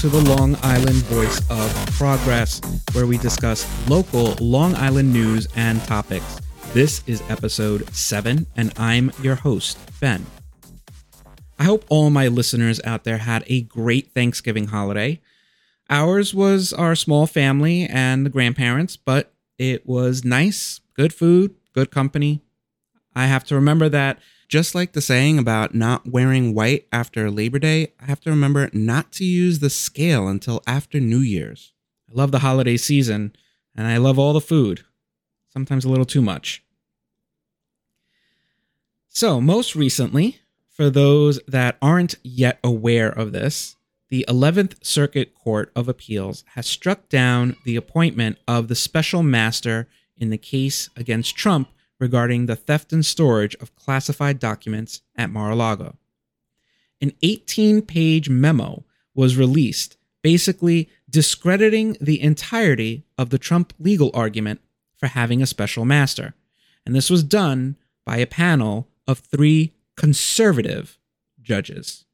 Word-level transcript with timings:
to 0.00 0.10
the 0.10 0.20
Long 0.36 0.56
Island 0.62 1.02
Voice 1.04 1.40
of 1.48 1.86
Progress, 1.92 2.60
where 2.92 3.06
we 3.06 3.16
discuss 3.16 3.66
local 3.88 4.34
Long 4.40 4.74
Island 4.74 5.10
news 5.10 5.48
and 5.56 5.82
topics. 5.84 6.38
This 6.74 7.02
is 7.06 7.22
episode 7.30 7.88
7, 7.94 8.46
and 8.56 8.74
I'm 8.76 9.10
your 9.22 9.36
host, 9.36 9.78
Ben. 9.98 10.26
I 11.58 11.64
hope 11.64 11.86
all 11.88 12.10
my 12.10 12.28
listeners 12.28 12.78
out 12.84 13.04
there 13.04 13.16
had 13.16 13.42
a 13.46 13.62
great 13.62 14.12
Thanksgiving 14.12 14.66
holiday. 14.66 15.22
Ours 15.88 16.34
was 16.34 16.74
our 16.74 16.94
small 16.94 17.26
family 17.26 17.86
and 17.86 18.26
the 18.26 18.30
grandparents, 18.30 18.98
but 18.98 19.32
it 19.56 19.86
was 19.86 20.26
nice, 20.26 20.80
good 20.92 21.14
food, 21.14 21.54
good 21.72 21.90
company. 21.90 22.42
I 23.14 23.28
have 23.28 23.44
to 23.44 23.54
remember 23.54 23.88
that 23.88 24.18
just 24.48 24.74
like 24.74 24.92
the 24.92 25.00
saying 25.00 25.38
about 25.38 25.74
not 25.74 26.06
wearing 26.06 26.54
white 26.54 26.86
after 26.92 27.30
Labor 27.30 27.58
Day, 27.58 27.92
I 28.00 28.06
have 28.06 28.20
to 28.20 28.30
remember 28.30 28.70
not 28.72 29.12
to 29.12 29.24
use 29.24 29.58
the 29.58 29.70
scale 29.70 30.28
until 30.28 30.62
after 30.66 31.00
New 31.00 31.18
Year's. 31.18 31.72
I 32.10 32.12
love 32.14 32.32
the 32.32 32.40
holiday 32.40 32.76
season 32.76 33.34
and 33.74 33.86
I 33.86 33.96
love 33.96 34.18
all 34.18 34.32
the 34.32 34.40
food, 34.40 34.84
sometimes 35.48 35.84
a 35.84 35.88
little 35.88 36.04
too 36.04 36.22
much. 36.22 36.62
So, 39.08 39.40
most 39.40 39.74
recently, 39.74 40.40
for 40.68 40.90
those 40.90 41.40
that 41.48 41.78
aren't 41.80 42.16
yet 42.22 42.58
aware 42.62 43.08
of 43.08 43.32
this, 43.32 43.76
the 44.08 44.24
11th 44.28 44.84
Circuit 44.84 45.34
Court 45.34 45.72
of 45.74 45.88
Appeals 45.88 46.44
has 46.54 46.66
struck 46.66 47.08
down 47.08 47.56
the 47.64 47.76
appointment 47.76 48.38
of 48.46 48.68
the 48.68 48.74
special 48.74 49.22
master 49.22 49.88
in 50.16 50.30
the 50.30 50.38
case 50.38 50.90
against 50.96 51.36
Trump 51.36 51.68
regarding 51.98 52.46
the 52.46 52.56
theft 52.56 52.92
and 52.92 53.04
storage 53.04 53.54
of 53.56 53.74
classified 53.76 54.38
documents 54.38 55.02
at 55.16 55.30
Mar 55.30 55.50
a 55.50 55.56
Lago. 55.56 55.96
An 57.00 57.12
18 57.22 57.82
page 57.82 58.28
memo 58.28 58.84
was 59.14 59.36
released, 59.36 59.96
basically 60.22 60.88
discrediting 61.08 61.96
the 62.00 62.20
entirety 62.20 63.04
of 63.16 63.30
the 63.30 63.38
Trump 63.38 63.72
legal 63.78 64.10
argument 64.14 64.60
for 64.96 65.08
having 65.08 65.42
a 65.42 65.46
special 65.46 65.84
master. 65.84 66.34
And 66.84 66.94
this 66.94 67.10
was 67.10 67.22
done 67.22 67.76
by 68.04 68.18
a 68.18 68.26
panel 68.26 68.88
of 69.06 69.18
three 69.18 69.74
conservative 69.96 70.98
judges. 71.40 72.04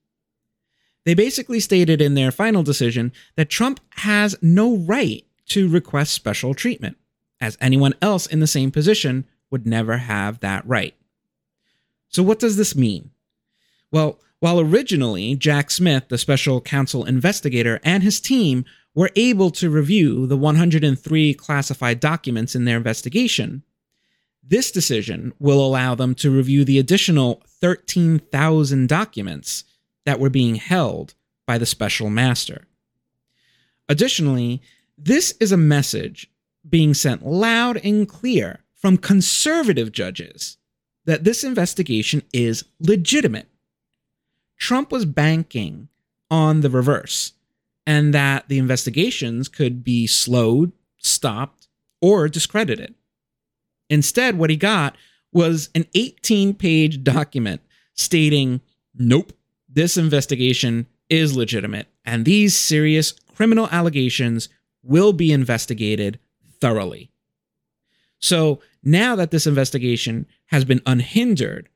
They 1.05 1.14
basically 1.14 1.60
stated 1.60 2.00
in 2.00 2.14
their 2.14 2.30
final 2.30 2.62
decision 2.62 3.12
that 3.36 3.50
Trump 3.50 3.80
has 3.97 4.36
no 4.41 4.77
right 4.77 5.25
to 5.47 5.69
request 5.69 6.12
special 6.12 6.55
treatment, 6.55 6.97
as 7.41 7.58
anyone 7.60 7.94
else 8.00 8.27
in 8.27 8.41
the 8.41 8.47
same 8.47 8.70
position 8.70 9.27
would 9.53 9.67
never 9.67 9.98
have 9.98 10.41
that 10.41 10.67
right. 10.67 10.95
So, 12.08 12.22
what 12.22 12.39
does 12.39 12.56
this 12.56 12.75
mean? 12.75 13.11
Well, 13.91 14.19
while 14.41 14.59
originally 14.59 15.36
Jack 15.36 15.70
Smith, 15.70 16.09
the 16.09 16.19
special 16.19 16.61
counsel 16.61 17.05
investigator, 17.05 17.78
and 17.84 18.03
his 18.03 18.20
team 18.20 18.64
were 18.94 19.11
able 19.14 19.50
to 19.53 19.70
review 19.70 20.27
the 20.27 20.36
103 20.36 21.34
classified 21.34 22.00
documents 22.00 22.56
in 22.56 22.64
their 22.64 22.77
investigation, 22.77 23.62
this 24.43 24.72
decision 24.72 25.32
will 25.38 25.65
allow 25.65 25.94
them 25.94 26.15
to 26.16 26.31
review 26.31 26.65
the 26.65 26.78
additional 26.78 27.43
13,000 27.60 28.88
documents 28.88 29.65
that 30.04 30.19
were 30.19 30.31
being 30.31 30.56
held 30.56 31.15
by 31.47 31.59
the 31.59 31.66
special 31.66 32.10
master. 32.10 32.66
Additionally, 33.88 34.60
this 34.98 35.34
is 35.38 35.53
a 35.53 35.56
message 35.56 36.28
being 36.69 36.94
sent 36.94 37.25
loud 37.25 37.77
and 37.84 38.09
clear 38.09 38.60
from 38.82 38.98
conservative 38.98 39.93
judges 39.93 40.59
that 41.06 41.25
this 41.25 41.44
investigation 41.44 42.22
is 42.32 42.65
legitimate. 42.81 43.48
Trump 44.59 44.93
was 44.93 45.04
banking 45.04 45.88
on 46.31 46.60
the 46.60 46.70
reverse 46.70 47.32
and 47.87 48.12
that 48.12 48.48
the 48.48 48.59
investigations 48.59 49.48
could 49.48 49.82
be 49.82 50.06
slowed, 50.06 50.72
stopped, 50.98 51.69
or 52.00 52.28
discredited. 52.28 52.94
Instead, 53.88 54.37
what 54.37 54.50
he 54.50 54.56
got 54.56 54.97
was 55.32 55.71
an 55.75 55.87
18 55.94 56.54
page 56.54 57.04
document 57.04 57.60
stating, 57.94 58.60
nope, 58.94 59.32
this 59.69 59.97
investigation 59.97 60.87
is 61.09 61.37
legitimate 61.37 61.87
and 62.04 62.25
these 62.25 62.59
serious 62.59 63.12
criminal 63.34 63.69
allegations 63.71 64.48
will 64.82 65.12
be 65.12 65.32
investigated 65.32 66.19
thoroughly. 66.60 67.10
So 68.19 68.60
now 68.82 69.15
that 69.16 69.31
this 69.31 69.47
investigation 69.47 70.26
has 70.47 70.65
been 70.65 70.82
unhindered 70.87 71.69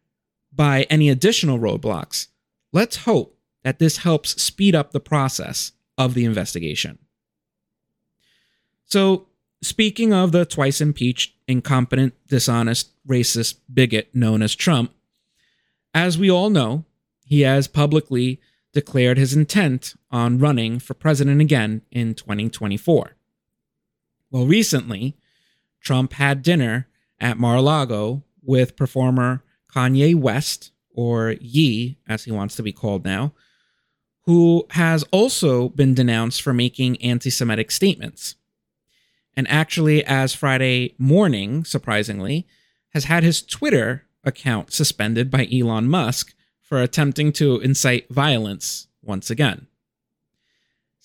by 0.52 0.82
any 0.84 1.08
additional 1.08 1.58
roadblocks, 1.58 2.28
let's 2.72 2.96
hope 2.98 3.38
that 3.62 3.78
this 3.78 3.98
helps 3.98 4.40
speed 4.42 4.74
up 4.74 4.90
the 4.90 5.00
process 5.00 5.72
of 5.98 6.14
the 6.14 6.24
investigation. 6.24 6.98
So, 8.84 9.26
speaking 9.62 10.12
of 10.12 10.32
the 10.32 10.44
twice 10.44 10.80
impeached, 10.80 11.34
incompetent, 11.48 12.14
dishonest, 12.28 12.90
racist 13.06 13.56
bigot 13.72 14.14
known 14.14 14.42
as 14.42 14.54
Trump, 14.54 14.92
as 15.94 16.18
we 16.18 16.30
all 16.30 16.50
know, 16.50 16.84
he 17.24 17.40
has 17.40 17.66
publicly 17.66 18.40
declared 18.72 19.18
his 19.18 19.34
intent 19.34 19.94
on 20.10 20.38
running 20.38 20.78
for 20.78 20.94
president 20.94 21.40
again 21.40 21.82
in 21.90 22.14
2024. 22.14 23.16
Well, 24.30 24.46
recently, 24.46 25.16
Trump 25.80 26.12
had 26.12 26.42
dinner 26.42 26.86
at 27.20 27.38
Mar 27.38 27.56
a 27.56 27.62
Lago 27.62 28.22
with 28.42 28.76
performer 28.76 29.42
Kanye 29.72 30.14
West, 30.14 30.72
or 30.90 31.32
Ye, 31.40 31.98
as 32.08 32.24
he 32.24 32.32
wants 32.32 32.56
to 32.56 32.62
be 32.62 32.72
called 32.72 33.04
now, 33.04 33.32
who 34.22 34.66
has 34.70 35.04
also 35.10 35.68
been 35.68 35.94
denounced 35.94 36.42
for 36.42 36.52
making 36.54 37.00
anti 37.02 37.30
Semitic 37.30 37.70
statements. 37.70 38.36
And 39.36 39.46
actually, 39.48 40.04
as 40.04 40.34
Friday 40.34 40.94
morning, 40.98 41.64
surprisingly, 41.64 42.46
has 42.90 43.04
had 43.04 43.22
his 43.22 43.42
Twitter 43.42 44.04
account 44.24 44.72
suspended 44.72 45.30
by 45.30 45.46
Elon 45.52 45.88
Musk 45.88 46.34
for 46.62 46.80
attempting 46.80 47.32
to 47.32 47.60
incite 47.60 48.08
violence 48.08 48.88
once 49.02 49.30
again. 49.30 49.66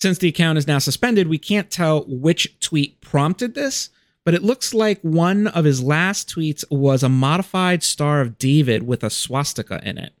Since 0.00 0.18
the 0.18 0.28
account 0.28 0.58
is 0.58 0.66
now 0.66 0.78
suspended, 0.78 1.28
we 1.28 1.38
can't 1.38 1.70
tell 1.70 2.04
which 2.08 2.58
tweet 2.58 3.00
prompted 3.00 3.54
this, 3.54 3.90
but 4.24 4.34
it 4.34 4.42
looks 4.42 4.72
like 4.72 5.00
one 5.00 5.46
of 5.48 5.64
his 5.64 5.82
last 5.82 6.28
tweets 6.28 6.64
was 6.70 7.02
a 7.02 7.08
modified 7.08 7.82
Star 7.82 8.20
of 8.20 8.38
David 8.38 8.84
with 8.84 9.02
a 9.02 9.10
swastika 9.10 9.80
in 9.84 9.98
it. 9.98 10.12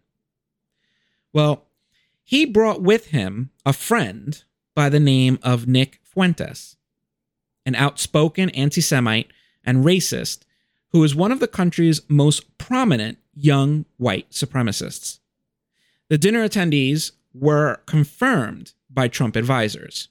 Well, 1.32 1.66
he 2.24 2.44
brought 2.44 2.82
with 2.82 3.06
him 3.08 3.50
a 3.64 3.72
friend 3.72 4.42
by 4.74 4.88
the 4.88 5.00
name 5.00 5.38
of 5.42 5.68
Nick 5.68 6.00
Fuentes, 6.02 6.76
an 7.64 7.74
outspoken 7.74 8.50
anti 8.50 8.80
Semite 8.80 9.32
and 9.64 9.84
racist 9.84 10.40
who 10.92 11.02
is 11.04 11.14
one 11.14 11.32
of 11.32 11.40
the 11.40 11.48
country's 11.48 12.02
most 12.08 12.58
prominent 12.58 13.18
young 13.34 13.84
white 13.96 14.30
supremacists. 14.30 15.20
The 16.08 16.18
dinner 16.18 16.46
attendees 16.46 17.12
were 17.32 17.80
confirmed 17.86 18.74
by 18.90 19.08
Trump 19.08 19.36
advisors. 19.36 20.08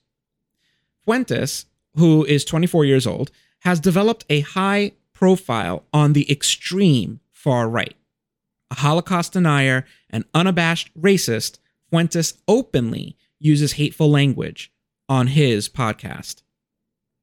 Fuentes, 1.05 1.65
who 1.95 2.25
is 2.25 2.43
24 2.43 2.85
years 2.85 3.05
old, 3.05 3.31
has 3.61 3.79
developed 3.79 4.25
a 4.29 4.41
high 4.41 4.91
profile 5.13 5.83
on 5.93 6.13
the 6.13 6.29
extreme 6.31 7.19
far 7.31 7.69
right. 7.69 7.95
A 8.69 8.75
Holocaust 8.75 9.33
denier 9.33 9.85
and 10.09 10.25
unabashed 10.33 10.89
racist, 10.99 11.59
Fuentes 11.89 12.35
openly 12.47 13.17
uses 13.39 13.73
hateful 13.73 14.09
language 14.09 14.71
on 15.09 15.27
his 15.27 15.67
podcast. 15.67 16.41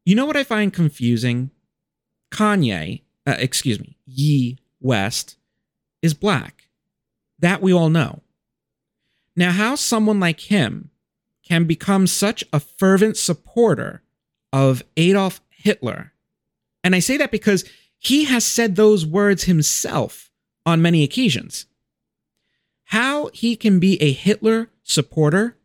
You 0.05 0.14
know 0.14 0.26
what 0.26 0.37
I 0.37 0.44
find 0.44 0.73
confusing? 0.73 1.50
Kanye, 2.31 3.02
uh, 3.26 3.37
excuse 3.38 3.81
me, 3.81 3.96
Ye 4.05 4.58
West, 4.81 5.37
is 6.02 6.14
black. 6.14 6.69
That 7.38 7.62
we 7.62 7.73
all 7.73 7.88
know. 7.88 8.20
Now, 9.35 9.52
how 9.52 9.75
someone 9.75 10.20
like 10.20 10.40
him 10.40 10.90
can 11.43 11.64
become 11.64 12.06
such 12.06 12.44
a 12.52 12.61
fervent 12.61 13.17
supporter 13.17 14.02
of 14.52 14.82
Adolf 14.96 15.40
Hitler 15.49 16.12
and 16.84 16.94
I 16.94 17.00
say 17.00 17.16
that 17.16 17.30
because 17.30 17.64
he 17.98 18.25
has 18.25 18.44
said 18.44 18.76
those 18.76 19.04
words 19.04 19.44
himself 19.44 20.30
on 20.64 20.82
many 20.82 21.02
occasions. 21.02 21.66
How 22.84 23.28
he 23.34 23.56
can 23.56 23.80
be 23.80 24.00
a 24.00 24.12
Hitler 24.12 24.70
supporter 24.82 25.56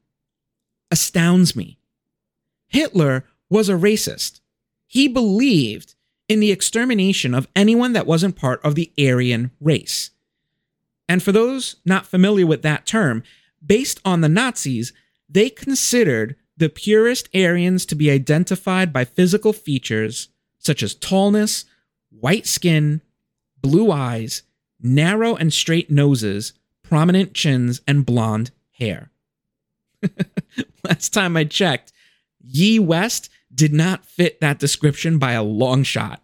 astounds 0.92 1.56
me. 1.56 1.78
Hitler 2.68 3.26
was 3.50 3.70
a 3.70 3.74
racist. 3.74 4.42
He 4.88 5.08
believed 5.08 5.96
in 6.28 6.40
the 6.40 6.52
extermination 6.52 7.34
of 7.34 7.48
anyone 7.56 7.94
that 7.94 8.08
wasn't 8.08 8.36
part 8.36 8.60
of 8.64 8.76
the 8.76 8.92
Aryan 8.98 9.52
race. 9.60 10.12
And 11.08 11.22
for 11.22 11.32
those 11.32 11.78
not 11.86 12.08
familiar 12.08 12.46
with 12.46 12.62
that 12.64 12.86
term, 12.86 13.24
based 13.66 14.00
on 14.04 14.22
the 14.22 14.30
Nazis, 14.30 14.94
they 15.30 15.50
considered 15.50 16.36
the 16.58 16.70
purest 16.70 17.30
Aryans 17.36 17.86
to 17.88 17.96
be 17.96 18.12
identified 18.12 18.94
by 18.94 19.06
physical 19.06 19.54
features 19.54 20.30
such 20.64 20.84
as 20.84 20.96
tallness, 20.96 21.66
white 22.10 22.48
skin, 22.48 23.02
blue 23.62 23.92
eyes, 23.92 24.44
narrow 24.82 25.36
and 25.36 25.54
straight 25.54 25.90
noses, 25.90 26.54
prominent 26.84 27.34
chins, 27.34 27.82
and 27.88 28.06
blonde 28.06 28.52
hair. 28.72 29.12
Last 30.84 31.14
time 31.14 31.38
I 31.38 31.46
checked, 31.46 31.92
Ye 32.40 32.80
West 32.80 33.30
did 33.54 33.74
not 33.74 34.06
fit 34.06 34.42
that 34.42 34.60
description 34.60 35.18
by 35.18 35.32
a 35.32 35.44
long 35.44 35.84
shot. 35.84 36.22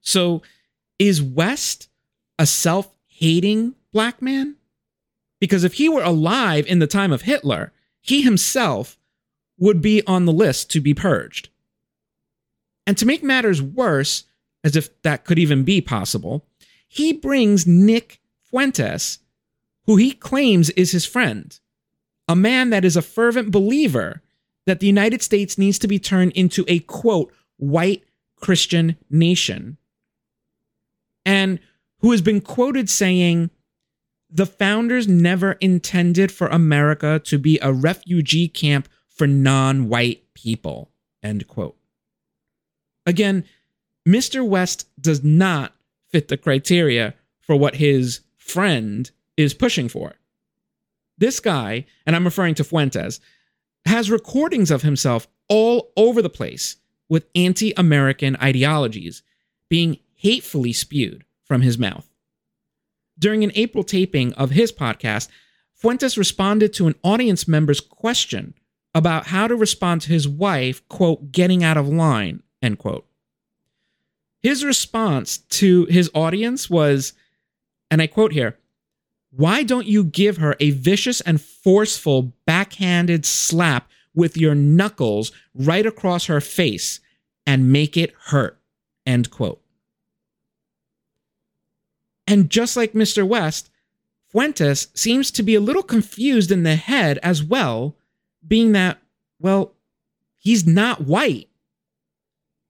So, 0.00 0.42
is 0.98 1.22
West 1.22 1.88
a 2.38 2.46
self 2.46 2.90
hating 3.06 3.74
black 3.92 4.22
man? 4.22 4.56
Because 5.40 5.64
if 5.64 5.74
he 5.74 5.88
were 5.88 6.02
alive 6.02 6.66
in 6.66 6.78
the 6.78 6.86
time 6.86 7.12
of 7.12 7.22
Hitler, 7.22 7.72
he 8.00 8.22
himself 8.22 8.98
would 9.58 9.82
be 9.82 10.02
on 10.06 10.24
the 10.24 10.32
list 10.32 10.70
to 10.70 10.80
be 10.80 10.94
purged. 10.94 11.50
And 12.90 12.98
to 12.98 13.06
make 13.06 13.22
matters 13.22 13.62
worse, 13.62 14.24
as 14.64 14.74
if 14.74 15.00
that 15.02 15.24
could 15.24 15.38
even 15.38 15.62
be 15.62 15.80
possible, 15.80 16.44
he 16.88 17.12
brings 17.12 17.64
Nick 17.64 18.20
Fuentes, 18.42 19.20
who 19.86 19.94
he 19.94 20.10
claims 20.10 20.70
is 20.70 20.90
his 20.90 21.06
friend, 21.06 21.56
a 22.26 22.34
man 22.34 22.70
that 22.70 22.84
is 22.84 22.96
a 22.96 23.00
fervent 23.00 23.52
believer 23.52 24.22
that 24.66 24.80
the 24.80 24.88
United 24.88 25.22
States 25.22 25.56
needs 25.56 25.78
to 25.78 25.86
be 25.86 26.00
turned 26.00 26.32
into 26.32 26.64
a 26.66 26.80
quote, 26.80 27.32
white 27.58 28.02
Christian 28.34 28.96
nation, 29.08 29.76
and 31.24 31.60
who 32.00 32.10
has 32.10 32.20
been 32.20 32.40
quoted 32.40 32.90
saying, 32.90 33.50
the 34.28 34.46
founders 34.46 35.06
never 35.06 35.52
intended 35.60 36.32
for 36.32 36.48
America 36.48 37.20
to 37.20 37.38
be 37.38 37.56
a 37.62 37.72
refugee 37.72 38.48
camp 38.48 38.88
for 39.06 39.28
non 39.28 39.88
white 39.88 40.24
people. 40.34 40.90
End 41.22 41.46
quote. 41.46 41.76
Again, 43.10 43.44
Mr. 44.06 44.46
West 44.46 44.86
does 45.00 45.24
not 45.24 45.74
fit 46.10 46.28
the 46.28 46.36
criteria 46.36 47.14
for 47.40 47.56
what 47.56 47.74
his 47.74 48.20
friend 48.36 49.10
is 49.36 49.52
pushing 49.52 49.88
for. 49.88 50.14
This 51.18 51.40
guy, 51.40 51.86
and 52.06 52.14
I'm 52.14 52.24
referring 52.24 52.54
to 52.54 52.62
Fuentes, 52.62 53.18
has 53.84 54.12
recordings 54.12 54.70
of 54.70 54.82
himself 54.82 55.26
all 55.48 55.90
over 55.96 56.22
the 56.22 56.30
place 56.30 56.76
with 57.08 57.26
anti 57.34 57.74
American 57.76 58.36
ideologies 58.36 59.24
being 59.68 59.98
hatefully 60.14 60.72
spewed 60.72 61.24
from 61.42 61.62
his 61.62 61.78
mouth. 61.78 62.08
During 63.18 63.42
an 63.42 63.50
April 63.56 63.82
taping 63.82 64.32
of 64.34 64.50
his 64.50 64.70
podcast, 64.70 65.26
Fuentes 65.74 66.16
responded 66.16 66.72
to 66.74 66.86
an 66.86 66.94
audience 67.02 67.48
member's 67.48 67.80
question 67.80 68.54
about 68.94 69.26
how 69.26 69.48
to 69.48 69.56
respond 69.56 70.02
to 70.02 70.10
his 70.10 70.28
wife, 70.28 70.86
quote, 70.88 71.32
getting 71.32 71.64
out 71.64 71.76
of 71.76 71.88
line, 71.88 72.44
end 72.62 72.78
quote. 72.78 73.06
His 74.42 74.64
response 74.64 75.38
to 75.38 75.84
his 75.86 76.10
audience 76.14 76.70
was, 76.70 77.12
and 77.90 78.00
I 78.00 78.06
quote 78.06 78.32
here, 78.32 78.56
why 79.30 79.62
don't 79.62 79.86
you 79.86 80.02
give 80.02 80.38
her 80.38 80.56
a 80.58 80.70
vicious 80.70 81.20
and 81.20 81.40
forceful 81.40 82.32
backhanded 82.46 83.24
slap 83.24 83.88
with 84.14 84.36
your 84.36 84.54
knuckles 84.54 85.30
right 85.54 85.86
across 85.86 86.26
her 86.26 86.40
face 86.40 87.00
and 87.46 87.70
make 87.70 87.96
it 87.96 88.12
hurt? 88.26 88.58
End 89.06 89.30
quote. 89.30 89.60
And 92.26 92.48
just 92.48 92.76
like 92.76 92.92
Mr. 92.92 93.26
West, 93.26 93.70
Fuentes 94.28 94.88
seems 94.94 95.30
to 95.32 95.42
be 95.42 95.56
a 95.56 95.60
little 95.60 95.82
confused 95.82 96.52
in 96.52 96.62
the 96.62 96.76
head 96.76 97.18
as 97.22 97.42
well, 97.42 97.96
being 98.46 98.72
that, 98.72 98.98
well, 99.40 99.74
he's 100.38 100.66
not 100.66 101.02
white. 101.02 101.49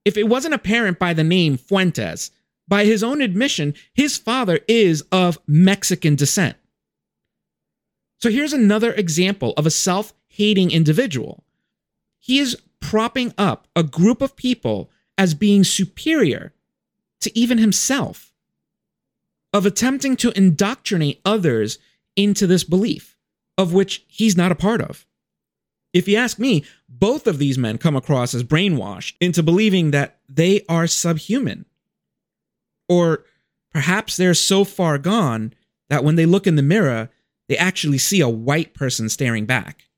If 0.05 0.17
it 0.17 0.29
wasn't 0.29 0.55
apparent 0.55 0.99
by 0.99 1.13
the 1.13 1.25
name 1.25 1.57
Fuentes, 1.57 2.31
by 2.67 2.85
his 2.85 3.03
own 3.03 3.21
admission, 3.21 3.75
his 3.93 4.17
father 4.17 4.61
is 4.69 5.03
of 5.13 5.39
Mexican 5.47 6.15
descent. 6.15 6.57
So 8.21 8.31
here's 8.31 8.53
another 8.53 8.93
example 8.93 9.55
of 9.57 9.67
a 9.67 9.71
self 9.71 10.15
hating 10.29 10.71
individual. 10.71 11.45
He 12.19 12.39
is 12.39 12.61
propping 12.81 13.35
up 13.37 13.67
a 13.75 13.83
group 13.83 14.23
of 14.23 14.37
people 14.37 14.91
as 15.19 15.35
being 15.35 15.65
superior 15.65 16.53
to 17.21 17.39
even 17.39 17.59
himself 17.59 18.33
of 19.53 19.67
attempting 19.67 20.17
to 20.17 20.37
indoctrinate 20.37 21.21
others 21.25 21.79
into 22.17 22.47
this 22.47 22.65
belief, 22.65 23.17
of 23.59 23.73
which 23.73 24.05
he's 24.07 24.37
not 24.37 24.53
a 24.53 24.57
part 24.57 24.81
of. 24.81 25.07
If 25.93 26.07
you 26.07 26.17
ask 26.17 26.39
me, 26.39 26.65
both 26.89 27.27
of 27.27 27.39
these 27.39 27.59
men 27.59 27.79
come 27.79 27.97
across 27.97 28.35
as 28.35 28.45
brainwashed 28.45 29.15
into 29.21 29.43
believing 29.43 29.91
that 29.91 30.19
they 30.29 30.65
are 30.69 30.87
subhuman. 30.87 31.65
Or 32.89 33.25
perhaps 33.73 34.17
they're 34.17 34.35
so 34.35 34.65
far 34.65 34.99
gone 34.99 35.55
that 35.89 36.05
when 36.05 36.17
they 36.17 36.27
look 36.27 36.47
in 36.47 36.57
the 36.57 36.63
mirror, 36.63 37.11
they 37.49 37.57
actually 37.57 37.99
see 37.99 38.21
a 38.21 38.29
white 38.29 38.75
person 38.75 39.09
staring 39.09 39.47
back. 39.47 39.89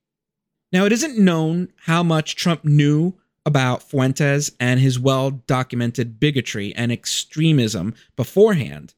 Now, 0.72 0.86
it 0.86 0.92
isn't 0.92 1.18
known 1.18 1.68
how 1.84 2.02
much 2.02 2.36
Trump 2.36 2.64
knew 2.64 3.14
about 3.44 3.82
Fuentes 3.82 4.52
and 4.58 4.80
his 4.80 4.98
well 4.98 5.30
documented 5.30 6.18
bigotry 6.18 6.74
and 6.74 6.90
extremism 6.90 7.94
beforehand, 8.16 8.94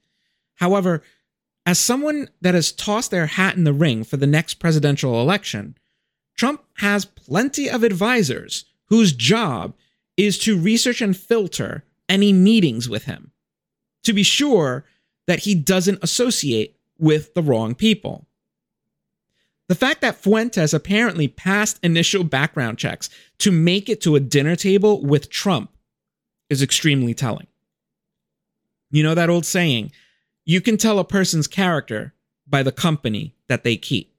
However, 0.57 1.03
as 1.67 1.79
someone 1.79 2.29
that 2.41 2.55
has 2.55 2.73
tossed 2.73 3.11
their 3.11 3.27
hat 3.27 3.57
in 3.57 3.65
the 3.65 3.73
ring 3.73 4.05
for 4.05 4.17
the 4.17 4.27
next 4.27 4.55
presidential 4.55 5.21
election, 5.21 5.77
Trump 6.37 6.63
has 6.79 7.05
plenty 7.05 7.69
of 7.69 7.83
advisors 7.83 8.65
whose 8.87 9.13
job 9.13 9.75
is 10.17 10.39
to 10.39 10.59
research 10.59 11.01
and 11.01 11.17
filter 11.17 11.85
any 12.09 12.33
meetings 12.33 12.89
with 12.89 13.05
him 13.05 13.33
to 14.05 14.13
be 14.13 14.23
sure 14.23 14.85
that 15.27 15.41
he 15.41 15.55
doesn't 15.55 16.03
associate 16.03 16.77
with 16.99 17.35
the 17.35 17.43
wrong 17.43 17.75
people. 17.75 18.27
The 19.69 19.75
fact 19.75 20.03
that 20.03 20.17
Fuentes 20.17 20.75
apparently 20.75 21.27
passed 21.27 21.81
initial 21.83 22.23
background 22.23 22.79
checks 22.79 23.09
to 23.39 23.51
make 23.51 23.89
it 23.89 24.03
to 24.03 24.15
a 24.15 24.21
dinner 24.21 24.57
table 24.57 25.03
with 25.03 25.31
Trump 25.31 25.71
is 26.51 26.63
extremely 26.63 27.15
telling. 27.15 27.47
You 28.91 29.03
know 29.03 29.15
that 29.15 29.31
old 29.31 29.47
saying, 29.47 29.91
you 30.45 30.61
can 30.61 30.77
tell 30.77 30.99
a 30.99 31.05
person's 31.05 31.47
character 31.47 32.13
by 32.47 32.63
the 32.63 32.73
company 32.73 33.35
that 33.49 33.65
they 33.65 33.77
keep. 33.77 34.14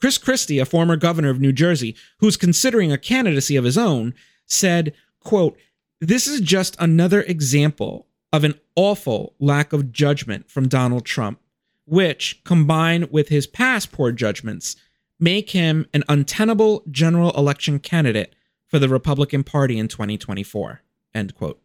Chris 0.00 0.18
Christie, 0.18 0.58
a 0.58 0.64
former 0.64 0.96
governor 0.96 1.30
of 1.30 1.40
New 1.40 1.52
Jersey, 1.52 1.94
who's 2.18 2.36
considering 2.36 2.90
a 2.90 2.98
candidacy 2.98 3.56
of 3.56 3.64
his 3.64 3.76
own, 3.76 4.14
said, 4.46 4.94
quote, 5.20 5.58
This 6.00 6.26
is 6.26 6.40
just 6.40 6.76
another 6.78 7.22
example 7.22 8.06
of 8.32 8.44
an 8.44 8.54
awful 8.76 9.34
lack 9.38 9.72
of 9.72 9.92
judgment 9.92 10.50
from 10.50 10.68
Donald 10.68 11.04
Trump, 11.04 11.40
which, 11.84 12.42
combined 12.44 13.10
with 13.10 13.28
his 13.28 13.46
past 13.46 13.92
poor 13.92 14.12
judgments, 14.12 14.76
make 15.18 15.50
him 15.50 15.86
an 15.92 16.04
untenable 16.08 16.82
general 16.90 17.30
election 17.32 17.78
candidate 17.78 18.34
for 18.66 18.78
the 18.78 18.88
Republican 18.88 19.44
Party 19.44 19.78
in 19.78 19.88
2024. 19.88 20.80
End 21.14 21.34
quote. 21.34 21.60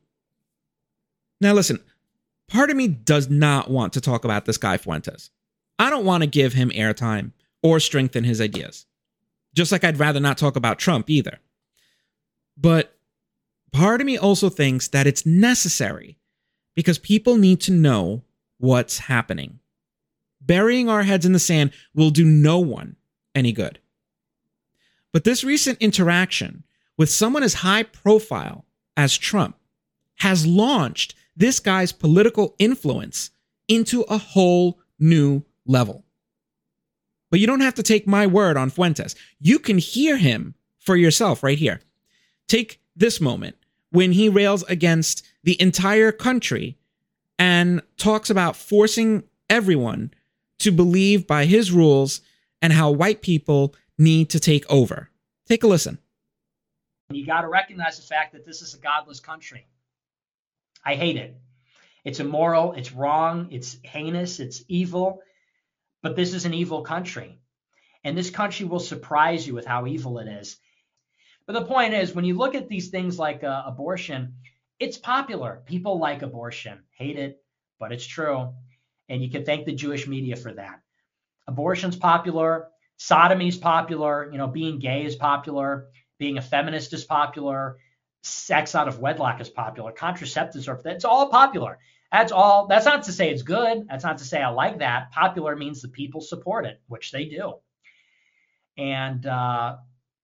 Now, 1.39 1.53
listen, 1.53 1.79
part 2.47 2.69
of 2.69 2.75
me 2.75 2.87
does 2.87 3.29
not 3.29 3.69
want 3.69 3.93
to 3.93 4.01
talk 4.01 4.25
about 4.25 4.45
this 4.45 4.57
guy 4.57 4.77
Fuentes. 4.77 5.29
I 5.77 5.89
don't 5.89 6.05
want 6.05 6.23
to 6.23 6.27
give 6.27 6.53
him 6.53 6.69
airtime 6.71 7.31
or 7.65 7.79
strengthen 7.79 8.24
his 8.24 8.39
ideas. 8.39 8.86
Just 9.55 9.72
like 9.72 9.84
I'd 9.84 9.98
rather 9.98 10.19
not 10.19 10.38
talk 10.38 10.55
about 10.55 10.77
Trump 10.77 11.10
either. 11.10 11.39
But 12.55 12.95
part 13.72 14.01
of 14.01 14.05
me 14.05 14.19
also 14.19 14.50
thinks 14.50 14.88
that 14.89 15.07
it's 15.07 15.25
necessary 15.25 16.19
because 16.75 17.00
people 17.00 17.38
need 17.38 17.60
to 17.62 17.72
know 17.72 18.22
what's 18.60 19.00
happening. 19.00 19.60
Burying 20.39 20.89
our 20.89 21.01
heads 21.01 21.25
in 21.25 21.31
the 21.31 21.39
sand 21.39 21.72
will 21.95 22.12
do 22.12 22.24
no 22.24 22.60
one 22.60 22.98
any 23.34 23.51
good. 23.51 23.79
But 25.12 25.24
this 25.24 25.43
recent 25.43 25.81
interaction 25.81 26.65
with 26.98 27.10
someone 27.10 27.41
as 27.41 27.55
high 27.55 27.81
profile 27.81 28.63
as 28.95 29.17
Trump 29.17 29.57
has 30.17 30.45
launched 30.45 31.15
this 31.36 31.60
guy's 31.60 31.91
political 31.91 32.53
influence 32.60 33.31
into 33.67 34.01
a 34.01 34.19
whole 34.19 34.79
new 35.00 35.43
level. 35.65 36.04
But 37.32 37.39
you 37.39 37.48
don't 37.48 37.62
have 37.62 37.75
to 37.75 37.84
take 37.84 38.08
my 38.08 38.27
word 38.27 38.58
on 38.58 38.70
Fuentes. 38.70 39.15
You 39.39 39.60
can 39.60 39.77
hear 39.77 40.17
him 40.17 40.55
for 40.79 40.96
yourself 40.96 41.44
right 41.44 41.58
here. 41.58 41.82
Take 42.48 42.79
this 42.96 43.20
moment 43.20 43.55
when 43.89 44.12
he 44.12 44.29
rails 44.29 44.63
against 44.63 45.25
the 45.44 45.60
entire 45.62 46.12
country 46.12 46.77
and 47.38 47.82
talks 47.98 48.29
about 48.29 48.55
forcing 48.55 49.24
everyone 49.50 50.12
to 50.60 50.72
believe 50.72 51.27
by 51.27 51.46
his 51.46 51.72
rules 51.72 52.22
and 52.62 52.74
how 52.74 52.91
white 52.91 53.22
people 53.22 53.75
need 53.98 54.29
to 54.29 54.39
take 54.39 54.70
over. 54.72 55.10
Take 55.48 55.63
a 55.63 55.67
listen. 55.67 56.00
You 57.12 57.25
got 57.25 57.41
to 57.41 57.48
recognize 57.48 57.98
the 57.98 58.08
fact 58.08 58.34
that 58.34 58.46
this 58.46 58.62
is 58.62 58.74
a 58.74 58.79
godless 58.79 59.20
country. 59.20 59.67
I 60.84 60.96
hate 60.96 61.17
it. 61.17 61.36
It's 62.03 62.20
immoral, 62.20 62.74
it's 62.74 62.91
wrong, 62.91 63.48
it's 63.51 63.77
heinous, 63.84 64.39
it's 64.39 64.63
evil. 64.67 65.22
But 66.05 66.15
this 66.15 66.35
is 66.35 66.45
an 66.45 66.53
evil 66.53 66.83
country. 66.83 67.39
And 68.03 68.15
this 68.15 68.29
country 68.29 68.67
will 68.67 68.79
surprise 68.79 69.47
you 69.47 69.55
with 69.55 69.65
how 69.65 69.88
evil 69.88 70.19
it 70.19 70.27
is. 70.27 70.57
But 71.47 71.53
the 71.53 71.65
point 71.65 71.95
is, 71.95 72.13
when 72.13 72.25
you 72.25 72.35
look 72.35 72.53
at 72.53 72.69
these 72.69 72.89
things 72.89 73.17
like 73.17 73.43
uh, 73.43 73.63
abortion, 73.65 74.35
it's 74.79 75.00
popular. 75.00 75.63
People 75.65 75.97
like 75.97 76.21
abortion, 76.21 76.83
hate 76.95 77.17
it, 77.17 77.43
but 77.79 77.91
it's 77.91 78.05
true. 78.05 78.53
And 79.09 79.24
you 79.24 79.31
can 79.31 79.45
thank 79.45 79.65
the 79.65 79.74
Jewish 79.74 80.05
media 80.05 80.35
for 80.35 80.53
that. 80.53 80.81
Abortion's 81.47 81.95
popular. 81.95 82.67
Sodomy 82.97 83.47
is 83.47 83.57
popular. 83.57 84.29
You 84.31 84.38
know, 84.38 84.47
being 84.47 84.77
gay 84.77 85.05
is 85.05 85.15
popular. 85.15 85.88
Being 86.19 86.38
a 86.38 86.41
feminist 86.43 86.93
is 86.93 87.03
popular. 87.03 87.77
Sex 88.21 88.75
out 88.75 88.88
of 88.88 89.00
wedlock 89.00 89.41
is 89.41 89.50
popular. 89.50 89.91
Contraceptives 89.91 90.67
are 90.67 90.79
that's 90.83 91.03
all 91.03 91.29
popular. 91.29 91.79
That's 92.15 92.31
all. 92.31 92.67
That's 92.67 92.86
not 92.86 93.03
to 93.03 93.12
say 93.12 93.29
it's 93.29 93.41
good. 93.41 93.89
That's 93.89 94.05
not 94.05 94.19
to 94.19 94.24
say 94.24 94.41
I 94.41 94.48
like 94.48 94.79
that. 94.79 95.12
Popular 95.12 95.53
means 95.53 95.81
the 95.81 95.89
people 95.89 96.22
support 96.22 96.65
it, 96.65 96.79
which 96.88 97.12
they 97.12 97.25
do. 97.25 97.55
And 98.77 99.25
uh, 99.25 99.75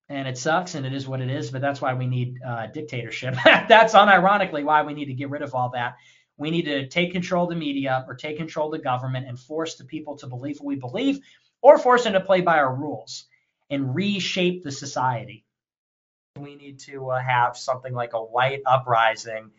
and 0.07 0.25
it 0.25 0.38
sucks, 0.38 0.75
and 0.75 0.86
it 0.86 0.93
is 0.93 1.05
what 1.05 1.19
it 1.19 1.29
is. 1.29 1.51
But 1.51 1.60
that's 1.60 1.81
why 1.81 1.95
we 1.95 2.07
need 2.07 2.38
uh, 2.48 2.67
dictatorship. 2.67 3.36
that's 3.43 3.93
unironically 3.93 4.63
why 4.63 4.83
we 4.83 4.93
need 4.93 5.07
to 5.07 5.13
get 5.13 5.29
rid 5.29 5.41
of 5.41 5.53
all 5.53 5.71
that. 5.71 5.98
We 6.38 6.50
need 6.50 6.63
to 6.63 6.88
take 6.88 7.12
control 7.12 7.43
of 7.43 7.50
the 7.50 7.57
media 7.57 8.05
or 8.07 8.15
take 8.15 8.38
control 8.38 8.74
of 8.74 8.79
the 8.79 8.83
government 8.83 9.27
and 9.27 9.38
force 9.38 9.75
the 9.75 9.83
people 9.83 10.15
to 10.19 10.27
believe 10.27 10.62
what 10.62 10.67
we 10.67 10.75
believe, 10.77 11.19
or 11.62 11.77
force 11.77 12.05
them 12.05 12.13
to 12.13 12.21
play 12.21 12.39
by 12.39 12.60
our 12.60 12.74
rules 12.74 13.25
and 13.69 13.93
reshape 13.93 14.63
the 14.63 14.71
society. 14.71 15.43
We 16.39 16.55
need 16.55 16.79
to 16.88 17.10
uh, 17.10 17.19
have 17.19 17.57
something 17.57 17.93
like 17.93 18.13
a 18.13 18.24
white 18.24 18.62
uprising 18.65 19.51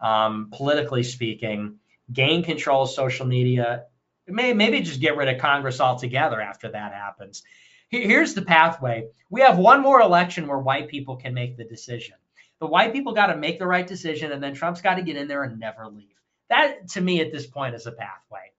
um, 0.00 0.50
politically 0.52 1.02
speaking, 1.02 1.78
gain 2.12 2.42
control 2.42 2.82
of 2.82 2.90
social 2.90 3.26
media, 3.26 3.84
may, 4.26 4.52
maybe 4.52 4.80
just 4.80 5.00
get 5.00 5.16
rid 5.16 5.28
of 5.28 5.40
Congress 5.40 5.80
altogether 5.80 6.40
after 6.40 6.70
that 6.70 6.92
happens. 6.92 7.42
Here's 7.88 8.34
the 8.34 8.42
pathway. 8.42 9.08
We 9.30 9.40
have 9.40 9.58
one 9.58 9.82
more 9.82 10.00
election 10.00 10.46
where 10.46 10.58
white 10.58 10.88
people 10.88 11.16
can 11.16 11.34
make 11.34 11.56
the 11.56 11.64
decision. 11.64 12.14
The 12.60 12.66
white 12.66 12.92
people 12.92 13.14
got 13.14 13.28
to 13.28 13.36
make 13.36 13.58
the 13.58 13.66
right 13.66 13.86
decision, 13.86 14.32
and 14.32 14.42
then 14.42 14.54
Trump's 14.54 14.80
got 14.80 14.96
to 14.96 15.02
get 15.02 15.16
in 15.16 15.28
there 15.28 15.42
and 15.42 15.58
never 15.58 15.88
leave. 15.88 16.14
That, 16.50 16.88
to 16.90 17.00
me, 17.00 17.20
at 17.20 17.32
this 17.32 17.46
point, 17.46 17.74
is 17.74 17.86
a 17.86 17.92
pathway. 17.92 18.52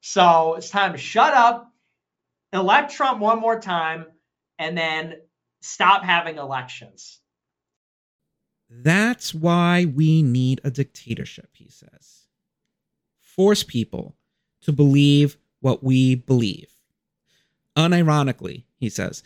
So 0.00 0.54
it's 0.54 0.70
time 0.70 0.92
to 0.92 0.98
shut 0.98 1.32
up, 1.32 1.72
elect 2.52 2.92
Trump 2.92 3.20
one 3.20 3.40
more 3.40 3.58
time, 3.58 4.06
and 4.58 4.76
then 4.76 5.14
stop 5.60 6.04
having 6.04 6.36
elections. 6.36 7.18
That's 8.68 9.34
why 9.34 9.84
we 9.84 10.22
need 10.22 10.60
a 10.64 10.70
dictatorship, 10.70 11.50
he 11.52 11.68
says. 11.68 12.26
Force 13.20 13.62
people 13.62 14.16
to 14.62 14.72
believe 14.72 15.36
what 15.60 15.84
we 15.84 16.14
believe. 16.14 16.70
Unironically, 17.76 18.64
he 18.78 18.88
says. 18.88 19.22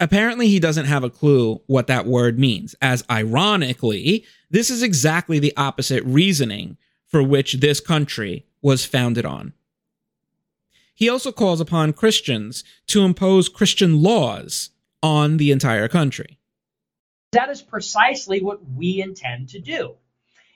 Apparently, 0.00 0.48
he 0.48 0.58
doesn't 0.58 0.86
have 0.86 1.04
a 1.04 1.10
clue 1.10 1.60
what 1.66 1.86
that 1.86 2.06
word 2.06 2.38
means, 2.38 2.74
as 2.80 3.04
ironically, 3.10 4.24
this 4.50 4.70
is 4.70 4.82
exactly 4.82 5.38
the 5.38 5.52
opposite 5.56 6.02
reasoning 6.04 6.76
for 7.06 7.22
which 7.22 7.54
this 7.54 7.80
country 7.80 8.46
was 8.62 8.84
founded 8.84 9.26
on. 9.26 9.52
He 10.94 11.08
also 11.08 11.32
calls 11.32 11.60
upon 11.60 11.92
Christians 11.92 12.64
to 12.86 13.02
impose 13.02 13.48
Christian 13.48 14.02
laws 14.02 14.70
on 15.02 15.36
the 15.36 15.50
entire 15.50 15.88
country. 15.88 16.38
That 17.34 17.50
is 17.50 17.62
precisely 17.62 18.40
what 18.42 18.60
we 18.64 19.02
intend 19.02 19.50
to 19.50 19.60
do 19.60 19.96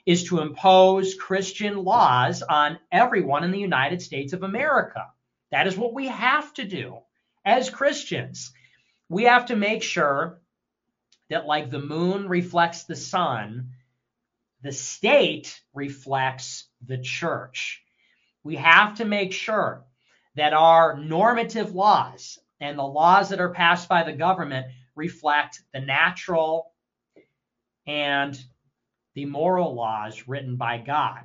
is 0.05 0.23
to 0.25 0.39
impose 0.39 1.13
Christian 1.13 1.83
laws 1.83 2.41
on 2.41 2.79
everyone 2.89 3.43
in 3.43 3.51
the 3.51 3.59
United 3.59 4.01
States 4.01 4.31
of 4.31 4.43
America. 4.43 5.07
That 5.51 5.67
is 5.67 5.77
what 5.77 5.93
we 5.93 6.07
have 6.07 6.53
to 6.53 6.63
do 6.63 6.99
as 7.43 7.69
Christians. 7.69 8.53
We 9.09 9.25
have 9.25 9.47
to 9.47 9.57
make 9.57 9.83
sure 9.83 10.39
that, 11.29 11.45
like 11.45 11.69
the 11.69 11.79
moon 11.79 12.29
reflects 12.29 12.85
the 12.85 12.95
sun, 12.95 13.71
the 14.61 14.71
state 14.71 15.61
reflects 15.73 16.65
the 16.85 16.97
church. 16.97 17.83
We 18.43 18.55
have 18.55 18.95
to 18.95 19.05
make 19.05 19.33
sure 19.33 19.83
that 20.35 20.53
our 20.53 20.97
normative 20.97 21.75
laws 21.75 22.39
and 22.61 22.79
the 22.79 22.83
laws 22.83 23.29
that 23.29 23.41
are 23.41 23.53
passed 23.53 23.89
by 23.89 24.03
the 24.03 24.13
government 24.13 24.67
reflect 24.99 25.63
the 25.73 25.79
natural 25.79 26.73
and 27.87 28.39
the 29.15 29.25
moral 29.25 29.73
laws 29.73 30.27
written 30.27 30.57
by 30.57 30.77
God. 30.77 31.21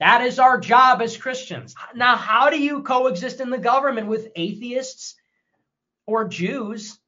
That 0.00 0.22
is 0.22 0.38
our 0.38 0.58
job 0.58 1.02
as 1.02 1.16
Christians. 1.16 1.74
Now, 1.94 2.16
how 2.16 2.48
do 2.48 2.58
you 2.60 2.82
coexist 2.82 3.40
in 3.40 3.50
the 3.50 3.58
government 3.58 4.06
with 4.08 4.32
atheists 4.34 5.14
or 6.06 6.26
Jews? 6.26 6.98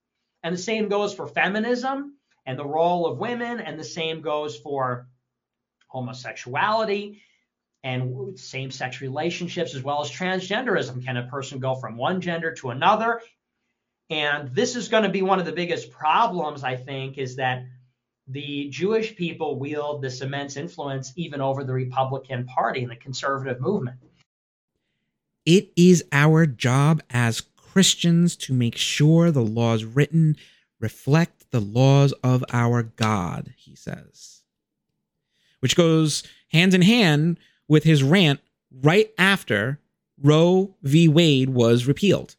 And 0.43 0.55
the 0.55 0.59
same 0.59 0.89
goes 0.89 1.15
for 1.15 1.27
feminism 1.27 2.17
and 2.45 2.59
the 2.59 2.67
role 2.67 3.07
of 3.07 3.19
women, 3.19 3.61
and 3.61 3.79
the 3.79 3.85
same 3.85 4.21
goes 4.21 4.59
for 4.59 5.09
homosexuality 5.89 7.23
and 7.85 8.39
same 8.39 8.71
sex 8.71 9.01
relationships 9.01 9.75
as 9.75 9.83
well 9.83 10.03
as 10.03 10.11
transgenderism. 10.11 11.05
Can 11.05 11.17
a 11.17 11.29
person 11.29 11.61
go 11.61 11.75
from 11.75 11.97
one 11.97 12.21
gender 12.21 12.53
to 12.55 12.71
another? 12.71 13.21
And 14.13 14.55
this 14.55 14.77
is 14.77 14.89
going 14.89 15.05
to 15.05 15.09
be 15.09 15.23
one 15.23 15.39
of 15.39 15.47
the 15.47 15.53
biggest 15.53 15.91
problems, 15.91 16.63
I 16.63 16.77
think, 16.77 17.17
is 17.17 17.37
that 17.37 17.65
the 18.29 18.69
Jewish 18.69 19.17
people 19.17 19.59
wield 19.59 20.03
this 20.03 20.21
immense 20.21 20.59
influence 20.59 21.15
even 21.17 21.41
over 21.41 21.65
the 21.65 21.73
Republican 21.73 22.45
Party 22.45 22.83
and 22.83 22.91
the 22.91 22.97
conservative 22.97 23.59
movement. 23.59 23.97
It 25.47 25.71
is 25.77 26.05
our 26.13 26.45
job 26.45 27.03
as 27.09 27.41
Christians 27.57 28.37
to 28.37 28.53
make 28.53 28.77
sure 28.77 29.31
the 29.31 29.41
laws 29.41 29.83
written 29.85 30.37
reflect 30.79 31.51
the 31.51 31.61
laws 31.61 32.13
of 32.23 32.45
our 32.53 32.83
God, 32.83 33.55
he 33.57 33.75
says. 33.75 34.43
Which 35.61 35.75
goes 35.75 36.23
hand 36.49 36.75
in 36.75 36.83
hand 36.83 37.39
with 37.67 37.85
his 37.85 38.03
rant 38.03 38.41
right 38.71 39.11
after 39.17 39.81
Roe 40.23 40.75
v. 40.83 41.09
Wade 41.09 41.49
was 41.49 41.87
repealed 41.87 42.37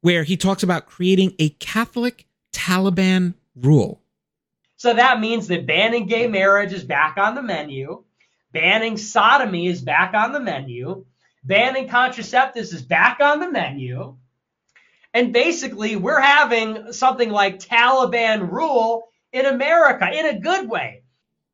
where 0.00 0.24
he 0.24 0.36
talks 0.36 0.62
about 0.62 0.86
creating 0.86 1.34
a 1.38 1.50
Catholic 1.50 2.26
Taliban 2.52 3.34
rule. 3.56 4.00
So 4.76 4.94
that 4.94 5.20
means 5.20 5.48
that 5.48 5.66
banning 5.66 6.06
gay 6.06 6.28
marriage 6.28 6.72
is 6.72 6.84
back 6.84 7.16
on 7.16 7.34
the 7.34 7.42
menu, 7.42 8.04
banning 8.52 8.96
sodomy 8.96 9.66
is 9.66 9.82
back 9.82 10.14
on 10.14 10.32
the 10.32 10.40
menu, 10.40 11.04
banning 11.42 11.88
contraceptives 11.88 12.72
is 12.72 12.82
back 12.82 13.20
on 13.20 13.40
the 13.40 13.50
menu. 13.50 14.16
And 15.14 15.32
basically, 15.32 15.96
we're 15.96 16.20
having 16.20 16.92
something 16.92 17.30
like 17.30 17.58
Taliban 17.58 18.50
rule 18.50 19.08
in 19.32 19.46
America 19.46 20.08
in 20.12 20.26
a 20.26 20.38
good 20.38 20.68
way. 20.68 21.02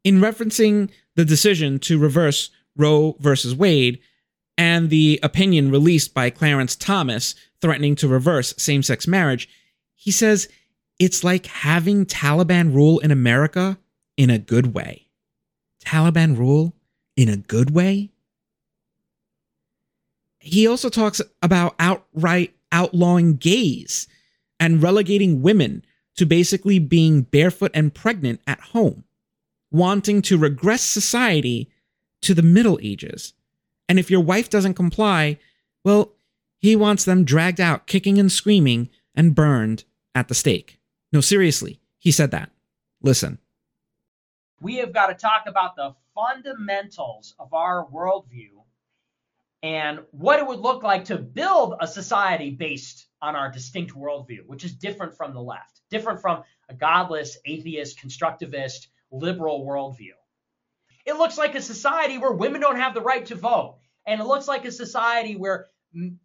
In 0.02 0.20
referencing 0.20 0.90
the 1.14 1.24
decision 1.24 1.78
to 1.80 1.98
reverse 1.98 2.50
Roe 2.76 3.16
versus 3.20 3.54
Wade 3.54 4.00
and 4.58 4.90
the 4.90 5.18
opinion 5.22 5.70
released 5.70 6.14
by 6.14 6.30
Clarence 6.30 6.76
Thomas 6.76 7.34
threatening 7.64 7.94
to 7.96 8.06
reverse 8.06 8.52
same 8.58 8.82
sex 8.82 9.08
marriage, 9.08 9.48
he 9.94 10.10
says 10.10 10.50
it's 10.98 11.24
like 11.24 11.46
having 11.46 12.04
Taliban 12.04 12.74
rule 12.74 12.98
in 12.98 13.10
America 13.10 13.78
in 14.18 14.28
a 14.28 14.38
good 14.38 14.74
way. 14.74 15.08
Taliban 15.82 16.36
rule 16.36 16.74
in 17.16 17.30
a 17.30 17.38
good 17.38 17.70
way? 17.70 18.10
He 20.40 20.66
also 20.66 20.90
talks 20.90 21.22
about 21.40 21.74
outright 21.78 22.54
outlawing 22.70 23.36
gays 23.36 24.08
and 24.60 24.82
relegating 24.82 25.40
women 25.40 25.86
to 26.16 26.26
basically 26.26 26.78
being 26.78 27.22
barefoot 27.22 27.70
and 27.72 27.94
pregnant 27.94 28.42
at 28.46 28.60
home, 28.60 29.04
wanting 29.70 30.20
to 30.20 30.36
regress 30.36 30.82
society 30.82 31.70
to 32.20 32.34
the 32.34 32.42
Middle 32.42 32.78
Ages. 32.82 33.32
And 33.88 33.98
if 33.98 34.10
your 34.10 34.20
wife 34.20 34.50
doesn't 34.50 34.74
comply, 34.74 35.38
well, 35.82 36.12
he 36.64 36.74
wants 36.74 37.04
them 37.04 37.24
dragged 37.24 37.60
out, 37.60 37.86
kicking 37.86 38.18
and 38.18 38.32
screaming, 38.32 38.88
and 39.14 39.34
burned 39.34 39.84
at 40.14 40.28
the 40.28 40.34
stake. 40.34 40.78
No, 41.12 41.20
seriously, 41.20 41.78
he 41.98 42.10
said 42.10 42.30
that. 42.30 42.52
Listen. 43.02 43.38
We 44.62 44.76
have 44.76 44.94
got 44.94 45.08
to 45.08 45.14
talk 45.14 45.44
about 45.46 45.76
the 45.76 45.94
fundamentals 46.14 47.34
of 47.38 47.52
our 47.52 47.86
worldview 47.92 48.64
and 49.62 50.00
what 50.12 50.38
it 50.38 50.46
would 50.46 50.60
look 50.60 50.82
like 50.82 51.04
to 51.04 51.18
build 51.18 51.74
a 51.80 51.86
society 51.86 52.48
based 52.48 53.08
on 53.20 53.36
our 53.36 53.50
distinct 53.50 53.92
worldview, 53.92 54.46
which 54.46 54.64
is 54.64 54.72
different 54.72 55.14
from 55.14 55.34
the 55.34 55.42
left, 55.42 55.82
different 55.90 56.22
from 56.22 56.44
a 56.70 56.74
godless, 56.74 57.36
atheist, 57.44 57.98
constructivist, 57.98 58.86
liberal 59.12 59.66
worldview. 59.66 60.14
It 61.04 61.16
looks 61.16 61.36
like 61.36 61.54
a 61.56 61.60
society 61.60 62.16
where 62.16 62.32
women 62.32 62.62
don't 62.62 62.80
have 62.80 62.94
the 62.94 63.02
right 63.02 63.26
to 63.26 63.34
vote. 63.34 63.80
And 64.06 64.20
it 64.20 64.24
looks 64.24 64.48
like 64.48 64.64
a 64.64 64.72
society 64.72 65.36
where 65.36 65.66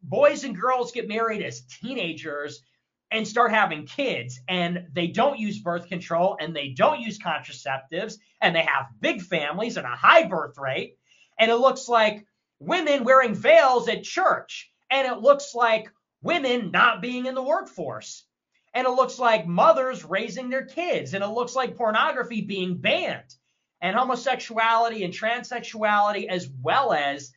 boys 0.03 0.43
and 0.43 0.59
girls 0.59 0.91
get 0.91 1.07
married 1.07 1.43
as 1.43 1.61
teenagers 1.61 2.63
and 3.11 3.27
start 3.27 3.51
having 3.51 3.85
kids 3.85 4.39
and 4.47 4.85
they 4.93 5.07
don't 5.07 5.39
use 5.39 5.59
birth 5.59 5.87
control 5.87 6.37
and 6.39 6.55
they 6.55 6.69
don't 6.69 7.01
use 7.01 7.17
contraceptives 7.17 8.15
and 8.41 8.55
they 8.55 8.61
have 8.61 8.87
big 8.99 9.21
families 9.21 9.77
and 9.77 9.85
a 9.85 9.89
high 9.89 10.25
birth 10.25 10.57
rate 10.57 10.97
and 11.39 11.49
it 11.49 11.55
looks 11.55 11.87
like 11.87 12.25
women 12.59 13.03
wearing 13.03 13.33
veils 13.33 13.87
at 13.87 14.03
church 14.03 14.71
and 14.91 15.07
it 15.07 15.21
looks 15.21 15.55
like 15.55 15.89
women 16.21 16.71
not 16.71 17.01
being 17.01 17.25
in 17.25 17.35
the 17.35 17.41
workforce 17.41 18.25
and 18.73 18.85
it 18.85 18.91
looks 18.91 19.17
like 19.17 19.47
mothers 19.47 20.05
raising 20.05 20.49
their 20.49 20.65
kids 20.65 21.13
and 21.13 21.23
it 21.23 21.27
looks 21.27 21.55
like 21.55 21.75
pornography 21.75 22.41
being 22.41 22.77
banned 22.77 23.35
and 23.81 23.95
homosexuality 23.95 25.03
and 25.03 25.13
transsexuality 25.13 26.27
as 26.27 26.47
well 26.61 26.93
as 26.93 27.31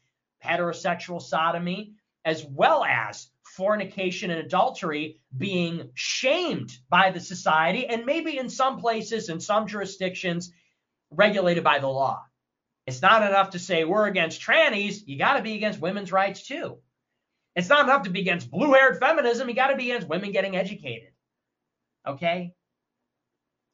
heterosexual 0.44 1.22
sodomy 1.22 1.92
as 2.24 2.44
well 2.44 2.84
as 2.84 3.28
fornication 3.42 4.30
and 4.30 4.40
adultery 4.40 5.20
being 5.36 5.90
shamed 5.94 6.72
by 6.88 7.10
the 7.10 7.20
society 7.20 7.86
and 7.86 8.06
maybe 8.06 8.38
in 8.38 8.48
some 8.48 8.78
places 8.78 9.28
in 9.28 9.40
some 9.40 9.66
jurisdictions 9.66 10.52
regulated 11.10 11.62
by 11.62 11.78
the 11.78 11.88
law. 11.88 12.22
It's 12.86 13.02
not 13.02 13.22
enough 13.22 13.50
to 13.50 13.58
say 13.58 13.84
we're 13.84 14.06
against 14.06 14.40
trannies, 14.40 15.02
you 15.06 15.18
got 15.18 15.36
to 15.36 15.42
be 15.42 15.54
against 15.54 15.80
women's 15.80 16.12
rights 16.12 16.46
too. 16.46 16.78
It's 17.54 17.68
not 17.68 17.84
enough 17.84 18.04
to 18.04 18.10
be 18.10 18.20
against 18.20 18.50
blue-haired 18.50 18.98
feminism, 18.98 19.48
you 19.48 19.54
got 19.54 19.68
to 19.68 19.76
be 19.76 19.90
against 19.90 20.08
women 20.08 20.32
getting 20.32 20.56
educated. 20.56 21.10
Okay? 22.06 22.54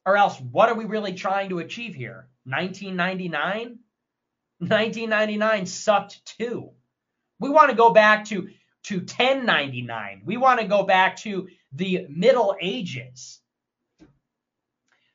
Or 0.05 0.17
else 0.17 0.39
what 0.39 0.69
are 0.69 0.75
we 0.75 0.85
really 0.85 1.13
trying 1.13 1.49
to 1.49 1.59
achieve 1.59 1.95
here? 1.95 2.27
1999? 2.45 3.79
1999 4.59 5.65
sucked 5.65 6.37
too. 6.37 6.71
We 7.39 7.49
want 7.49 7.69
to 7.69 7.75
go 7.75 7.91
back 7.91 8.25
to 8.25 8.49
to 8.83 8.97
1099. 8.99 10.21
We 10.25 10.37
want 10.37 10.61
to 10.61 10.67
go 10.67 10.83
back 10.83 11.17
to 11.17 11.47
the 11.73 12.05
Middle 12.09 12.55
Ages. 12.61 13.39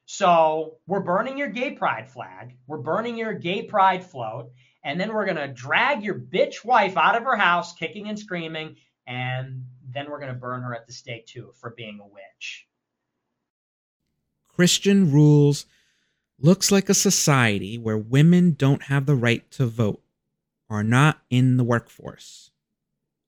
So 0.07 0.77
we're 0.87 1.01
burning 1.01 1.39
your 1.39 1.49
gay 1.49 1.73
pride 1.73 2.11
flag. 2.11 2.57
We're 2.67 2.79
burning 2.79 3.17
your 3.17 3.33
gay 3.33 3.63
pride 3.63 4.05
float. 4.05 4.53
And 4.85 5.01
then 5.01 5.15
we're 5.15 5.25
going 5.25 5.39
to 5.39 5.49
drag 5.49 6.05
your 6.05 6.15
bitch 6.15 6.65
wife 6.65 6.97
out 6.97 7.17
of 7.17 7.25
her 7.25 7.37
house, 7.37 7.75
kicking 7.75 8.09
and 8.09 8.19
screaming. 8.19 8.77
And 9.07 9.65
then 9.91 10.11
we're 10.11 10.21
going 10.21 10.33
to 10.33 10.39
burn 10.39 10.63
her 10.63 10.75
at 10.75 10.87
the 10.87 10.93
stake 10.93 11.27
too 11.27 11.53
for 11.59 11.71
being 11.71 12.01
a 12.01 12.07
witch. 12.07 12.67
Christian 14.55 15.11
rules 15.11 15.67
looks 16.39 16.71
like 16.71 16.89
a 16.89 16.95
society 16.95 17.79
where 17.79 17.99
women 17.99 18.53
don't 18.53 18.85
have 18.85 19.07
the 19.07 19.17
right 19.17 19.51
to 19.53 19.67
vote, 19.67 20.04
are 20.75 20.83
not 20.83 21.23
in 21.31 21.57
the 21.57 21.63
workforce, 21.63 22.51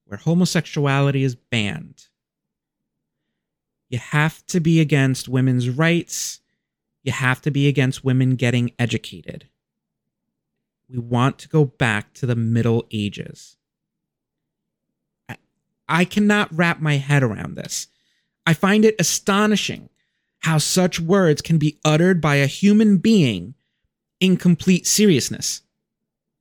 where 0.05 0.17
homosexuality 0.17 1.23
is 1.23 1.35
banned. 1.35 2.07
You 3.87 3.99
have 3.99 4.45
to 4.47 4.59
be 4.59 4.81
against 4.81 5.29
women's 5.29 5.69
rights. 5.69 6.41
You 7.03 7.13
have 7.13 7.41
to 7.43 7.51
be 7.51 7.69
against 7.69 8.03
women 8.03 8.35
getting 8.35 8.71
educated. 8.77 9.47
We 10.89 10.97
want 10.97 11.39
to 11.39 11.47
go 11.47 11.63
back 11.63 12.13
to 12.15 12.25
the 12.25 12.35
Middle 12.35 12.85
Ages. 12.91 13.55
I, 15.87 16.03
cannot 16.03 16.53
wrap 16.53 16.81
my 16.81 16.97
head 16.97 17.23
around 17.23 17.55
this. 17.55 17.87
I 18.45 18.53
find 18.53 18.83
it 18.83 18.95
astonishing 18.99 19.87
how 20.39 20.57
such 20.57 20.99
words 20.99 21.41
can 21.41 21.57
be 21.57 21.79
uttered 21.85 22.19
by 22.19 22.35
a 22.35 22.45
human 22.45 22.97
being 22.97 23.53
in 24.19 24.35
complete 24.35 24.85
seriousness. 24.85 25.61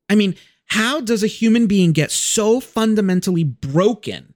I 0.09 0.17
mean, 0.17 0.35
how 0.67 1.01
does 1.01 1.23
a 1.23 1.29
human 1.29 1.67
being 1.67 1.93
get 1.93 2.11
so 2.11 2.61
fundamentally 2.61 3.45
broken 3.45 4.35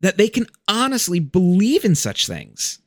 that 0.00 0.16
they 0.16 0.28
can 0.28 0.46
honestly 0.66 1.20
believe 1.20 1.84
in 1.84 1.94
such 1.94 2.26
things? 2.26 2.80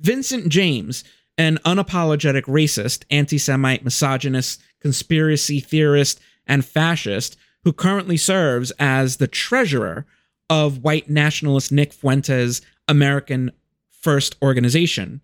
Vincent 0.00 0.48
James, 0.48 1.04
an 1.36 1.58
unapologetic 1.64 2.44
racist, 2.44 3.04
anti 3.10 3.38
Semite, 3.38 3.84
misogynist, 3.84 4.62
conspiracy 4.80 5.60
theorist, 5.60 6.20
and 6.46 6.64
fascist, 6.64 7.36
who 7.64 7.72
currently 7.72 8.16
serves 8.16 8.70
as 8.78 9.16
the 9.16 9.28
treasurer 9.28 10.06
of 10.48 10.82
white 10.82 11.10
nationalist 11.10 11.70
Nick 11.70 11.92
Fuentes' 11.92 12.60
American 12.88 13.52
First 13.90 14.36
organization, 14.40 15.20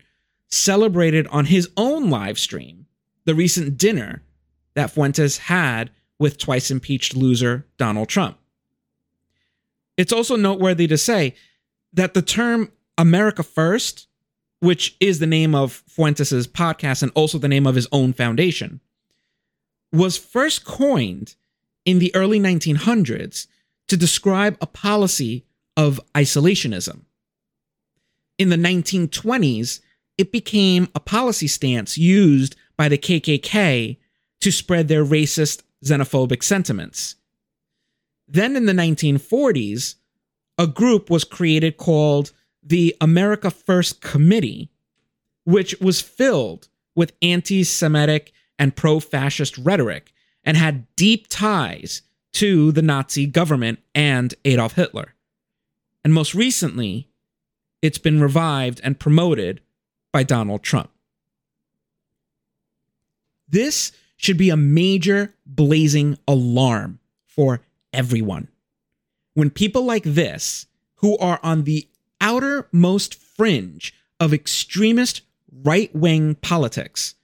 celebrated 0.49 1.25
on 1.27 1.45
his 1.45 1.69
own 1.75 2.09
live 2.09 2.37
stream 2.37 2.85
the 3.25 3.33
recent 3.35 3.77
dinner 3.77 4.21
that 4.75 4.91
Fuentes 4.91 5.37
had 5.39 5.89
with 6.19 6.37
twice 6.37 6.71
impeached 6.71 7.15
loser 7.15 7.65
Donald 7.77 8.09
Trump. 8.09 8.37
It's 9.97 10.13
also 10.13 10.35
noteworthy 10.35 10.87
to 10.87 10.97
say 10.97 11.35
that 11.93 12.13
the 12.13 12.21
term 12.21 12.71
America 12.97 13.43
First, 13.43 14.07
which 14.59 14.95
is 14.99 15.19
the 15.19 15.27
name 15.27 15.55
of 15.55 15.83
Fuentes' 15.87 16.47
podcast 16.47 17.03
and 17.03 17.11
also 17.15 17.37
the 17.37 17.47
name 17.47 17.67
of 17.67 17.75
his 17.75 17.87
own 17.91 18.13
foundation, 18.13 18.79
was 19.91 20.17
first 20.17 20.65
coined 20.65 21.35
in 21.85 21.99
the 21.99 22.13
early 22.15 22.39
1900s 22.39 23.47
to 23.87 23.97
describe 23.97 24.57
a 24.59 24.67
policy 24.67 25.45
of 25.75 25.99
isolationism 26.13 27.01
in 28.37 28.49
the 28.49 28.55
1920s, 28.55 29.81
it 30.17 30.31
became 30.31 30.87
a 30.95 30.99
policy 30.99 31.47
stance 31.47 31.97
used 31.97 32.55
by 32.75 32.89
the 32.89 32.97
KKK 32.97 33.97
to 34.41 34.51
spread 34.51 34.87
their 34.87 35.05
racist, 35.05 35.63
xenophobic 35.83 36.43
sentiments. 36.43 37.15
Then 38.27 38.55
in 38.55 38.65
the 38.65 38.73
1940s, 38.73 39.95
a 40.57 40.67
group 40.67 41.09
was 41.09 41.23
created 41.23 41.77
called 41.77 42.31
the 42.63 42.95
America 42.99 43.51
First 43.51 44.01
Committee, 44.01 44.69
which 45.45 45.79
was 45.79 46.01
filled 46.01 46.67
with 46.95 47.13
anti 47.21 47.63
Semitic 47.63 48.33
and 48.59 48.75
pro 48.75 48.99
fascist 48.99 49.57
rhetoric 49.57 50.11
and 50.43 50.57
had 50.57 50.87
deep 50.95 51.27
ties 51.29 52.01
to 52.33 52.71
the 52.71 52.81
Nazi 52.81 53.25
government 53.25 53.79
and 53.93 54.33
Adolf 54.45 54.73
Hitler. 54.73 55.13
And 56.03 56.13
most 56.13 56.33
recently, 56.33 57.09
it's 57.81 57.97
been 57.97 58.21
revived 58.21 58.81
and 58.83 58.99
promoted 58.99 59.61
by 60.11 60.23
Donald 60.23 60.63
Trump. 60.63 60.89
This 63.47 63.91
should 64.17 64.37
be 64.37 64.49
a 64.49 64.57
major 64.57 65.33
blazing 65.45 66.17
alarm 66.27 66.99
for 67.25 67.61
everyone. 67.93 68.49
When 69.33 69.49
people 69.49 69.83
like 69.83 70.03
this, 70.03 70.65
who 70.95 71.17
are 71.19 71.39
on 71.43 71.63
the 71.63 71.87
outermost 72.19 73.15
fringe 73.15 73.93
of 74.19 74.33
extremist 74.33 75.21
right 75.63 75.93
wing 75.95 76.35
politics, 76.35 77.15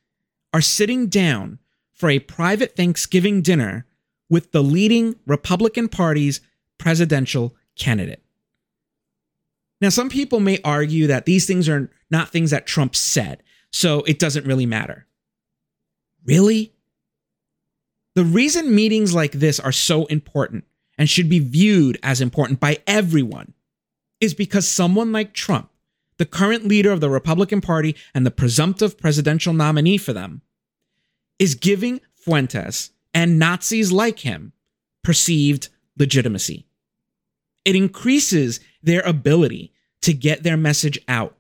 are 0.54 0.62
sitting 0.62 1.08
down 1.08 1.58
for 1.92 2.10
a 2.10 2.20
private 2.20 2.76
Thanksgiving 2.76 3.42
dinner 3.42 3.86
with 4.30 4.52
the 4.52 4.62
leading 4.62 5.16
Republican 5.26 5.90
Party's 5.90 6.42
presidential 6.78 7.56
candidate. 7.76 8.24
Now, 9.82 9.90
some 9.90 10.10
people 10.10 10.40
may 10.40 10.60
argue 10.64 11.08
that 11.08 11.26
these 11.26 11.46
things 11.46 11.68
are 11.68 11.90
not 12.10 12.30
things 12.30 12.52
that 12.52 12.68
Trump 12.68 12.96
said, 12.96 13.44
so 13.72 14.02
it 14.04 14.20
doesn't 14.20 14.46
really 14.46 14.66
matter. 14.66 15.08
Really? 16.26 16.73
The 18.16 18.24
reason 18.24 18.76
meetings 18.76 19.16
like 19.16 19.32
this 19.32 19.60
are 19.60 19.72
so 19.72 20.06
important 20.06 20.66
and 20.98 21.10
should 21.10 21.30
be 21.30 21.40
viewed 21.40 21.98
as 22.04 22.22
important 22.22 22.60
by 22.60 22.78
everyone 22.86 23.54
is 24.20 24.34
because 24.34 24.68
someone 24.68 25.12
like 25.12 25.34
Trump, 25.34 25.70
the 26.18 26.26
current 26.26 26.68
leader 26.68 26.92
of 26.92 27.02
the 27.02 27.10
Republican 27.10 27.60
Party 27.60 27.96
and 28.14 28.26
the 28.26 28.32
presumptive 28.32 28.98
presidential 28.98 29.54
nominee 29.54 29.98
for 29.98 30.14
them, 30.14 30.42
is 31.40 31.56
giving 31.56 32.00
Fuentes 32.14 32.92
and 33.14 33.40
Nazis 33.40 33.92
like 33.92 34.20
him 34.20 34.54
perceived 35.04 35.70
legitimacy. 35.98 36.68
It 37.66 37.76
increases 37.76 38.60
their 38.82 39.02
ability 39.02 39.74
to 40.02 40.14
get 40.14 40.44
their 40.44 40.58
message 40.58 41.00
out 41.08 41.36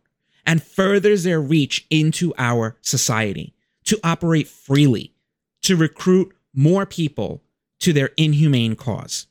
and 0.46 0.64
furthers 0.64 1.24
their 1.24 1.40
reach 1.40 1.86
into 1.90 2.34
our 2.38 2.78
society 2.82 3.54
to 3.86 4.00
operate 4.04 4.48
freely, 4.48 5.14
to 5.62 5.76
recruit 5.76 6.34
more 6.54 6.86
people 6.86 7.44
to 7.80 7.94
their 7.94 8.12
inhumane 8.18 8.76
cause. 8.76 9.28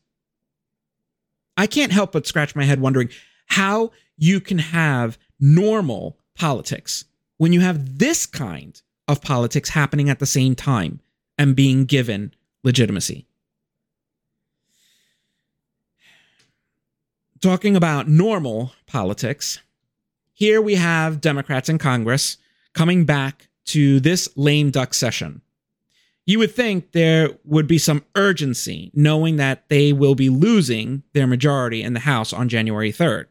I 1.56 1.66
can't 1.66 1.92
help 1.92 2.12
but 2.12 2.26
scratch 2.26 2.56
my 2.56 2.64
head 2.64 2.80
wondering 2.80 3.10
how 3.46 3.90
you 4.16 4.40
can 4.40 4.58
have 4.58 5.18
normal 5.38 6.18
politics 6.34 7.04
when 7.36 7.52
you 7.52 7.60
have 7.60 7.98
this 7.98 8.26
kind 8.26 8.80
of 9.08 9.22
politics 9.22 9.70
happening 9.70 10.08
at 10.08 10.18
the 10.18 10.26
same 10.26 10.54
time 10.54 11.00
and 11.38 11.56
being 11.56 11.84
given 11.84 12.34
legitimacy. 12.62 13.26
talking 17.42 17.74
about 17.74 18.08
normal 18.08 18.72
politics, 18.86 19.60
here 20.32 20.62
we 20.62 20.76
have 20.76 21.20
Democrats 21.20 21.68
in 21.68 21.76
Congress 21.76 22.38
coming 22.72 23.04
back 23.04 23.48
to 23.64 24.00
this 24.00 24.28
lame 24.36 24.70
duck 24.70 24.94
session. 24.94 25.42
You 26.24 26.38
would 26.38 26.54
think 26.54 26.92
there 26.92 27.30
would 27.44 27.66
be 27.66 27.78
some 27.78 28.04
urgency 28.14 28.90
knowing 28.94 29.36
that 29.36 29.68
they 29.68 29.92
will 29.92 30.14
be 30.14 30.28
losing 30.28 31.02
their 31.14 31.26
majority 31.26 31.82
in 31.82 31.94
the 31.94 32.00
House 32.00 32.32
on 32.32 32.48
January 32.48 32.92
3rd. 32.92 33.26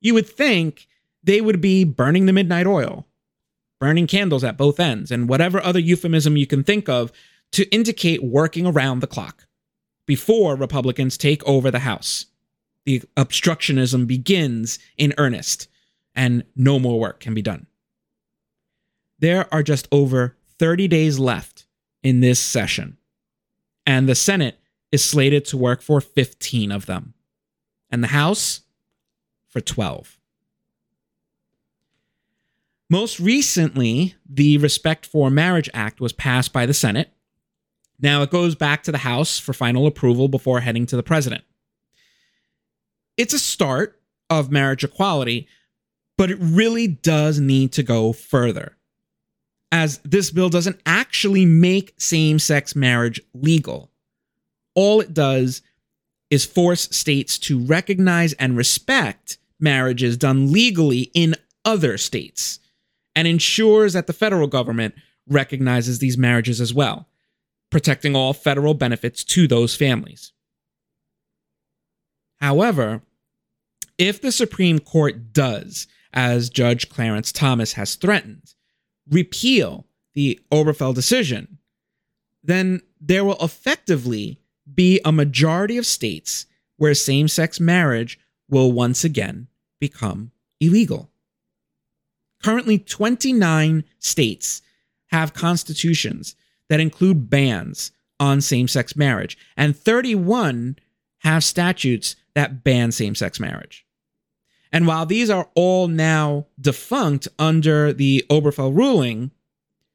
You 0.00 0.14
would 0.14 0.28
think 0.28 0.86
they 1.22 1.40
would 1.40 1.60
be 1.60 1.84
burning 1.84 2.26
the 2.26 2.32
midnight 2.32 2.66
oil, 2.66 3.06
burning 3.80 4.06
candles 4.06 4.44
at 4.44 4.56
both 4.56 4.78
ends, 4.78 5.10
and 5.10 5.28
whatever 5.28 5.60
other 5.62 5.80
euphemism 5.80 6.36
you 6.36 6.46
can 6.46 6.62
think 6.62 6.88
of 6.88 7.10
to 7.52 7.68
indicate 7.70 8.22
working 8.22 8.66
around 8.66 9.00
the 9.00 9.06
clock 9.06 9.46
before 10.06 10.54
Republicans 10.54 11.16
take 11.16 11.42
over 11.44 11.70
the 11.70 11.80
House 11.80 12.26
the 12.84 13.02
obstructionism 13.16 14.06
begins 14.06 14.78
in 14.96 15.14
earnest 15.18 15.68
and 16.14 16.44
no 16.54 16.78
more 16.78 17.00
work 17.00 17.20
can 17.20 17.34
be 17.34 17.42
done. 17.42 17.66
There 19.18 19.52
are 19.52 19.62
just 19.62 19.88
over 19.90 20.36
30 20.58 20.88
days 20.88 21.18
left 21.18 21.53
in 22.04 22.20
this 22.20 22.38
session, 22.38 22.98
and 23.84 24.08
the 24.08 24.14
Senate 24.14 24.60
is 24.92 25.02
slated 25.02 25.44
to 25.46 25.56
work 25.56 25.82
for 25.82 26.00
15 26.00 26.70
of 26.70 26.86
them. 26.86 27.14
and 27.90 28.02
the 28.02 28.08
House 28.08 28.62
for 29.46 29.60
12. 29.60 30.18
Most 32.90 33.20
recently, 33.20 34.16
the 34.28 34.58
Respect 34.58 35.06
for 35.06 35.30
Marriage 35.30 35.70
Act 35.72 36.00
was 36.00 36.12
passed 36.12 36.52
by 36.52 36.66
the 36.66 36.74
Senate. 36.74 37.12
Now 38.00 38.22
it 38.22 38.30
goes 38.30 38.56
back 38.56 38.82
to 38.82 38.92
the 38.92 38.98
House 38.98 39.38
for 39.38 39.52
final 39.52 39.86
approval 39.86 40.26
before 40.26 40.60
heading 40.60 40.86
to 40.86 40.96
the 40.96 41.04
President. 41.04 41.44
It's 43.16 43.34
a 43.34 43.38
start 43.38 44.00
of 44.28 44.50
marriage 44.50 44.82
equality, 44.82 45.46
but 46.18 46.32
it 46.32 46.38
really 46.40 46.88
does 46.88 47.38
need 47.38 47.72
to 47.74 47.84
go 47.84 48.12
further. 48.12 48.76
As 49.76 49.98
this 50.04 50.30
bill 50.30 50.50
doesn't 50.50 50.80
actually 50.86 51.44
make 51.44 51.94
same 51.98 52.38
sex 52.38 52.76
marriage 52.76 53.20
legal. 53.34 53.90
All 54.76 55.00
it 55.00 55.12
does 55.12 55.62
is 56.30 56.44
force 56.44 56.82
states 56.96 57.40
to 57.40 57.58
recognize 57.58 58.34
and 58.34 58.56
respect 58.56 59.36
marriages 59.58 60.16
done 60.16 60.52
legally 60.52 61.10
in 61.12 61.34
other 61.64 61.98
states 61.98 62.60
and 63.16 63.26
ensures 63.26 63.94
that 63.94 64.06
the 64.06 64.12
federal 64.12 64.46
government 64.46 64.94
recognizes 65.26 65.98
these 65.98 66.16
marriages 66.16 66.60
as 66.60 66.72
well, 66.72 67.08
protecting 67.70 68.14
all 68.14 68.32
federal 68.32 68.74
benefits 68.74 69.24
to 69.24 69.48
those 69.48 69.74
families. 69.74 70.30
However, 72.36 73.02
if 73.98 74.22
the 74.22 74.30
Supreme 74.30 74.78
Court 74.78 75.32
does, 75.32 75.88
as 76.12 76.48
Judge 76.48 76.88
Clarence 76.88 77.32
Thomas 77.32 77.72
has 77.72 77.96
threatened, 77.96 78.54
repeal 79.10 79.86
the 80.14 80.40
Obergefell 80.50 80.94
decision, 80.94 81.58
then 82.42 82.80
there 83.00 83.24
will 83.24 83.38
effectively 83.40 84.38
be 84.72 85.00
a 85.04 85.12
majority 85.12 85.76
of 85.76 85.86
states 85.86 86.46
where 86.76 86.94
same 86.94 87.28
sex 87.28 87.60
marriage 87.60 88.18
will 88.48 88.72
once 88.72 89.04
again 89.04 89.48
become 89.80 90.30
illegal. 90.60 91.10
Currently, 92.42 92.78
29 92.78 93.84
states 93.98 94.62
have 95.06 95.34
constitutions 95.34 96.36
that 96.68 96.80
include 96.80 97.30
bans 97.30 97.92
on 98.20 98.40
same 98.40 98.68
sex 98.68 98.96
marriage, 98.96 99.36
and 99.56 99.76
31 99.76 100.76
have 101.18 101.42
statutes 101.44 102.16
that 102.34 102.62
ban 102.64 102.92
same 102.92 103.14
sex 103.14 103.40
marriage. 103.40 103.83
And 104.74 104.88
while 104.88 105.06
these 105.06 105.30
are 105.30 105.48
all 105.54 105.86
now 105.86 106.46
defunct 106.60 107.28
under 107.38 107.92
the 107.92 108.26
Obergefell 108.28 108.76
ruling, 108.76 109.30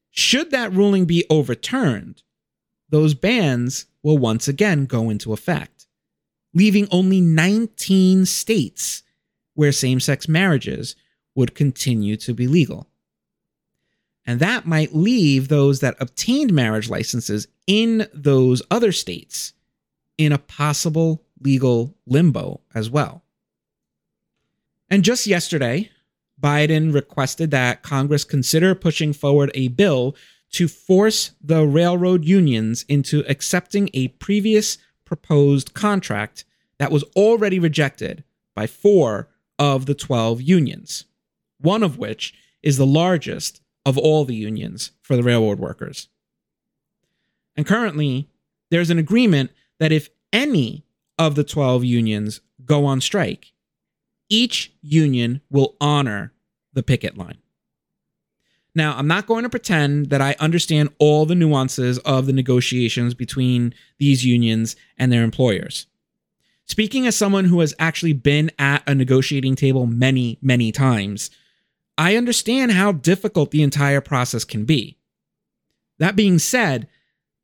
should 0.08 0.50
that 0.52 0.72
ruling 0.72 1.04
be 1.04 1.26
overturned, 1.28 2.22
those 2.88 3.12
bans 3.12 3.84
will 4.02 4.16
once 4.16 4.48
again 4.48 4.86
go 4.86 5.10
into 5.10 5.34
effect, 5.34 5.86
leaving 6.54 6.88
only 6.90 7.20
19 7.20 8.24
states 8.24 9.02
where 9.52 9.70
same 9.70 10.00
sex 10.00 10.26
marriages 10.26 10.96
would 11.34 11.54
continue 11.54 12.16
to 12.16 12.32
be 12.32 12.46
legal. 12.46 12.88
And 14.24 14.40
that 14.40 14.66
might 14.66 14.94
leave 14.94 15.48
those 15.48 15.80
that 15.80 15.96
obtained 16.00 16.54
marriage 16.54 16.88
licenses 16.88 17.48
in 17.66 18.08
those 18.14 18.62
other 18.70 18.92
states 18.92 19.52
in 20.16 20.32
a 20.32 20.38
possible 20.38 21.22
legal 21.38 21.94
limbo 22.06 22.62
as 22.74 22.88
well. 22.88 23.24
And 24.90 25.04
just 25.04 25.26
yesterday, 25.26 25.90
Biden 26.40 26.92
requested 26.92 27.50
that 27.52 27.82
Congress 27.82 28.24
consider 28.24 28.74
pushing 28.74 29.12
forward 29.12 29.50
a 29.54 29.68
bill 29.68 30.16
to 30.52 30.66
force 30.66 31.32
the 31.40 31.64
railroad 31.64 32.24
unions 32.24 32.84
into 32.88 33.24
accepting 33.28 33.88
a 33.94 34.08
previous 34.08 34.78
proposed 35.04 35.74
contract 35.74 36.44
that 36.78 36.90
was 36.90 37.04
already 37.14 37.58
rejected 37.58 38.24
by 38.54 38.66
four 38.66 39.28
of 39.58 39.86
the 39.86 39.94
12 39.94 40.40
unions 40.40 41.04
one 41.60 41.82
of 41.82 41.98
which 41.98 42.34
is 42.62 42.76
the 42.76 42.86
largest 42.86 43.60
of 43.86 43.96
all 43.96 44.24
the 44.24 44.34
unions 44.34 44.92
for 45.02 45.16
the 45.16 45.22
railroad 45.22 45.58
workers. 45.58 46.08
And 47.56 47.66
currently, 47.66 48.28
there's 48.70 48.90
an 48.90 48.98
agreement 48.98 49.50
that 49.78 49.92
if 49.92 50.10
any 50.32 50.84
of 51.18 51.34
the 51.34 51.44
12 51.44 51.84
unions 51.84 52.40
go 52.64 52.84
on 52.84 53.00
strike, 53.00 53.49
each 54.30 54.72
union 54.80 55.42
will 55.50 55.76
honor 55.80 56.32
the 56.72 56.82
picket 56.82 57.18
line. 57.18 57.38
Now, 58.74 58.96
I'm 58.96 59.08
not 59.08 59.26
going 59.26 59.42
to 59.42 59.50
pretend 59.50 60.10
that 60.10 60.20
I 60.20 60.36
understand 60.38 60.90
all 60.98 61.26
the 61.26 61.34
nuances 61.34 61.98
of 61.98 62.26
the 62.26 62.32
negotiations 62.32 63.14
between 63.14 63.74
these 63.98 64.24
unions 64.24 64.76
and 64.96 65.12
their 65.12 65.24
employers. 65.24 65.86
Speaking 66.66 67.04
as 67.04 67.16
someone 67.16 67.46
who 67.46 67.60
has 67.60 67.74
actually 67.80 68.12
been 68.12 68.52
at 68.58 68.88
a 68.88 68.94
negotiating 68.94 69.56
table 69.56 69.86
many, 69.86 70.38
many 70.40 70.70
times, 70.70 71.30
I 71.98 72.14
understand 72.14 72.70
how 72.70 72.92
difficult 72.92 73.50
the 73.50 73.64
entire 73.64 74.00
process 74.00 74.44
can 74.44 74.64
be. 74.64 74.96
That 75.98 76.14
being 76.14 76.38
said, 76.38 76.86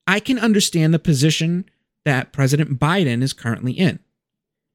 I 0.07 0.21
can 0.21 0.39
understand 0.39 0.95
the 0.95 1.01
position 1.01 1.69
that 2.05 2.33
President 2.33 2.79
Biden 2.79 3.21
is 3.21 3.33
currently 3.33 3.73
in, 3.73 3.99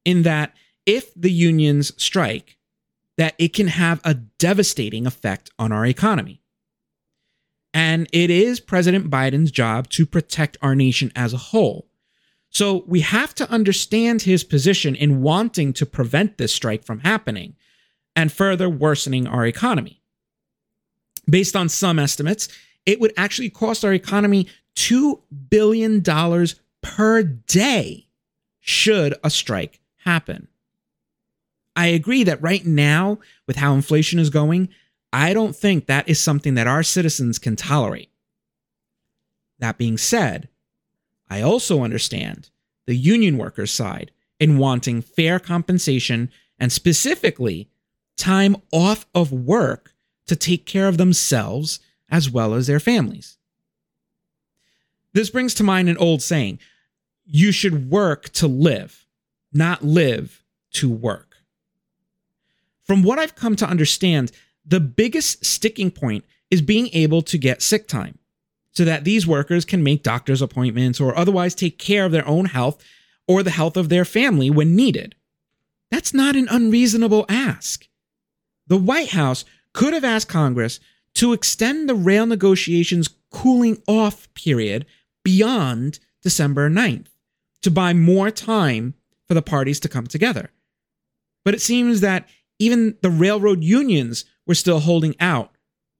in 0.03 0.23
that 0.23 0.53
if 0.85 1.13
the 1.15 1.31
unions 1.31 1.93
strike, 2.01 2.57
that 3.17 3.35
it 3.37 3.53
can 3.53 3.67
have 3.67 4.01
a 4.03 4.13
devastating 4.13 5.05
effect 5.05 5.51
on 5.59 5.71
our 5.71 5.85
economy. 5.85 6.41
And 7.73 8.07
it 8.11 8.29
is 8.29 8.59
President 8.59 9.09
Biden's 9.09 9.51
job 9.51 9.89
to 9.91 10.05
protect 10.05 10.57
our 10.61 10.75
nation 10.75 11.11
as 11.15 11.33
a 11.33 11.37
whole. 11.37 11.87
So 12.49 12.83
we 12.85 12.99
have 13.01 13.33
to 13.35 13.49
understand 13.49 14.23
his 14.23 14.43
position 14.43 14.93
in 14.95 15.21
wanting 15.21 15.71
to 15.73 15.85
prevent 15.85 16.37
this 16.37 16.53
strike 16.53 16.83
from 16.83 16.99
happening 16.99 17.55
and 18.15 18.31
further 18.31 18.69
worsening 18.69 19.25
our 19.25 19.45
economy. 19.45 20.01
Based 21.29 21.55
on 21.55 21.69
some 21.69 21.97
estimates, 21.97 22.49
it 22.85 22.99
would 22.99 23.13
actually 23.15 23.49
cost 23.49 23.85
our 23.85 23.93
economy 23.93 24.47
$2 24.75 25.21
billion 25.49 26.03
per 26.81 27.23
day 27.23 28.07
should 28.59 29.15
a 29.23 29.29
strike 29.29 29.79
happen. 29.97 30.47
I 31.75 31.87
agree 31.87 32.23
that 32.23 32.41
right 32.41 32.65
now, 32.65 33.19
with 33.47 33.55
how 33.55 33.73
inflation 33.73 34.19
is 34.19 34.29
going, 34.29 34.69
I 35.13 35.33
don't 35.33 35.55
think 35.55 35.85
that 35.85 36.07
is 36.07 36.21
something 36.21 36.55
that 36.55 36.67
our 36.67 36.83
citizens 36.83 37.39
can 37.39 37.55
tolerate. 37.55 38.09
That 39.59 39.77
being 39.77 39.97
said, 39.97 40.49
I 41.29 41.41
also 41.41 41.83
understand 41.83 42.49
the 42.87 42.95
union 42.95 43.37
workers' 43.37 43.71
side 43.71 44.11
in 44.39 44.57
wanting 44.57 45.01
fair 45.01 45.39
compensation 45.39 46.31
and 46.59 46.71
specifically 46.71 47.69
time 48.17 48.55
off 48.71 49.05
of 49.13 49.31
work 49.31 49.93
to 50.27 50.35
take 50.35 50.65
care 50.65 50.87
of 50.87 50.97
themselves 50.97 51.79
as 52.09 52.29
well 52.29 52.53
as 52.53 52.67
their 52.67 52.79
families. 52.79 53.37
This 55.13 55.29
brings 55.29 55.53
to 55.55 55.63
mind 55.63 55.89
an 55.89 55.97
old 55.97 56.21
saying 56.21 56.59
you 57.25 57.51
should 57.51 57.89
work 57.89 58.29
to 58.29 58.47
live, 58.47 59.05
not 59.53 59.83
live 59.83 60.43
to 60.73 60.89
work. 60.89 61.30
From 62.91 63.03
what 63.03 63.19
I've 63.19 63.35
come 63.35 63.55
to 63.55 63.65
understand, 63.65 64.33
the 64.65 64.81
biggest 64.81 65.45
sticking 65.45 65.91
point 65.91 66.25
is 66.49 66.61
being 66.61 66.89
able 66.91 67.21
to 67.21 67.37
get 67.37 67.61
sick 67.61 67.87
time 67.87 68.19
so 68.73 68.83
that 68.83 69.05
these 69.05 69.25
workers 69.25 69.63
can 69.63 69.81
make 69.81 70.03
doctor's 70.03 70.41
appointments 70.41 70.99
or 70.99 71.17
otherwise 71.17 71.55
take 71.55 71.79
care 71.79 72.03
of 72.03 72.11
their 72.11 72.27
own 72.27 72.47
health 72.47 72.83
or 73.29 73.43
the 73.43 73.51
health 73.51 73.77
of 73.77 73.87
their 73.87 74.03
family 74.03 74.49
when 74.49 74.75
needed. 74.75 75.15
That's 75.89 76.13
not 76.13 76.35
an 76.35 76.49
unreasonable 76.51 77.25
ask. 77.29 77.87
The 78.67 78.75
White 78.75 79.11
House 79.11 79.45
could 79.71 79.93
have 79.93 80.03
asked 80.03 80.27
Congress 80.27 80.81
to 81.13 81.31
extend 81.31 81.87
the 81.87 81.95
rail 81.95 82.25
negotiations 82.25 83.07
cooling 83.29 83.81
off 83.87 84.27
period 84.33 84.85
beyond 85.23 85.99
December 86.23 86.69
9th 86.69 87.07
to 87.61 87.71
buy 87.71 87.93
more 87.93 88.31
time 88.31 88.95
for 89.29 89.33
the 89.33 89.41
parties 89.41 89.79
to 89.79 89.87
come 89.87 90.07
together. 90.07 90.51
But 91.45 91.53
it 91.53 91.61
seems 91.61 92.01
that 92.01 92.27
even 92.61 92.95
the 93.01 93.09
railroad 93.09 93.63
unions 93.63 94.23
were 94.45 94.53
still 94.53 94.81
holding 94.81 95.15
out 95.19 95.51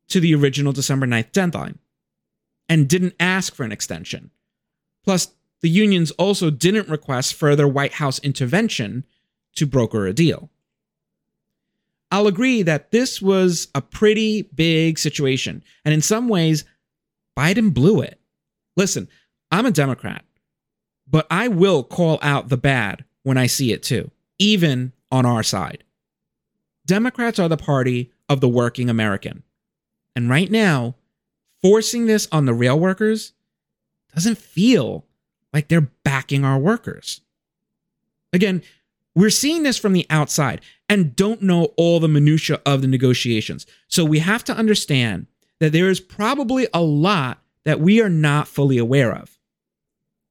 to 0.09 0.19
the 0.19 0.35
original 0.35 0.71
December 0.71 1.07
9th 1.07 1.31
deadline 1.31 1.79
and 2.69 2.87
didn't 2.87 3.15
ask 3.19 3.55
for 3.55 3.63
an 3.63 3.71
extension. 3.71 4.29
Plus, 5.03 5.33
the 5.61 5.69
unions 5.69 6.11
also 6.11 6.51
didn't 6.51 6.87
request 6.87 7.33
further 7.33 7.67
White 7.67 7.93
House 7.93 8.19
intervention 8.19 9.05
to 9.55 9.65
broker 9.65 10.05
a 10.05 10.13
deal. 10.13 10.51
I'll 12.11 12.27
agree 12.27 12.61
that 12.61 12.91
this 12.91 13.21
was 13.21 13.69
a 13.73 13.81
pretty 13.81 14.43
big 14.43 14.99
situation. 14.99 15.63
And 15.83 15.95
in 15.95 16.01
some 16.01 16.27
ways, 16.27 16.63
Biden 17.35 17.73
blew 17.73 18.01
it. 18.01 18.19
Listen, 18.77 19.07
I'm 19.49 19.65
a 19.65 19.71
Democrat, 19.71 20.23
but 21.07 21.25
I 21.31 21.47
will 21.47 21.83
call 21.83 22.19
out 22.21 22.49
the 22.49 22.57
bad 22.57 23.03
when 23.23 23.37
I 23.37 23.47
see 23.47 23.71
it 23.71 23.81
too, 23.81 24.11
even 24.37 24.93
on 25.11 25.25
our 25.25 25.41
side. 25.41 25.83
Democrats 26.85 27.39
are 27.39 27.49
the 27.49 27.57
party 27.57 28.11
of 28.27 28.41
the 28.41 28.49
working 28.49 28.89
American. 28.89 29.43
And 30.15 30.29
right 30.29 30.49
now, 30.51 30.95
forcing 31.61 32.05
this 32.05 32.27
on 32.31 32.45
the 32.45 32.53
rail 32.53 32.79
workers 32.79 33.33
doesn't 34.13 34.37
feel 34.37 35.05
like 35.53 35.67
they're 35.67 35.89
backing 36.03 36.43
our 36.43 36.57
workers. 36.59 37.21
Again, 38.33 38.61
We're 39.13 39.29
seeing 39.29 39.63
this 39.63 39.77
from 39.77 39.93
the 39.93 40.05
outside 40.09 40.61
and 40.87 41.15
don't 41.15 41.41
know 41.41 41.73
all 41.77 41.99
the 41.99 42.07
minutia 42.07 42.61
of 42.65 42.81
the 42.81 42.87
negotiations. 42.87 43.65
So 43.87 44.05
we 44.05 44.19
have 44.19 44.43
to 44.45 44.55
understand 44.55 45.27
that 45.59 45.73
there 45.73 45.89
is 45.89 45.99
probably 45.99 46.67
a 46.73 46.81
lot 46.81 47.41
that 47.65 47.79
we 47.79 48.01
are 48.01 48.09
not 48.09 48.47
fully 48.47 48.77
aware 48.77 49.13
of. 49.13 49.37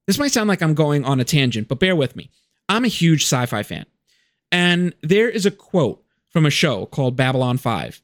This 0.06 0.18
might 0.18 0.32
sound 0.32 0.48
like 0.48 0.62
I'm 0.62 0.74
going 0.74 1.04
on 1.04 1.20
a 1.20 1.24
tangent, 1.24 1.68
but 1.68 1.78
bear 1.78 1.94
with 1.94 2.16
me. 2.16 2.30
I'm 2.68 2.84
a 2.84 2.88
huge 2.88 3.22
sci 3.24 3.46
fi 3.46 3.62
fan. 3.62 3.86
And 4.50 4.94
there 5.02 5.28
is 5.28 5.46
a 5.46 5.50
quote 5.50 6.02
from 6.30 6.46
a 6.46 6.50
show 6.50 6.86
called 6.86 7.16
Babylon 7.16 7.58
5. 7.58 8.00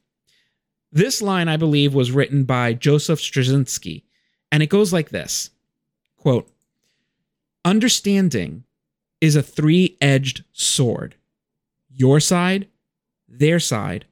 This 0.91 1.21
line, 1.21 1.47
I 1.47 1.57
believe, 1.57 1.93
was 1.93 2.11
written 2.11 2.43
by 2.43 2.73
Joseph 2.73 3.19
Straczynski, 3.19 4.03
and 4.51 4.61
it 4.61 4.69
goes 4.69 4.93
like 4.93 5.09
this 5.09 5.49
quote, 6.17 6.49
Understanding 7.65 8.63
is 9.19 9.35
a 9.35 9.43
three 9.43 9.97
edged 9.99 10.43
sword 10.53 11.15
your 11.89 12.19
side, 12.19 12.67
their 13.27 13.59
side, 13.59 14.05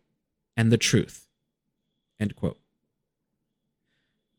and 0.58 0.72
the 0.72 0.78
truth. 0.78 1.28
End 2.20 2.36
quote. 2.36 2.58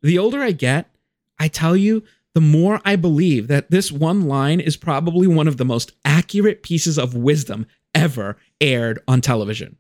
The 0.03 0.19
older 0.19 0.41
I 0.41 0.51
get, 0.51 0.91
I 1.39 1.49
tell 1.49 1.77
you, 1.77 2.03
the 2.35 2.41
more 2.41 2.81
I 2.85 2.97
believe 2.97 3.49
that 3.49 3.71
this 3.71 3.91
one 3.93 4.23
line 4.23 4.61
is 4.61 4.77
probably 4.77 5.27
one 5.27 5.49
of 5.49 5.57
the 5.57 5.65
most 5.65 5.93
accurate 6.05 6.63
pieces 6.63 6.99
of 6.99 7.15
wisdom 7.15 7.67
ever 7.97 8.37
aired 8.61 9.01
on 9.09 9.21
television. 9.21 9.77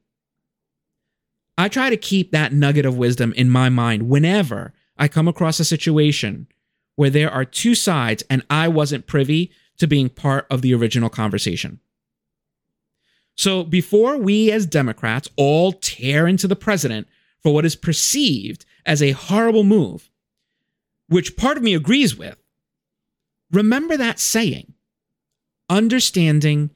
I 1.58 1.68
try 1.68 1.90
to 1.90 1.96
keep 1.96 2.32
that 2.32 2.52
nugget 2.52 2.84
of 2.84 2.98
wisdom 2.98 3.32
in 3.34 3.48
my 3.48 3.68
mind 3.68 4.08
whenever 4.08 4.74
I 4.96 5.08
come 5.08 5.28
across 5.28 5.60
a 5.60 5.64
situation 5.64 6.48
where 6.96 7.10
there 7.10 7.30
are 7.30 7.44
two 7.44 7.74
sides 7.74 8.24
and 8.28 8.42
I 8.50 8.68
wasn't 8.68 9.06
privy 9.06 9.52
to 9.78 9.86
being 9.86 10.08
part 10.08 10.46
of 10.50 10.62
the 10.62 10.74
original 10.74 11.10
conversation. 11.10 11.80
So 13.36 13.62
before 13.62 14.16
we 14.16 14.50
as 14.50 14.64
Democrats 14.64 15.28
all 15.36 15.72
tear 15.72 16.26
into 16.26 16.48
the 16.48 16.56
president 16.56 17.06
for 17.42 17.52
what 17.52 17.66
is 17.66 17.76
perceived 17.76 18.64
as 18.86 19.02
a 19.02 19.12
horrible 19.12 19.64
move, 19.64 20.10
which 21.08 21.36
part 21.36 21.58
of 21.58 21.62
me 21.62 21.74
agrees 21.74 22.16
with, 22.16 22.36
remember 23.52 23.96
that 23.98 24.18
saying 24.18 24.72
understanding 25.68 26.70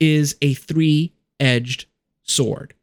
is 0.00 0.36
a 0.42 0.54
three 0.54 1.12
edged 1.40 1.86
sword. 2.22 2.74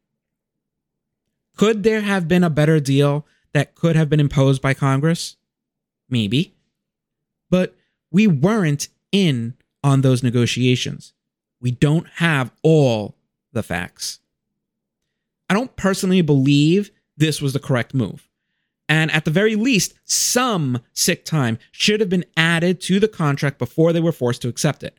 Could 1.55 1.83
there 1.83 2.01
have 2.01 2.27
been 2.27 2.43
a 2.43 2.49
better 2.49 2.79
deal 2.79 3.25
that 3.53 3.75
could 3.75 3.95
have 3.95 4.09
been 4.09 4.19
imposed 4.19 4.61
by 4.61 4.73
Congress? 4.73 5.35
Maybe. 6.09 6.53
But 7.49 7.75
we 8.11 8.27
weren't 8.27 8.87
in 9.11 9.55
on 9.83 10.01
those 10.01 10.23
negotiations. 10.23 11.13
We 11.59 11.71
don't 11.71 12.07
have 12.15 12.51
all 12.63 13.15
the 13.53 13.63
facts. 13.63 14.19
I 15.49 15.53
don't 15.53 15.75
personally 15.75 16.21
believe 16.21 16.91
this 17.17 17.41
was 17.41 17.53
the 17.53 17.59
correct 17.59 17.93
move. 17.93 18.27
And 18.87 19.11
at 19.11 19.25
the 19.25 19.31
very 19.31 19.55
least, 19.55 19.93
some 20.03 20.81
sick 20.93 21.23
time 21.23 21.59
should 21.71 21.99
have 21.99 22.09
been 22.09 22.25
added 22.35 22.81
to 22.81 22.99
the 22.99 23.07
contract 23.07 23.57
before 23.57 23.93
they 23.93 23.99
were 23.99 24.11
forced 24.11 24.41
to 24.41 24.49
accept 24.49 24.83
it. 24.83 24.97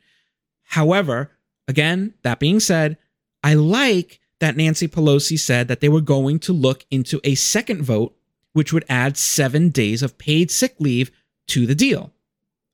However, 0.62 1.30
again, 1.72 2.12
that 2.22 2.38
being 2.38 2.60
said, 2.60 2.98
I 3.42 3.54
like 3.54 4.20
that 4.40 4.56
Nancy 4.56 4.86
Pelosi 4.86 5.38
said 5.38 5.68
that 5.68 5.80
they 5.80 5.88
were 5.88 6.02
going 6.02 6.38
to 6.40 6.52
look 6.52 6.84
into 6.90 7.18
a 7.24 7.34
second 7.34 7.82
vote, 7.82 8.14
which 8.52 8.72
would 8.72 8.84
add 8.88 9.16
seven 9.16 9.70
days 9.70 10.02
of 10.02 10.18
paid 10.18 10.50
sick 10.50 10.74
leave 10.78 11.10
to 11.48 11.66
the 11.66 11.74
deal 11.74 12.12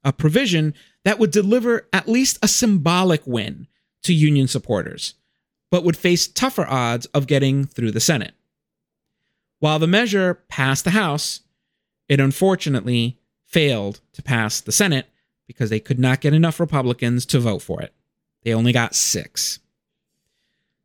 a 0.04 0.12
provision 0.12 0.74
that 1.04 1.18
would 1.18 1.30
deliver 1.30 1.86
at 1.92 2.08
least 2.08 2.38
a 2.42 2.48
symbolic 2.48 3.26
win 3.26 3.66
to 4.02 4.14
union 4.14 4.48
supporters, 4.48 5.14
but 5.70 5.84
would 5.84 5.96
face 5.96 6.26
tougher 6.26 6.66
odds 6.66 7.06
of 7.06 7.26
getting 7.26 7.64
through 7.66 7.90
the 7.90 8.00
Senate. 8.00 8.34
While 9.58 9.78
the 9.78 9.86
measure 9.86 10.42
passed 10.48 10.84
the 10.84 10.90
House, 10.90 11.40
it 12.08 12.20
unfortunately 12.20 13.18
failed 13.44 14.00
to 14.12 14.22
pass 14.22 14.60
the 14.60 14.72
Senate 14.72 15.06
because 15.46 15.68
they 15.68 15.80
could 15.80 15.98
not 15.98 16.20
get 16.20 16.32
enough 16.32 16.60
Republicans 16.60 17.26
to 17.26 17.40
vote 17.40 17.60
for 17.60 17.82
it. 17.82 17.92
They 18.48 18.54
only 18.54 18.72
got 18.72 18.94
six. 18.94 19.58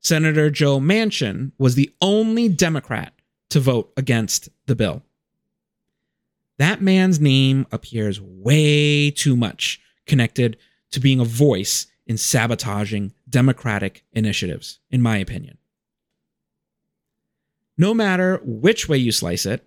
Senator 0.02 0.50
Joe 0.50 0.82
Manchin 0.82 1.54
was 1.58 1.76
the 1.76 1.94
only 2.02 2.50
Democrat 2.50 3.14
to 3.52 3.62
vote 3.62 3.94
against 3.96 4.50
the 4.66 4.76
bill 4.76 5.02
that 6.58 6.82
man's 6.82 7.22
name 7.22 7.66
appears 7.72 8.20
way 8.20 9.10
too 9.12 9.38
much 9.38 9.80
connected 10.06 10.58
to 10.92 11.00
being 11.00 11.22
a 11.22 11.26
voice 11.26 11.88
in 12.06 12.18
sabotaging 12.18 13.14
democratic 13.30 14.04
initiatives, 14.12 14.80
in 14.92 15.02
my 15.02 15.18
opinion. 15.18 15.58
No 17.78 17.94
matter 17.94 18.42
which 18.44 18.90
way 18.90 18.98
you 18.98 19.14
slice 19.14 19.46
it, 19.46 19.66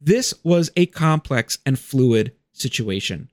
this 0.00 0.34
was 0.42 0.70
a 0.76 0.86
complex 0.86 1.58
and 1.64 1.78
fluid 1.78 2.32
situation. 2.52 3.30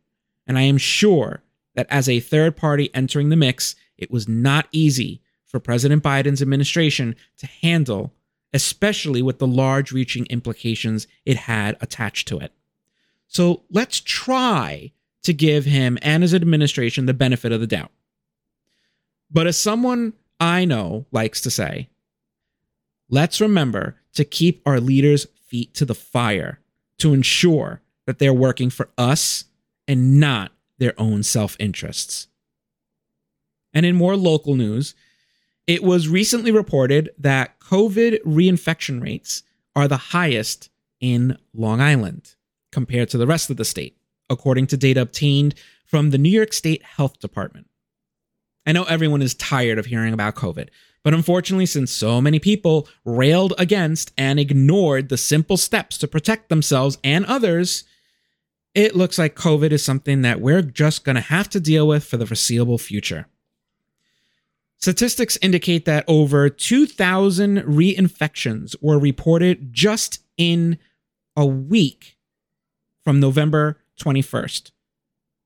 And 0.48 0.58
I 0.58 0.62
am 0.62 0.78
sure 0.78 1.42
that 1.76 1.88
as 1.90 2.10
a 2.10 2.20
third 2.20 2.58
party 2.58 2.90
entering 2.94 3.30
the 3.30 3.36
mix, 3.36 3.76
it 3.98 4.12
was 4.12 4.28
not 4.28 4.68
easy 4.72 5.22
for 5.46 5.60
President 5.60 6.04
Biden's 6.04 6.42
administration 6.42 7.16
to 7.38 7.48
handle 7.48 8.14
especially 8.56 9.22
with 9.22 9.38
the 9.38 9.46
large 9.46 9.92
reaching 9.92 10.26
implications 10.28 11.08
it 11.26 11.36
had 11.36 11.76
attached 11.82 12.26
to 12.26 12.40
it. 12.40 12.54
So 13.28 13.64
let's 13.70 14.00
try 14.00 14.94
to 15.24 15.34
give 15.34 15.66
him 15.66 15.98
and 16.02 16.24
his 16.24 16.34
administration 16.34 17.06
the 17.06 17.14
benefit 17.14 17.52
of 17.52 17.60
the 17.60 17.68
doubt. 17.68 17.92
But 19.30 19.46
as 19.46 19.58
someone 19.58 20.14
I 20.40 20.64
know 20.64 21.06
likes 21.12 21.42
to 21.42 21.52
say, 21.52 21.90
let's 23.10 23.42
remember 23.42 23.98
to 24.14 24.24
keep 24.24 24.62
our 24.66 24.80
leaders' 24.80 25.28
feet 25.48 25.74
to 25.74 25.84
the 25.84 25.94
fire 25.94 26.62
to 27.00 27.14
ensure 27.14 27.82
that 28.06 28.20
they're 28.20 28.34
working 28.34 28.70
for 28.70 28.90
us 28.98 29.44
and 29.86 30.18
not 30.18 30.54
their 30.78 30.94
own 30.98 31.24
self 31.24 31.56
interests. 31.60 32.28
And 33.74 33.86
in 33.86 33.96
more 33.96 34.16
local 34.16 34.56
news, 34.56 34.96
it 35.68 35.84
was 35.84 36.08
recently 36.08 36.52
reported 36.52 37.10
that 37.18 37.60
COVID 37.60 38.22
reinfection 38.24 39.02
rates 39.02 39.44
are 39.76 39.88
the 39.88 39.98
highest 39.98 40.70
in 41.02 41.38
Long 41.54 41.82
Island 41.82 42.36
compared 42.72 43.10
to 43.10 43.18
the 43.18 43.28
rest 43.28 43.50
of 43.50 43.58
the 43.58 43.66
state, 43.66 43.98
according 44.30 44.68
to 44.68 44.78
data 44.78 45.02
obtained 45.02 45.56
from 45.86 46.10
the 46.10 46.18
New 46.18 46.30
York 46.30 46.54
State 46.54 46.84
Health 46.84 47.20
Department. 47.20 47.68
I 48.66 48.72
know 48.72 48.84
everyone 48.84 49.22
is 49.22 49.36
tired 49.36 49.78
of 49.78 49.86
hearing 49.86 50.14
about 50.14 50.36
COVID, 50.36 50.70
but 51.04 51.14
unfortunately, 51.14 51.68
since 51.68 51.92
so 51.92 52.20
many 52.20 52.40
people 52.40 52.88
railed 53.04 53.54
against 53.60 54.12
and 54.18 54.40
ignored 54.40 55.10
the 55.10 55.18
simple 55.18 55.58
steps 55.58 55.98
to 56.00 56.08
protect 56.08 56.50
themselves 56.50 56.98
and 57.04 57.26
others, 57.26 57.84
it 58.76 58.96
looks 58.96 59.18
like 59.18 59.36
COVID 59.36 59.72
is 59.72 59.84
something 59.84 60.22
that 60.22 60.42
we're 60.42 60.62
just 60.62 61.06
going 61.06 61.16
to 61.16 61.22
have 61.22 61.50
to 61.52 61.60
deal 61.62 61.88
with 61.88 62.04
for 62.04 62.18
the 62.18 62.26
foreseeable 62.26 62.78
future. 62.78 63.28
Statistics 64.78 65.38
indicate 65.42 65.86
that 65.86 66.04
over 66.08 66.50
2,000 66.50 67.60
reinfections 67.60 68.76
were 68.82 69.00
reported 69.00 69.74
just 69.74 70.22
in 70.38 70.78
a 71.38 71.46
week 71.46 72.18
from 73.04 73.22
November 73.22 73.82
21st, 74.00 74.72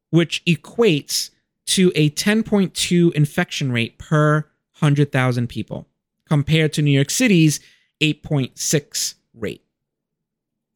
which 0.09 0.43
equates 0.45 1.29
to 1.67 1.91
a 1.93 2.09
10.2 2.09 3.13
infection 3.13 3.71
rate 3.71 3.99
per 3.99 4.37
100,000 4.79 5.47
people, 5.47 5.87
compared 6.25 6.73
to 6.73 6.81
New 6.81 6.91
York 6.91 7.11
City's 7.11 7.59
8.6 8.01 9.13
rate. 9.35 9.63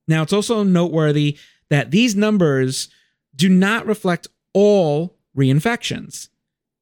Now, 0.08 0.22
it's 0.22 0.34
also 0.34 0.64
noteworthy 0.64 1.38
that 1.74 1.92
these 1.92 2.16
numbers 2.16 2.88
do 3.36 3.50
not 3.50 3.86
reflect 3.88 4.28
all 4.54 5.16
reinfections. 5.36 6.30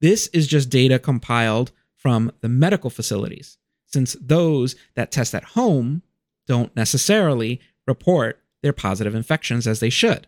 This 0.00 0.26
is 0.28 0.46
just 0.46 0.68
data 0.68 0.98
compiled 0.98 1.72
from 1.96 2.30
the 2.40 2.48
medical 2.48 2.90
facilities, 2.90 3.56
since 3.86 4.16
those 4.20 4.76
that 4.94 5.10
test 5.10 5.34
at 5.34 5.44
home 5.44 6.02
don't 6.46 6.74
necessarily 6.76 7.60
report 7.86 8.42
their 8.62 8.72
positive 8.72 9.14
infections 9.14 9.66
as 9.66 9.80
they 9.80 9.88
should. 9.90 10.26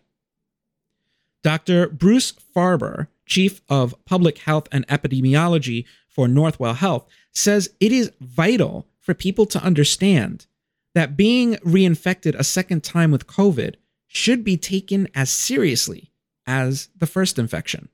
Dr. 1.43 1.87
Bruce 1.87 2.33
Farber, 2.55 3.07
Chief 3.27 3.61
of 3.69 3.93
Public 4.05 4.39
Health 4.39 4.67
and 4.71 4.87
Epidemiology 4.87 5.85
for 6.07 6.27
Northwell 6.27 6.75
Health, 6.75 7.07
says 7.31 7.69
it 7.79 7.91
is 7.91 8.11
vital 8.19 8.87
for 8.99 9.13
people 9.13 9.45
to 9.45 9.63
understand 9.63 10.47
that 10.95 11.17
being 11.17 11.55
reinfected 11.57 12.33
a 12.33 12.43
second 12.43 12.83
time 12.83 13.11
with 13.11 13.27
COVID 13.27 13.75
should 14.15 14.43
be 14.43 14.55
taken 14.55 15.09
as 15.13 15.29
seriously 15.29 16.11
as 16.47 16.89
the 16.97 17.07
first 17.07 17.37
infection. 17.37 17.89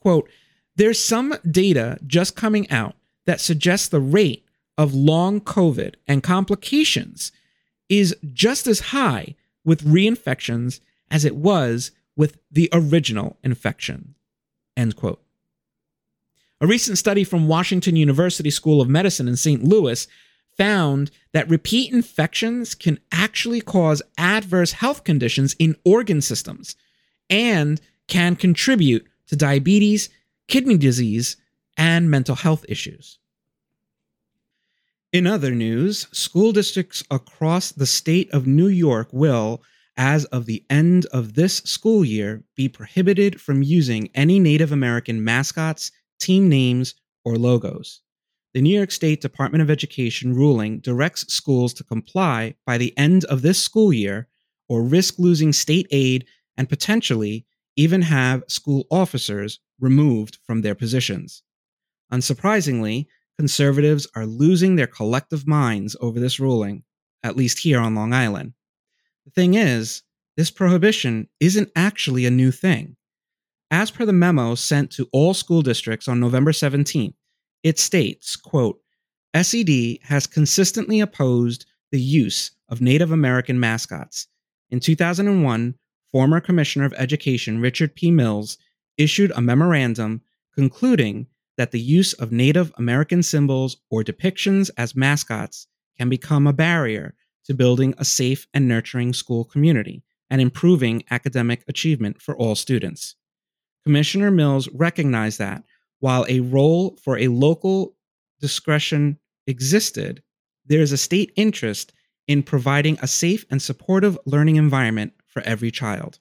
Quote, 0.00 0.28
there's 0.76 0.98
some 0.98 1.34
data 1.50 1.98
just 2.06 2.34
coming 2.34 2.70
out 2.70 2.94
that 3.26 3.40
suggests 3.40 3.88
the 3.88 4.00
rate 4.00 4.46
of 4.78 4.94
long 4.94 5.40
COVID 5.40 5.96
and 6.06 6.22
complications 6.22 7.30
is 7.88 8.16
just 8.32 8.66
as 8.66 8.80
high 8.80 9.34
with 9.64 9.84
reinfections 9.84 10.80
as 11.10 11.24
it 11.24 11.36
was 11.36 11.90
with 12.16 12.38
the 12.50 12.70
original 12.72 13.36
infection. 13.42 14.14
End 14.76 14.96
quote. 14.96 15.22
A 16.60 16.66
recent 16.66 16.96
study 16.96 17.22
from 17.22 17.48
Washington 17.48 17.96
University 17.96 18.50
School 18.50 18.80
of 18.80 18.88
Medicine 18.88 19.28
in 19.28 19.36
St. 19.36 19.62
Louis 19.62 20.06
found 20.58 21.10
that 21.32 21.48
repeat 21.48 21.92
infections 21.92 22.74
can 22.74 22.98
actually 23.12 23.60
cause 23.60 24.02
adverse 24.18 24.72
health 24.72 25.04
conditions 25.04 25.54
in 25.58 25.76
organ 25.84 26.20
systems 26.20 26.76
and 27.30 27.80
can 28.08 28.36
contribute 28.36 29.06
to 29.28 29.36
diabetes, 29.36 30.08
kidney 30.48 30.76
disease, 30.76 31.36
and 31.76 32.10
mental 32.10 32.34
health 32.34 32.64
issues. 32.68 33.18
In 35.12 35.26
other 35.26 35.54
news, 35.54 36.06
school 36.12 36.52
districts 36.52 37.02
across 37.10 37.72
the 37.72 37.86
state 37.86 38.30
of 38.32 38.46
New 38.46 38.68
York 38.68 39.08
will, 39.12 39.62
as 39.96 40.24
of 40.26 40.44
the 40.44 40.64
end 40.68 41.06
of 41.06 41.34
this 41.34 41.58
school 41.58 42.04
year, 42.04 42.42
be 42.56 42.68
prohibited 42.68 43.40
from 43.40 43.62
using 43.62 44.10
any 44.14 44.38
Native 44.38 44.70
American 44.70 45.24
mascots, 45.24 45.92
team 46.18 46.48
names, 46.48 46.94
or 47.24 47.36
logos. 47.36 48.00
The 48.54 48.62
New 48.62 48.74
York 48.74 48.90
State 48.90 49.20
Department 49.20 49.60
of 49.60 49.70
Education 49.70 50.34
ruling 50.34 50.80
directs 50.80 51.30
schools 51.32 51.74
to 51.74 51.84
comply 51.84 52.54
by 52.64 52.78
the 52.78 52.96
end 52.96 53.24
of 53.26 53.42
this 53.42 53.62
school 53.62 53.92
year 53.92 54.26
or 54.68 54.82
risk 54.82 55.18
losing 55.18 55.52
state 55.52 55.86
aid 55.90 56.24
and 56.56 56.68
potentially 56.68 57.44
even 57.76 58.02
have 58.02 58.42
school 58.48 58.86
officers 58.90 59.60
removed 59.78 60.38
from 60.44 60.62
their 60.62 60.74
positions. 60.74 61.42
Unsurprisingly, 62.10 63.06
conservatives 63.38 64.06
are 64.16 64.26
losing 64.26 64.76
their 64.76 64.86
collective 64.86 65.46
minds 65.46 65.94
over 66.00 66.18
this 66.18 66.40
ruling, 66.40 66.82
at 67.22 67.36
least 67.36 67.58
here 67.58 67.78
on 67.78 67.94
Long 67.94 68.14
Island. 68.14 68.54
The 69.26 69.30
thing 69.30 69.54
is, 69.54 70.02
this 70.38 70.50
prohibition 70.50 71.28
isn't 71.38 71.70
actually 71.76 72.24
a 72.24 72.30
new 72.30 72.50
thing. 72.50 72.96
As 73.70 73.90
per 73.90 74.06
the 74.06 74.12
memo 74.14 74.54
sent 74.54 74.90
to 74.92 75.06
all 75.12 75.34
school 75.34 75.60
districts 75.60 76.08
on 76.08 76.18
November 76.18 76.52
17th, 76.52 77.14
it 77.62 77.78
states, 77.78 78.36
quote, 78.36 78.80
SED 79.34 79.98
has 80.02 80.26
consistently 80.26 81.00
opposed 81.00 81.66
the 81.90 82.00
use 82.00 82.50
of 82.68 82.80
Native 82.80 83.12
American 83.12 83.58
mascots. 83.60 84.26
In 84.70 84.80
2001, 84.80 85.74
former 86.10 86.40
Commissioner 86.40 86.84
of 86.84 86.94
Education 86.94 87.60
Richard 87.60 87.94
P. 87.94 88.10
Mills 88.10 88.58
issued 88.96 89.30
a 89.32 89.40
memorandum 89.40 90.22
concluding 90.54 91.26
that 91.56 91.70
the 91.72 91.80
use 91.80 92.12
of 92.14 92.32
Native 92.32 92.72
American 92.76 93.22
symbols 93.22 93.76
or 93.90 94.02
depictions 94.02 94.70
as 94.76 94.96
mascots 94.96 95.66
can 95.98 96.08
become 96.08 96.46
a 96.46 96.52
barrier 96.52 97.14
to 97.44 97.54
building 97.54 97.94
a 97.98 98.04
safe 98.04 98.46
and 98.54 98.68
nurturing 98.68 99.12
school 99.12 99.44
community 99.44 100.02
and 100.30 100.40
improving 100.40 101.02
academic 101.10 101.64
achievement 101.66 102.20
for 102.20 102.36
all 102.36 102.54
students. 102.54 103.16
Commissioner 103.84 104.30
Mills 104.30 104.68
recognized 104.72 105.38
that 105.38 105.64
while 106.00 106.24
a 106.28 106.40
role 106.40 106.96
for 107.02 107.18
a 107.18 107.28
local 107.28 107.96
discretion 108.40 109.18
existed, 109.46 110.22
there 110.66 110.80
is 110.80 110.92
a 110.92 110.96
state 110.98 111.32
interest 111.36 111.92
in 112.26 112.42
providing 112.42 112.98
a 113.00 113.06
safe 113.06 113.44
and 113.50 113.60
supportive 113.60 114.18
learning 114.26 114.56
environment 114.56 115.12
for 115.26 115.42
every 115.42 115.70
child. 115.70 116.18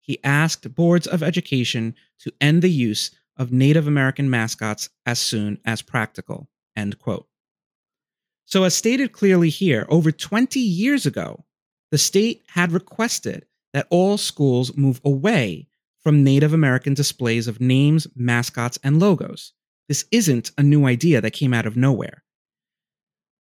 He 0.00 0.18
asked 0.24 0.74
boards 0.74 1.06
of 1.06 1.22
education 1.22 1.94
to 2.20 2.32
end 2.40 2.62
the 2.62 2.70
use 2.70 3.10
of 3.36 3.52
Native 3.52 3.86
American 3.86 4.28
mascots 4.28 4.88
as 5.06 5.18
soon 5.18 5.58
as 5.64 5.82
practical. 5.82 6.48
End 6.74 6.98
quote. 6.98 7.26
So, 8.44 8.64
as 8.64 8.74
stated 8.74 9.12
clearly 9.12 9.48
here, 9.48 9.86
over 9.88 10.10
20 10.10 10.58
years 10.58 11.06
ago, 11.06 11.44
the 11.90 11.98
state 11.98 12.42
had 12.48 12.72
requested 12.72 13.46
that 13.72 13.86
all 13.90 14.18
schools 14.18 14.76
move 14.76 15.00
away 15.04 15.68
from 16.02 16.24
Native 16.24 16.52
American 16.52 16.94
displays 16.94 17.46
of 17.46 17.60
names, 17.60 18.06
mascots, 18.16 18.78
and 18.82 18.98
logos. 18.98 19.52
This 19.88 20.04
isn't 20.10 20.50
a 20.58 20.62
new 20.62 20.86
idea 20.86 21.20
that 21.20 21.32
came 21.32 21.54
out 21.54 21.66
of 21.66 21.76
nowhere. 21.76 22.22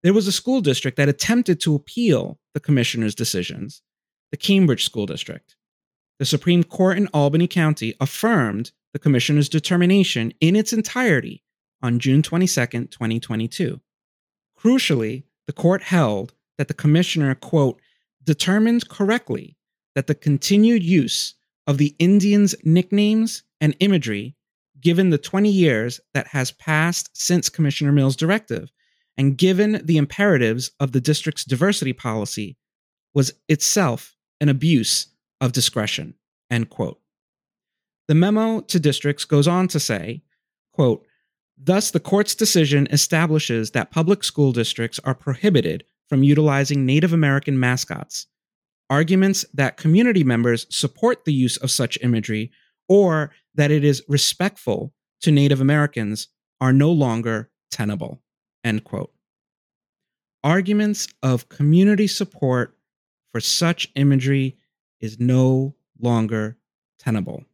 There 0.03 0.13
was 0.13 0.27
a 0.27 0.31
school 0.31 0.61
district 0.61 0.97
that 0.97 1.09
attempted 1.09 1.59
to 1.61 1.75
appeal 1.75 2.39
the 2.53 2.59
commissioner's 2.59 3.15
decisions, 3.15 3.81
the 4.31 4.37
Cambridge 4.37 4.83
School 4.83 5.05
District. 5.05 5.55
The 6.19 6.25
Supreme 6.25 6.63
Court 6.63 6.97
in 6.97 7.07
Albany 7.07 7.47
County 7.47 7.95
affirmed 7.99 8.71
the 8.93 8.99
commissioner's 8.99 9.49
determination 9.49 10.33
in 10.39 10.55
its 10.55 10.73
entirety 10.73 11.43
on 11.81 11.99
June 11.99 12.21
22, 12.21 12.87
2022. 12.87 13.79
Crucially, 14.57 15.23
the 15.47 15.53
court 15.53 15.83
held 15.83 16.33
that 16.57 16.67
the 16.67 16.73
commissioner, 16.73 17.33
quote, 17.33 17.81
determined 18.23 18.87
correctly 18.87 19.57
that 19.95 20.07
the 20.07 20.15
continued 20.15 20.83
use 20.83 21.35
of 21.71 21.77
the 21.77 21.95
Indians' 21.99 22.53
nicknames 22.65 23.43
and 23.61 23.77
imagery, 23.79 24.35
given 24.81 25.09
the 25.09 25.17
20 25.17 25.49
years 25.49 26.01
that 26.13 26.27
has 26.27 26.51
passed 26.51 27.09
since 27.13 27.47
Commissioner 27.47 27.93
Mills' 27.93 28.17
directive, 28.17 28.69
and 29.17 29.37
given 29.37 29.79
the 29.85 29.95
imperatives 29.95 30.71
of 30.81 30.91
the 30.91 30.99
district's 30.99 31.45
diversity 31.45 31.93
policy, 31.93 32.57
was 33.13 33.31
itself 33.47 34.17
an 34.41 34.49
abuse 34.49 35.07
of 35.39 35.53
discretion. 35.53 36.13
End 36.49 36.69
quote. 36.69 36.99
The 38.09 38.15
memo 38.15 38.59
to 38.59 38.77
districts 38.77 39.23
goes 39.23 39.47
on 39.47 39.69
to 39.69 39.79
say, 39.79 40.23
quote, 40.73 41.07
Thus, 41.57 41.89
the 41.91 42.01
court's 42.01 42.35
decision 42.35 42.85
establishes 42.91 43.71
that 43.71 43.91
public 43.91 44.25
school 44.25 44.51
districts 44.51 44.99
are 45.05 45.15
prohibited 45.15 45.85
from 46.09 46.21
utilizing 46.21 46.85
Native 46.85 47.13
American 47.13 47.57
mascots. 47.57 48.27
Arguments 48.91 49.45
that 49.53 49.77
community 49.77 50.21
members 50.21 50.67
support 50.69 51.23
the 51.23 51.33
use 51.33 51.55
of 51.55 51.71
such 51.71 51.97
imagery 52.01 52.51
or 52.89 53.31
that 53.55 53.71
it 53.71 53.85
is 53.85 54.03
respectful 54.09 54.93
to 55.21 55.31
Native 55.31 55.61
Americans 55.61 56.27
are 56.59 56.73
no 56.73 56.91
longer 56.91 57.49
tenable. 57.71 58.21
End 58.65 58.83
quote. 58.83 59.13
Arguments 60.43 61.07
of 61.23 61.47
community 61.47 62.05
support 62.05 62.77
for 63.31 63.39
such 63.39 63.89
imagery 63.95 64.57
is 64.99 65.21
no 65.21 65.73
longer 65.97 66.57
tenable. 66.99 67.45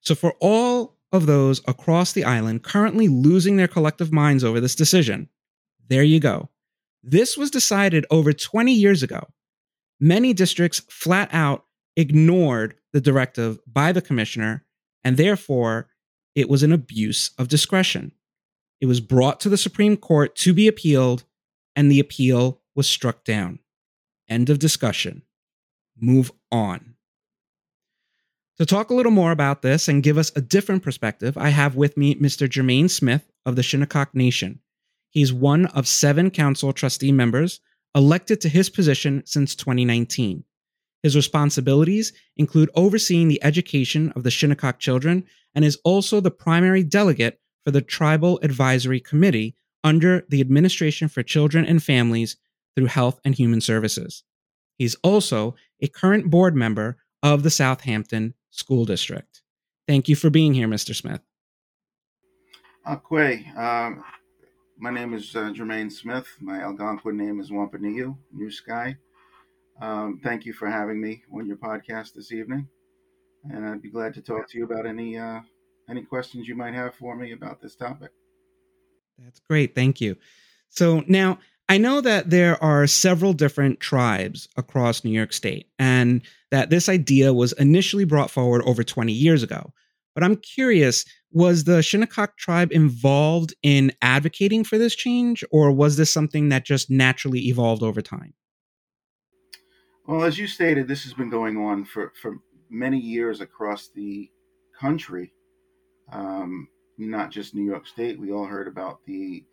So, 0.00 0.14
for 0.14 0.36
all 0.40 0.96
of 1.12 1.26
those 1.26 1.60
across 1.68 2.12
the 2.12 2.24
island 2.24 2.62
currently 2.62 3.08
losing 3.08 3.58
their 3.58 3.68
collective 3.68 4.10
minds 4.10 4.42
over 4.42 4.58
this 4.58 4.74
decision, 4.74 5.28
there 5.88 6.02
you 6.02 6.18
go. 6.18 6.48
This 7.02 7.36
was 7.36 7.50
decided 7.50 8.06
over 8.10 8.32
20 8.32 8.72
years 8.72 9.02
ago. 9.02 9.26
Many 10.00 10.32
districts 10.32 10.80
flat 10.88 11.28
out 11.32 11.66
ignored 11.96 12.74
the 12.92 13.00
directive 13.00 13.58
by 13.66 13.92
the 13.92 14.00
commissioner, 14.00 14.64
and 15.04 15.16
therefore 15.16 15.88
it 16.34 16.48
was 16.48 16.62
an 16.62 16.72
abuse 16.72 17.32
of 17.38 17.48
discretion. 17.48 18.12
It 18.80 18.86
was 18.86 19.00
brought 19.00 19.40
to 19.40 19.50
the 19.50 19.58
Supreme 19.58 19.96
Court 19.96 20.34
to 20.36 20.54
be 20.54 20.66
appealed, 20.66 21.24
and 21.76 21.90
the 21.90 22.00
appeal 22.00 22.62
was 22.74 22.88
struck 22.88 23.24
down. 23.24 23.58
End 24.28 24.48
of 24.48 24.58
discussion. 24.58 25.22
Move 25.98 26.32
on. 26.50 26.94
To 28.58 28.66
talk 28.66 28.90
a 28.90 28.94
little 28.94 29.12
more 29.12 29.32
about 29.32 29.62
this 29.62 29.88
and 29.88 30.02
give 30.02 30.18
us 30.18 30.32
a 30.36 30.40
different 30.40 30.82
perspective, 30.82 31.36
I 31.36 31.50
have 31.50 31.76
with 31.76 31.96
me 31.96 32.14
Mr. 32.14 32.48
Jermaine 32.48 32.90
Smith 32.90 33.30
of 33.44 33.56
the 33.56 33.62
Shinnecock 33.62 34.14
Nation. 34.14 34.60
He's 35.10 35.32
one 35.32 35.66
of 35.66 35.88
seven 35.88 36.30
council 36.30 36.72
trustee 36.72 37.12
members 37.12 37.60
elected 37.94 38.40
to 38.40 38.48
his 38.48 38.70
position 38.70 39.22
since 39.26 39.54
2019. 39.54 40.44
His 41.02 41.16
responsibilities 41.16 42.12
include 42.36 42.70
overseeing 42.74 43.28
the 43.28 43.42
education 43.42 44.12
of 44.14 44.22
the 44.22 44.30
Shinnecock 44.30 44.78
children 44.78 45.24
and 45.54 45.64
is 45.64 45.78
also 45.84 46.20
the 46.20 46.30
primary 46.30 46.82
delegate 46.82 47.40
for 47.64 47.70
the 47.70 47.80
Tribal 47.80 48.38
Advisory 48.42 49.00
Committee 49.00 49.56
under 49.82 50.26
the 50.28 50.40
Administration 50.40 51.08
for 51.08 51.22
Children 51.22 51.64
and 51.64 51.82
Families 51.82 52.36
through 52.76 52.86
Health 52.86 53.20
and 53.24 53.34
Human 53.34 53.60
Services. 53.60 54.24
He's 54.76 54.94
also 54.96 55.54
a 55.80 55.88
current 55.88 56.30
board 56.30 56.54
member 56.54 56.98
of 57.22 57.42
the 57.42 57.50
Southampton 57.50 58.34
School 58.50 58.84
District. 58.84 59.42
Thank 59.88 60.08
you 60.08 60.16
for 60.16 60.30
being 60.30 60.54
here, 60.54 60.68
Mr. 60.68 60.94
Smith. 60.94 61.20
Akwe, 62.86 63.56
um, 63.58 64.02
my 64.80 64.90
name 64.90 65.12
is 65.12 65.36
uh, 65.36 65.52
Jermaine 65.52 65.92
Smith. 65.92 66.26
My 66.40 66.60
Algonquin 66.60 67.16
name 67.16 67.38
is 67.38 67.52
Wampanoag, 67.52 68.16
New 68.32 68.50
Sky. 68.50 68.96
Um, 69.80 70.20
thank 70.24 70.46
you 70.46 70.54
for 70.54 70.68
having 70.70 71.00
me 71.00 71.22
on 71.34 71.46
your 71.46 71.58
podcast 71.58 72.14
this 72.14 72.32
evening, 72.32 72.66
and 73.44 73.66
I'd 73.66 73.82
be 73.82 73.90
glad 73.90 74.14
to 74.14 74.22
talk 74.22 74.48
to 74.48 74.58
you 74.58 74.64
about 74.64 74.86
any 74.86 75.18
uh, 75.18 75.40
any 75.90 76.02
questions 76.02 76.48
you 76.48 76.56
might 76.56 76.74
have 76.74 76.94
for 76.94 77.14
me 77.14 77.32
about 77.32 77.60
this 77.60 77.76
topic. 77.76 78.10
That's 79.18 79.40
great. 79.40 79.74
Thank 79.74 80.00
you. 80.00 80.16
So 80.70 81.04
now 81.06 81.38
I 81.68 81.76
know 81.76 82.00
that 82.00 82.30
there 82.30 82.62
are 82.62 82.86
several 82.86 83.34
different 83.34 83.80
tribes 83.80 84.48
across 84.56 85.04
New 85.04 85.10
York 85.10 85.34
State, 85.34 85.68
and 85.78 86.22
that 86.50 86.70
this 86.70 86.88
idea 86.88 87.34
was 87.34 87.52
initially 87.52 88.04
brought 88.04 88.30
forward 88.30 88.62
over 88.64 88.82
20 88.82 89.12
years 89.12 89.42
ago. 89.42 89.74
But 90.14 90.24
I'm 90.24 90.36
curious 90.36 91.04
was 91.32 91.64
the 91.64 91.82
Shinnecock 91.82 92.36
tribe 92.36 92.72
involved 92.72 93.54
in 93.62 93.92
advocating 94.02 94.64
for 94.64 94.78
this 94.78 94.96
change, 94.96 95.44
or 95.52 95.70
was 95.70 95.96
this 95.96 96.12
something 96.12 96.48
that 96.48 96.64
just 96.64 96.90
naturally 96.90 97.40
evolved 97.42 97.82
over 97.82 98.02
time? 98.02 98.34
Well, 100.06 100.24
as 100.24 100.38
you 100.38 100.48
stated, 100.48 100.88
this 100.88 101.04
has 101.04 101.14
been 101.14 101.30
going 101.30 101.56
on 101.56 101.84
for, 101.84 102.12
for 102.20 102.38
many 102.68 102.98
years 102.98 103.40
across 103.40 103.90
the 103.94 104.28
country. 104.80 105.32
Um, 106.12 106.66
not 106.98 107.30
just 107.30 107.54
New 107.54 107.64
York 107.64 107.86
State. 107.86 108.18
We 108.18 108.32
all 108.32 108.46
heard 108.46 108.68
about 108.68 109.00
the 109.06 109.44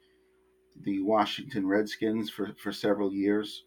the 0.84 1.02
Washington 1.02 1.66
Redskins 1.66 2.30
for, 2.30 2.54
for 2.62 2.72
several 2.72 3.12
years. 3.12 3.64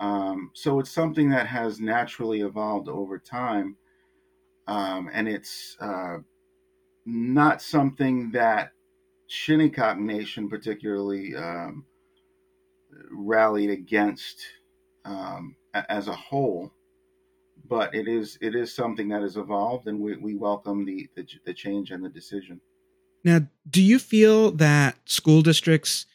Um, 0.00 0.50
so 0.52 0.78
it's 0.78 0.90
something 0.90 1.30
that 1.30 1.46
has 1.46 1.80
naturally 1.80 2.42
evolved 2.42 2.88
over 2.88 3.18
time. 3.18 3.76
Um, 4.66 5.10
and 5.12 5.28
it's 5.28 5.76
uh, 5.80 6.18
not 7.04 7.60
something 7.60 8.30
that 8.32 8.72
Shinnecock 9.28 9.98
Nation 9.98 10.48
particularly 10.48 11.34
um, 11.34 11.84
rallied 13.10 13.70
against 13.70 14.40
um, 15.04 15.56
as 15.74 16.08
a 16.08 16.14
whole, 16.14 16.72
but 17.68 17.94
it 17.94 18.08
is 18.08 18.38
it 18.40 18.54
is 18.54 18.74
something 18.74 19.08
that 19.08 19.22
has 19.22 19.36
evolved, 19.36 19.86
and 19.86 20.00
we, 20.00 20.16
we 20.16 20.34
welcome 20.34 20.84
the, 20.84 21.08
the 21.16 21.26
the 21.44 21.54
change 21.54 21.90
and 21.90 22.04
the 22.04 22.08
decision. 22.08 22.60
Now, 23.24 23.40
do 23.68 23.82
you 23.82 23.98
feel 23.98 24.50
that 24.52 24.96
school 25.06 25.40
districts 25.42 26.06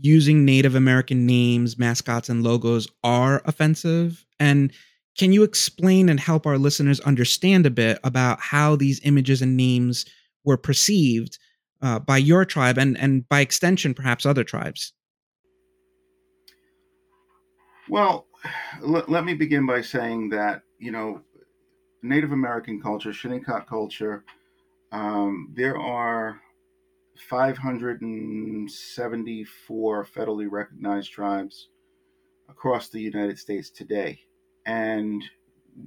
using 0.00 0.44
Native 0.44 0.74
American 0.74 1.26
names, 1.26 1.78
mascots, 1.78 2.28
and 2.28 2.42
logos 2.42 2.88
are 3.02 3.42
offensive? 3.44 4.26
And 4.38 4.72
can 5.18 5.32
you 5.32 5.42
explain 5.42 6.08
and 6.08 6.20
help 6.20 6.46
our 6.46 6.56
listeners 6.56 7.00
understand 7.00 7.66
a 7.66 7.70
bit 7.70 7.98
about 8.04 8.40
how 8.40 8.76
these 8.76 9.04
images 9.04 9.42
and 9.42 9.56
names 9.56 10.06
were 10.44 10.56
perceived 10.56 11.38
uh, 11.82 11.98
by 11.98 12.16
your 12.16 12.44
tribe 12.44 12.78
and, 12.78 12.96
and 12.96 13.28
by 13.28 13.40
extension, 13.40 13.94
perhaps 13.94 14.24
other 14.24 14.44
tribes? 14.44 14.92
Well, 17.88 18.28
let, 18.80 19.08
let 19.08 19.24
me 19.24 19.34
begin 19.34 19.66
by 19.66 19.80
saying 19.80 20.28
that, 20.30 20.62
you 20.78 20.92
know, 20.92 21.22
Native 22.02 22.30
American 22.30 22.80
culture, 22.80 23.12
Shinnecock 23.12 23.68
culture, 23.68 24.24
um, 24.92 25.52
there 25.56 25.76
are 25.76 26.40
574 27.28 30.06
federally 30.06 30.46
recognized 30.48 31.10
tribes 31.10 31.70
across 32.48 32.88
the 32.88 33.00
United 33.00 33.36
States 33.38 33.70
today. 33.70 34.20
And 34.68 35.24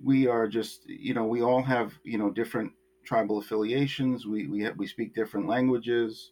we 0.03 0.25
are 0.27 0.47
just, 0.47 0.89
you 0.89 1.13
know, 1.13 1.25
we 1.25 1.43
all 1.43 1.61
have, 1.61 1.93
you 2.03 2.17
know, 2.17 2.31
different 2.31 2.71
tribal 3.05 3.37
affiliations. 3.37 4.25
We, 4.25 4.47
we, 4.47 4.67
we 4.71 4.87
speak 4.87 5.13
different 5.13 5.47
languages. 5.47 6.31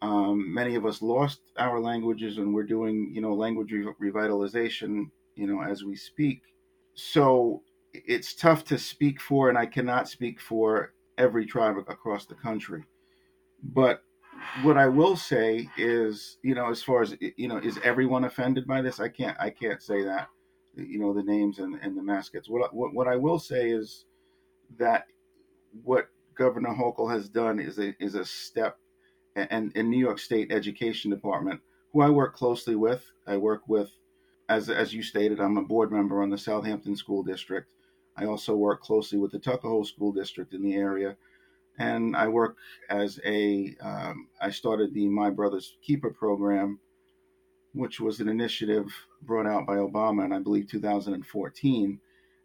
Um, 0.00 0.54
many 0.54 0.76
of 0.76 0.86
us 0.86 1.02
lost 1.02 1.40
our 1.58 1.78
languages 1.78 2.38
and 2.38 2.54
we're 2.54 2.62
doing, 2.62 3.12
you 3.14 3.20
know, 3.20 3.34
language 3.34 3.70
re- 3.72 4.10
revitalization, 4.10 5.10
you 5.34 5.46
know, 5.46 5.62
as 5.62 5.84
we 5.84 5.94
speak. 5.94 6.40
So 6.94 7.62
it's 7.92 8.34
tough 8.34 8.64
to 8.66 8.78
speak 8.78 9.20
for, 9.20 9.50
and 9.50 9.58
I 9.58 9.66
cannot 9.66 10.08
speak 10.08 10.40
for 10.40 10.94
every 11.18 11.44
tribe 11.44 11.76
across 11.88 12.24
the 12.24 12.34
country. 12.34 12.84
But 13.62 14.04
what 14.62 14.78
I 14.78 14.86
will 14.86 15.16
say 15.16 15.68
is, 15.76 16.38
you 16.42 16.54
know, 16.54 16.70
as 16.70 16.82
far 16.82 17.02
as 17.02 17.14
you 17.36 17.48
know, 17.48 17.58
is 17.58 17.78
everyone 17.84 18.24
offended 18.24 18.66
by 18.66 18.80
this? 18.80 19.00
I 19.00 19.08
can't, 19.08 19.36
I 19.38 19.50
can't 19.50 19.82
say 19.82 20.04
that. 20.04 20.28
You 20.78 20.98
know, 20.98 21.12
the 21.12 21.22
names 21.22 21.58
and, 21.58 21.76
and 21.82 21.96
the 21.96 22.02
mascots. 22.02 22.48
What, 22.48 22.74
what 22.74 22.94
what 22.94 23.08
I 23.08 23.16
will 23.16 23.38
say 23.38 23.70
is 23.70 24.04
that 24.78 25.06
what 25.82 26.08
Governor 26.34 26.70
Hochul 26.70 27.10
has 27.10 27.28
done 27.28 27.58
is 27.58 27.78
a 27.78 27.94
is 28.02 28.14
a 28.14 28.24
step, 28.24 28.78
and 29.36 29.72
in 29.76 29.90
New 29.90 29.98
York 29.98 30.18
State 30.18 30.52
Education 30.52 31.10
Department, 31.10 31.60
who 31.92 32.02
I 32.02 32.10
work 32.10 32.34
closely 32.34 32.76
with, 32.76 33.04
I 33.26 33.36
work 33.36 33.62
with, 33.68 33.90
as 34.48 34.70
as 34.70 34.94
you 34.94 35.02
stated, 35.02 35.40
I'm 35.40 35.56
a 35.56 35.62
board 35.62 35.92
member 35.92 36.22
on 36.22 36.30
the 36.30 36.38
Southampton 36.38 36.96
School 36.96 37.22
District. 37.22 37.68
I 38.16 38.24
also 38.24 38.56
work 38.56 38.82
closely 38.82 39.18
with 39.18 39.32
the 39.32 39.38
Tuckahoe 39.38 39.84
School 39.84 40.12
District 40.12 40.52
in 40.52 40.62
the 40.62 40.74
area 40.74 41.16
and 41.78 42.16
I 42.16 42.28
work 42.28 42.56
as 42.90 43.20
a. 43.24 43.74
Um, 43.80 44.28
I 44.40 44.50
started 44.50 44.92
the 44.92 45.08
My 45.08 45.30
Brother's 45.30 45.76
Keeper 45.82 46.10
program, 46.10 46.78
which 47.72 48.00
was 48.00 48.20
an 48.20 48.28
initiative 48.28 48.86
brought 49.22 49.46
out 49.46 49.66
by 49.66 49.76
Obama 49.76 50.24
in 50.24 50.32
I 50.32 50.38
believe 50.38 50.68
2014, 50.68 52.00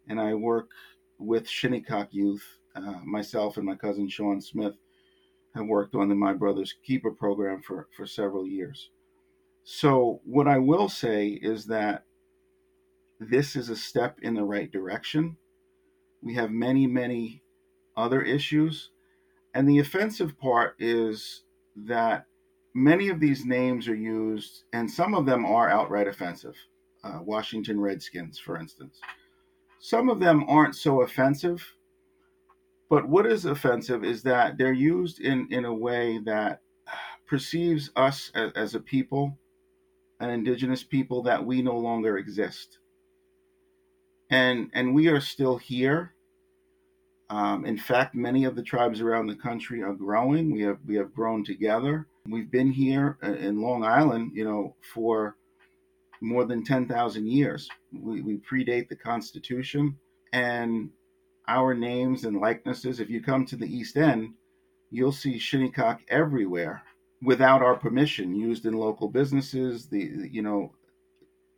and 0.08 0.20
I 0.20 0.34
work 0.34 0.70
with 1.18 1.48
Shinnecock 1.48 2.10
youth. 2.14 2.44
Uh, 2.76 3.00
myself 3.06 3.58
and 3.58 3.66
my 3.66 3.76
cousin 3.76 4.10
Sean 4.10 4.42
Smith 4.42 4.74
have 5.56 5.68
worked 5.68 5.96
on 5.96 6.10
the 6.10 6.16
My 6.16 6.34
Brother's 6.34 6.74
Keeper 6.84 7.12
program 7.12 7.62
for 7.62 7.88
for 7.96 8.08
several 8.08 8.48
years. 8.48 8.90
So 9.64 10.22
what 10.26 10.48
I 10.48 10.58
will 10.58 10.90
say 10.90 11.28
is 11.28 11.68
that 11.68 12.06
this 13.20 13.56
is 13.56 13.70
a 13.70 13.76
step 13.76 14.18
in 14.22 14.34
the 14.34 14.44
right 14.44 14.72
direction. 14.72 15.38
We 16.22 16.36
have 16.36 16.52
many, 16.52 16.88
many 16.88 17.44
other 17.96 18.22
issues 18.22 18.90
and 19.54 19.70
the 19.70 19.80
offensive 19.80 20.38
part 20.38 20.76
is 20.80 21.44
that 21.76 22.26
many 22.74 23.10
of 23.10 23.20
these 23.20 23.46
names 23.46 23.88
are 23.88 23.96
used, 23.96 24.64
and 24.74 24.90
some 24.90 25.14
of 25.14 25.26
them 25.26 25.46
are 25.46 25.70
outright 25.70 26.08
offensive. 26.08 26.56
Uh, 27.04 27.20
Washington 27.22 27.80
Redskins, 27.80 28.40
for 28.40 28.58
instance. 28.58 29.00
Some 29.80 30.10
of 30.10 30.20
them 30.20 30.46
aren't 30.48 30.76
so 30.76 31.02
offensive, 31.02 31.76
but 32.90 33.08
what 33.08 33.26
is 33.26 33.46
offensive 33.46 34.04
is 34.04 34.24
that 34.24 34.58
they're 34.58 34.74
used 34.74 35.20
in, 35.20 35.48
in 35.52 35.66
a 35.66 35.74
way 35.74 36.20
that 36.20 36.62
perceives 37.26 37.90
us 37.96 38.32
as, 38.36 38.52
as 38.54 38.76
a 38.76 38.80
people, 38.80 39.38
an 40.20 40.30
indigenous 40.30 40.84
people, 40.84 41.24
that 41.24 41.46
we 41.46 41.62
no 41.62 41.78
longer 41.78 42.18
exist. 42.18 42.80
And, 44.30 44.70
and 44.74 44.96
we 44.96 45.08
are 45.10 45.20
still 45.20 45.58
here 45.58 46.14
um, 47.34 47.66
in 47.66 47.78
fact, 47.78 48.14
many 48.14 48.46
of 48.46 48.56
the 48.56 48.62
tribes 48.62 49.02
around 49.02 49.26
the 49.26 49.36
country 49.36 49.82
are 49.82 49.94
growing. 49.94 50.52
We 50.52 50.62
have 50.62 50.78
we 50.86 50.96
have 50.96 51.16
grown 51.16 51.44
together. 51.44 52.08
We've 52.30 52.50
been 52.50 52.72
here 52.72 53.18
uh, 53.22 53.34
in 53.34 53.62
Long 53.62 53.84
Island, 53.84 54.32
you 54.34 54.46
know, 54.46 54.76
for 54.94 55.36
more 56.22 56.46
than 56.46 56.64
ten 56.64 56.88
thousand 56.88 57.28
years. 57.28 57.68
We, 57.92 58.22
we 58.22 58.38
predate 58.38 58.88
the 58.88 58.96
Constitution, 58.96 59.98
and 60.32 60.90
our 61.50 61.74
names 61.74 62.24
and 62.24 62.40
likenesses. 62.40 63.02
If 63.02 63.10
you 63.10 63.22
come 63.22 63.46
to 63.48 63.58
the 63.58 63.68
East 63.68 63.98
End, 63.98 64.34
you'll 64.90 65.12
see 65.12 65.38
Shinnecock 65.38 66.00
everywhere 66.08 66.82
without 67.22 67.62
our 67.62 67.76
permission, 67.76 68.34
used 68.34 68.66
in 68.66 68.74
local 68.74 69.10
businesses. 69.10 69.88
The 69.88 70.30
you 70.32 70.42
know 70.42 70.72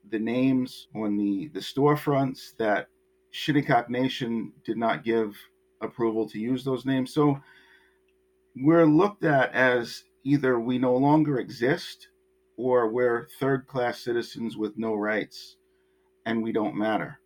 the 0.09 0.19
names 0.19 0.87
on 0.95 1.15
the 1.15 1.49
the 1.49 1.59
storefronts 1.59 2.55
that 2.57 2.89
Shinnecock 3.29 3.87
Nation 3.91 4.51
did 4.63 4.77
not 4.77 5.03
give 5.03 5.37
approval 5.81 6.27
to 6.29 6.39
use 6.39 6.63
those 6.63 6.87
names. 6.87 7.13
So 7.13 7.39
we're 8.55 8.85
looked 8.85 9.25
at 9.25 9.53
as 9.53 10.05
either 10.25 10.59
we 10.59 10.77
no 10.77 10.95
longer 10.97 11.39
exist 11.39 12.09
or 12.57 12.89
we're 12.89 13.27
third 13.39 13.67
class 13.67 14.03
citizens 14.03 14.57
with 14.57 14.77
no 14.77 14.93
rights 14.93 15.55
and 16.25 16.43
we 16.43 16.51
don't 16.51 16.75
matter. 16.75 17.19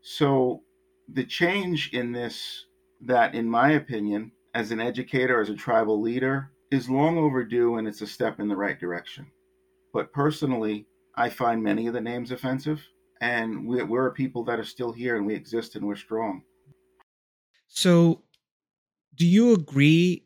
So 0.00 0.62
the 1.12 1.24
change 1.24 1.90
in 1.92 2.12
this, 2.12 2.66
that 3.00 3.34
in 3.34 3.48
my 3.50 3.72
opinion, 3.72 4.32
as 4.54 4.70
an 4.70 4.80
educator, 4.80 5.40
as 5.40 5.50
a 5.50 5.54
tribal 5.54 6.00
leader, 6.00 6.52
is 6.70 6.88
long 6.88 7.18
overdue 7.18 7.76
and 7.76 7.88
it's 7.88 8.02
a 8.02 8.06
step 8.06 8.38
in 8.38 8.48
the 8.48 8.56
right 8.56 8.78
direction. 8.78 9.26
But 9.92 10.12
personally, 10.12 10.86
I 11.16 11.28
find 11.28 11.62
many 11.62 11.86
of 11.86 11.94
the 11.94 12.00
names 12.00 12.30
offensive, 12.30 12.82
and 13.20 13.66
we're, 13.66 14.06
a 14.06 14.12
people 14.12 14.44
that 14.44 14.58
are 14.58 14.64
still 14.64 14.92
here 14.92 15.16
and 15.16 15.26
we 15.26 15.34
exist 15.34 15.76
and 15.76 15.86
we're 15.86 15.96
strong. 15.96 16.42
So, 17.68 18.22
do 19.14 19.26
you 19.26 19.52
agree? 19.52 20.23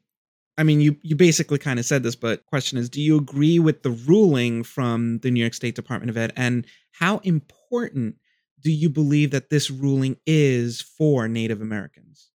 I 0.58 0.64
mean, 0.64 0.80
you 0.80 0.96
you 1.02 1.14
basically 1.14 1.58
kind 1.58 1.78
of 1.78 1.84
said 1.84 2.02
this, 2.02 2.16
but 2.16 2.44
question 2.46 2.78
is, 2.78 2.90
do 2.90 3.00
you 3.00 3.16
agree 3.16 3.60
with 3.60 3.84
the 3.84 3.92
ruling 3.92 4.64
from 4.64 5.20
the 5.20 5.30
New 5.30 5.40
York 5.40 5.54
State 5.54 5.76
Department 5.76 6.10
of 6.10 6.16
Ed, 6.16 6.32
and 6.36 6.66
how 6.90 7.18
important 7.18 8.16
do 8.60 8.72
you 8.72 8.90
believe 8.90 9.30
that 9.30 9.50
this 9.50 9.70
ruling 9.70 10.16
is 10.26 10.80
for 10.80 11.28
Native 11.28 11.62
Americans? 11.62 12.30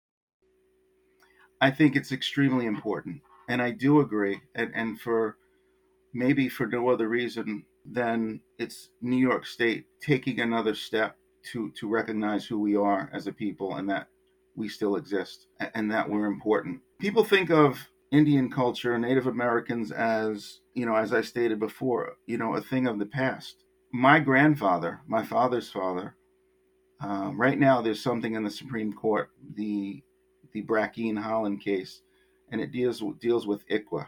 I 1.60 1.72
think 1.72 1.96
it's 1.96 2.12
extremely 2.12 2.68
important, 2.68 3.22
and 3.50 3.60
I 3.60 3.72
do 3.72 4.00
agree, 4.02 4.40
and 4.54 4.72
and 4.76 5.02
for 5.02 5.38
maybe 6.14 6.48
for 6.48 6.68
no 6.68 6.90
other 6.90 7.10
reason 7.10 7.66
than 7.92 8.40
it's 8.60 8.90
New 9.02 9.18
York 9.18 9.48
State 9.48 9.86
taking 10.00 10.42
another 10.42 10.76
step 10.76 11.16
to 11.54 11.72
to 11.80 11.90
recognize 11.90 12.46
who 12.46 12.60
we 12.60 12.76
are 12.76 13.10
as 13.12 13.26
a 13.26 13.34
people 13.34 13.76
and 13.78 13.90
that 13.90 14.08
we 14.56 14.70
still 14.70 14.96
exist 14.96 15.48
and 15.74 15.90
that 15.92 16.08
we're 16.08 16.26
important. 16.26 16.82
People 17.00 17.24
think 17.24 17.50
of 17.50 17.80
Indian 18.12 18.52
culture, 18.52 18.98
Native 18.98 19.28
Americans 19.28 19.92
as, 19.92 20.60
you 20.74 20.86
know, 20.86 20.96
as 20.96 21.14
I 21.14 21.22
stated 21.22 21.60
before, 21.60 22.18
you 22.26 22.38
know, 22.38 22.56
a 22.56 22.62
thing 22.62 22.86
of 22.86 23.00
the 23.00 23.06
past. 23.06 23.64
My 23.94 24.20
grandfather, 24.20 25.02
my 25.08 25.26
father's 25.26 25.70
father, 25.70 26.16
um, 27.00 27.40
right 27.40 27.58
now 27.58 27.82
there's 27.82 28.04
something 28.04 28.36
in 28.36 28.44
the 28.44 28.52
Supreme 28.52 28.94
Court, 28.94 29.30
the 29.56 30.04
the 30.54 30.64
Brackeen 30.64 31.18
Haaland 31.18 31.62
case, 31.62 32.02
and 32.52 32.60
it 32.60 32.72
deals 32.72 33.02
deals 33.20 33.48
with 33.48 33.68
ICWA, 33.68 34.08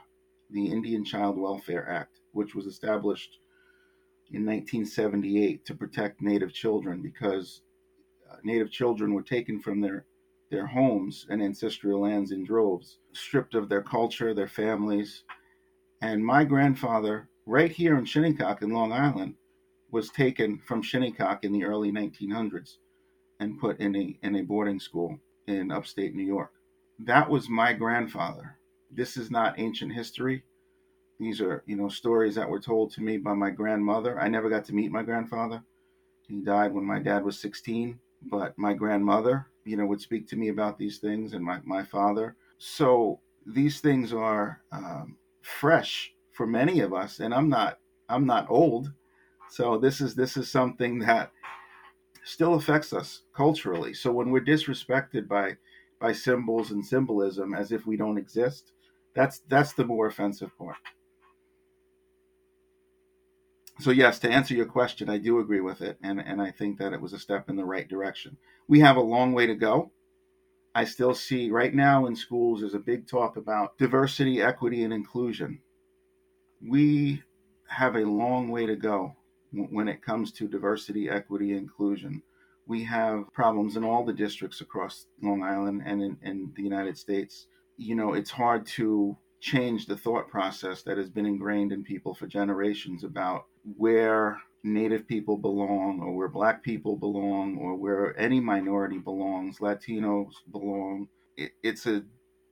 the 0.52 0.66
Indian 0.68 1.06
Child 1.06 1.38
Welfare 1.38 1.90
Act, 1.90 2.20
which 2.34 2.54
was 2.54 2.66
established 2.66 3.40
in 4.32 4.46
1978 4.46 5.66
to 5.66 5.76
protect 5.76 6.22
Native 6.22 6.54
children 6.54 7.02
because 7.02 7.62
uh, 8.30 8.36
Native 8.44 8.72
children 8.72 9.14
were 9.14 9.22
taken 9.22 9.60
from 9.60 9.80
their 9.82 10.06
their 10.54 10.68
homes 10.68 11.26
and 11.30 11.42
ancestral 11.42 12.02
lands 12.02 12.32
in 12.32 12.46
droves, 12.46 13.00
stripped 13.12 13.56
of 13.56 13.70
their 13.70 13.82
culture, 13.82 14.36
their 14.36 14.48
families. 14.48 15.24
And 16.02 16.24
my 16.24 16.44
grandfather, 16.44 17.28
right 17.48 17.72
here 17.72 17.98
in 17.98 18.06
Shinnecock 18.06 18.62
in 18.62 18.70
Long 18.70 18.94
Island, 18.94 19.34
was 19.90 20.12
taken 20.12 20.60
from 20.60 20.84
Shinnecock 20.84 21.44
in 21.44 21.54
the 21.54 21.66
early 21.66 21.92
1900s 21.92 22.78
and 23.40 23.60
put 23.60 23.80
in 23.80 23.96
a 23.96 24.20
in 24.22 24.36
a 24.36 24.44
boarding 24.44 24.80
school 24.80 25.20
in 25.48 25.72
upstate 25.72 26.14
New 26.14 26.26
York. 26.26 26.52
That 27.00 27.28
was 27.28 27.50
my 27.50 27.74
grandfather. 27.74 28.60
This 28.92 29.18
is 29.18 29.32
not 29.32 29.60
ancient 29.60 29.92
history. 29.92 30.44
These 31.20 31.42
are, 31.42 31.64
you 31.66 31.76
know, 31.76 31.90
stories 31.90 32.36
that 32.36 32.50
were 32.50 32.60
told 32.60 32.92
to 32.92 33.02
me 33.02 33.18
by 33.18 33.34
my 33.34 33.50
grandmother. 33.50 34.20
I 34.20 34.28
never 34.28 34.52
got 34.52 34.66
to 34.66 34.76
meet 34.76 34.92
my 34.92 35.02
grandfather. 35.02 35.64
He 36.28 36.42
died 36.42 36.74
when 36.74 36.86
my 36.86 37.00
dad 37.00 37.26
was 37.26 37.40
16, 37.40 38.00
but 38.30 38.56
my 38.56 38.74
grandmother, 38.74 39.48
you 39.66 39.78
know, 39.78 39.86
would 39.86 40.02
speak 40.02 40.28
to 40.28 40.36
me 40.36 40.50
about 40.50 40.78
these 40.78 40.98
things 40.98 41.34
and 41.34 41.44
my, 41.44 41.60
my 41.64 41.84
father. 41.84 42.36
So 42.58 43.20
these 43.46 43.80
things 43.80 44.14
are 44.14 44.62
um, 44.72 45.18
fresh 45.42 46.14
for 46.32 46.48
many 46.48 46.80
of 46.80 46.94
us, 46.94 47.20
and 47.20 47.34
I'm 47.34 47.50
not 47.50 47.80
I'm 48.10 48.26
not 48.26 48.50
old. 48.50 48.92
So 49.50 49.78
this 49.78 50.02
is 50.02 50.16
this 50.16 50.38
is 50.38 50.50
something 50.50 51.00
that 51.00 51.32
still 52.24 52.56
affects 52.56 52.94
us 52.94 53.24
culturally. 53.36 53.94
So 53.94 54.12
when 54.12 54.32
we're 54.32 54.44
disrespected 54.44 55.28
by 55.28 55.58
by 56.00 56.12
symbols 56.12 56.72
and 56.72 56.86
symbolism 56.86 57.54
as 57.54 57.72
if 57.72 57.86
we 57.86 57.98
don't 57.98 58.18
exist, 58.18 58.72
that's 59.14 59.42
that's 59.48 59.74
the 59.74 59.86
more 59.86 60.08
offensive 60.08 60.58
part. 60.58 60.78
So 63.84 63.92
yes, 63.92 64.18
to 64.20 64.32
answer 64.32 64.54
your 64.54 64.66
question, 64.66 65.10
I 65.10 65.18
do 65.18 65.40
agree 65.40 65.60
with 65.60 65.82
it, 65.82 65.98
and 66.02 66.22
and 66.22 66.42
I 66.42 66.52
think 66.52 66.78
that 66.78 66.94
it 66.94 67.02
was 67.02 67.12
a 67.12 67.20
step 67.20 67.50
in 67.50 67.58
the 67.58 67.66
right 67.66 67.86
direction. 67.86 68.38
We 68.66 68.80
have 68.80 68.96
a 68.96 69.02
long 69.02 69.34
way 69.34 69.46
to 69.46 69.56
go. 69.56 69.92
I 70.74 70.86
still 70.86 71.14
see 71.14 71.52
right 71.52 71.74
now 71.74 72.06
in 72.06 72.16
schools 72.16 72.62
there's 72.62 72.76
a 72.76 72.80
big 72.80 73.10
talk 73.10 73.36
about 73.36 73.78
diversity, 73.78 74.42
equity, 74.42 74.86
and 74.86 74.94
inclusion. 74.94 75.60
We 76.66 77.24
have 77.68 77.98
a 77.98 78.06
long 78.06 78.48
way 78.48 78.66
to 78.68 78.78
go 78.78 79.18
when 79.52 79.90
it 79.90 80.02
comes 80.02 80.32
to 80.32 80.48
diversity, 80.48 81.10
equity, 81.10 81.52
inclusion. 81.52 82.24
We 82.66 82.86
have 82.86 83.34
problems 83.34 83.76
in 83.76 83.84
all 83.84 84.06
the 84.06 84.14
districts 84.14 84.62
across 84.62 85.08
Long 85.22 85.44
Island 85.44 85.82
and 85.86 86.02
in, 86.02 86.18
in 86.22 86.54
the 86.56 86.64
United 86.64 86.98
States. 86.98 87.48
You 87.76 87.96
know, 87.96 88.14
it's 88.14 88.32
hard 88.32 88.66
to 88.78 89.18
change 89.42 89.88
the 89.88 89.98
thought 89.98 90.30
process 90.30 90.84
that 90.84 90.98
has 90.98 91.10
been 91.10 91.26
ingrained 91.26 91.74
in 91.74 91.84
people 91.84 92.16
for 92.16 92.28
generations 92.28 93.04
about 93.04 93.48
where 93.64 94.38
Native 94.64 95.08
people 95.08 95.38
belong, 95.38 96.00
or 96.02 96.16
where 96.16 96.30
Black 96.30 96.64
people 96.64 96.96
belong, 96.96 97.58
or 97.58 97.76
where 97.76 98.18
any 98.20 98.40
minority 98.40 98.98
belongs, 98.98 99.60
Latinos 99.60 100.32
belong. 100.52 101.08
It, 101.36 101.52
it's 101.64 101.86
a 101.86 102.04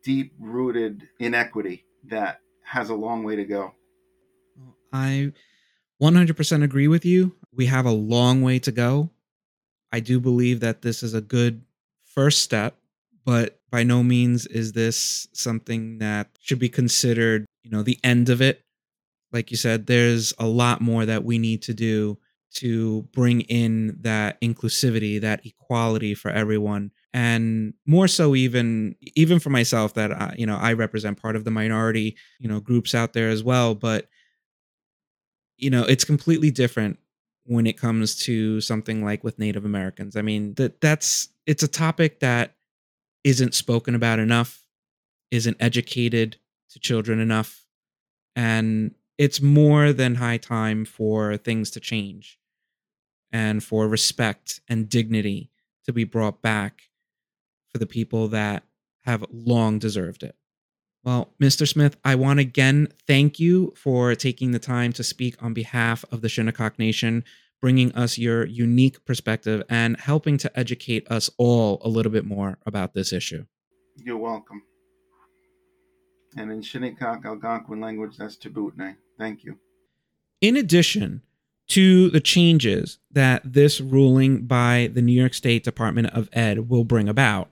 deep 0.04 0.34
rooted 0.40 1.08
inequity 1.20 1.86
that 2.10 2.40
has 2.64 2.90
a 2.90 2.96
long 2.96 3.24
way 3.24 3.36
to 3.36 3.46
go. 3.46 3.74
I 4.92 5.32
100% 6.02 6.64
agree 6.64 6.88
with 6.88 7.06
you. 7.06 7.36
We 7.54 7.68
have 7.68 7.86
a 7.86 7.92
long 7.92 8.42
way 8.42 8.60
to 8.60 8.72
go. 8.72 9.10
I 9.92 10.00
do 10.00 10.20
believe 10.20 10.60
that 10.62 10.82
this 10.82 11.04
is 11.04 11.14
a 11.14 11.22
good 11.22 11.64
first 12.04 12.42
step, 12.42 12.78
but 13.26 13.60
by 13.70 13.84
no 13.84 14.04
means 14.04 14.46
is 14.48 14.74
this 14.74 15.28
something 15.34 16.00
that 16.00 16.30
should 16.40 16.60
be 16.60 16.70
considered, 16.70 17.46
you 17.64 17.72
know, 17.72 17.84
the 17.84 18.00
end 18.04 18.30
of 18.30 18.42
it. 18.42 18.64
Like 19.32 19.52
you 19.52 19.58
said, 19.58 19.88
there's 19.88 20.34
a 20.40 20.46
lot 20.48 20.82
more 20.82 21.06
that 21.06 21.24
we 21.24 21.38
need 21.38 21.62
to 21.64 21.74
do 21.74 22.18
to 22.54 23.04
bring 23.14 23.42
in 23.42 23.98
that 24.02 24.40
inclusivity, 24.42 25.22
that 25.22 25.46
equality 25.46 26.14
for 26.14 26.30
everyone. 26.32 26.92
And 27.14 27.74
more 27.86 28.08
so 28.08 28.36
even 28.36 28.96
even 29.16 29.40
for 29.40 29.50
myself 29.50 29.94
that 29.96 30.12
I, 30.12 30.36
you 30.38 30.46
know, 30.46 30.58
I 30.58 30.74
represent 30.74 31.22
part 31.22 31.36
of 31.36 31.44
the 31.44 31.52
minority, 31.52 32.18
you 32.40 32.48
know, 32.50 32.60
groups 32.60 32.94
out 32.94 33.14
there 33.14 33.30
as 33.30 33.44
well, 33.44 33.76
but 33.76 34.08
you 35.58 35.70
know, 35.70 35.84
it's 35.84 36.04
completely 36.04 36.52
different 36.52 36.98
when 37.46 37.68
it 37.68 37.78
comes 37.78 38.16
to 38.16 38.62
something 38.62 39.04
like 39.04 39.24
with 39.24 39.40
Native 39.40 39.66
Americans. 39.66 40.16
I 40.16 40.22
mean, 40.22 40.54
that 40.56 40.82
that's 40.82 41.30
it's 41.46 41.64
a 41.64 41.68
topic 41.68 42.20
that 42.20 42.56
isn't 43.24 43.54
spoken 43.54 43.96
about 43.96 44.20
enough, 44.20 44.64
isn't 45.32 45.58
educated 45.60 46.38
to 46.72 46.80
children 46.80 47.20
enough, 47.20 47.66
and 48.36 48.94
it's 49.22 49.40
more 49.40 49.94
than 49.94 50.16
high 50.16 50.38
time 50.38 50.84
for 50.84 51.38
things 51.38 51.70
to 51.70 51.80
change 51.80 52.40
and 53.32 53.64
for 53.64 53.88
respect 53.88 54.62
and 54.68 54.90
dignity 54.90 55.52
to 55.86 55.94
be 55.94 56.04
brought 56.04 56.42
back 56.42 56.90
for 57.70 57.78
the 57.78 57.86
people 57.86 58.28
that 58.30 58.64
have 59.02 59.24
long 59.32 59.78
deserved 59.78 60.24
it. 60.24 60.36
Well, 61.04 61.36
Mr. 61.40 61.68
Smith, 61.68 61.98
I 62.04 62.16
want 62.16 62.40
to 62.40 62.42
again 62.42 62.88
thank 63.06 63.40
you 63.40 63.76
for 63.78 64.16
taking 64.16 64.54
the 64.54 64.60
time 64.60 64.92
to 64.94 65.04
speak 65.04 65.36
on 65.40 65.54
behalf 65.54 66.04
of 66.12 66.22
the 66.22 66.28
Shinnecock 66.28 66.80
Nation, 66.80 67.24
bringing 67.62 67.92
us 67.92 68.18
your 68.18 68.48
unique 68.48 69.06
perspective 69.06 69.62
and 69.70 70.00
helping 70.00 70.40
to 70.40 70.60
educate 70.60 71.06
us 71.12 71.30
all 71.38 71.80
a 71.84 71.90
little 71.90 72.12
bit 72.12 72.26
more 72.26 72.58
about 72.66 72.96
this 72.96 73.14
issue. 73.14 73.46
You're 73.98 74.18
welcome. 74.18 74.64
And 76.38 76.52
in 76.52 76.64
Shinnecock 76.64 77.24
Algonquin 77.24 77.82
language, 77.82 78.18
that's 78.18 78.36
Tabutne. 78.36 78.96
Thank 79.22 79.44
you. 79.44 79.60
In 80.42 80.58
addition 80.58 81.22
to 81.68 82.10
the 82.10 82.20
changes 82.20 82.98
that 83.12 83.54
this 83.54 83.80
ruling 83.80 84.48
by 84.48 84.90
the 84.92 85.02
New 85.04 85.12
York 85.12 85.36
State 85.36 85.64
Department 85.64 86.08
of 86.08 86.28
Ed 86.34 86.70
will 86.70 86.84
bring 86.84 87.08
about, 87.08 87.52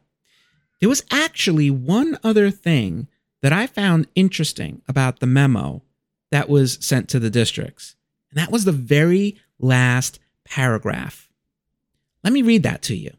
there 0.80 0.90
was 0.90 1.06
actually 1.12 1.70
one 1.70 2.18
other 2.24 2.50
thing 2.50 3.08
that 3.44 3.54
I 3.54 3.68
found 3.68 4.08
interesting 4.16 4.82
about 4.88 5.20
the 5.20 5.28
memo 5.28 5.84
that 6.32 6.50
was 6.50 6.80
sent 6.82 7.08
to 7.10 7.20
the 7.20 7.30
districts. 7.30 7.96
And 8.32 8.40
that 8.40 8.52
was 8.52 8.66
the 8.66 8.72
very 8.72 9.38
last 9.60 10.18
paragraph. 10.46 11.30
Let 12.24 12.34
me 12.34 12.42
read 12.42 12.64
that 12.64 12.82
to 12.84 12.96
you. 12.96 13.12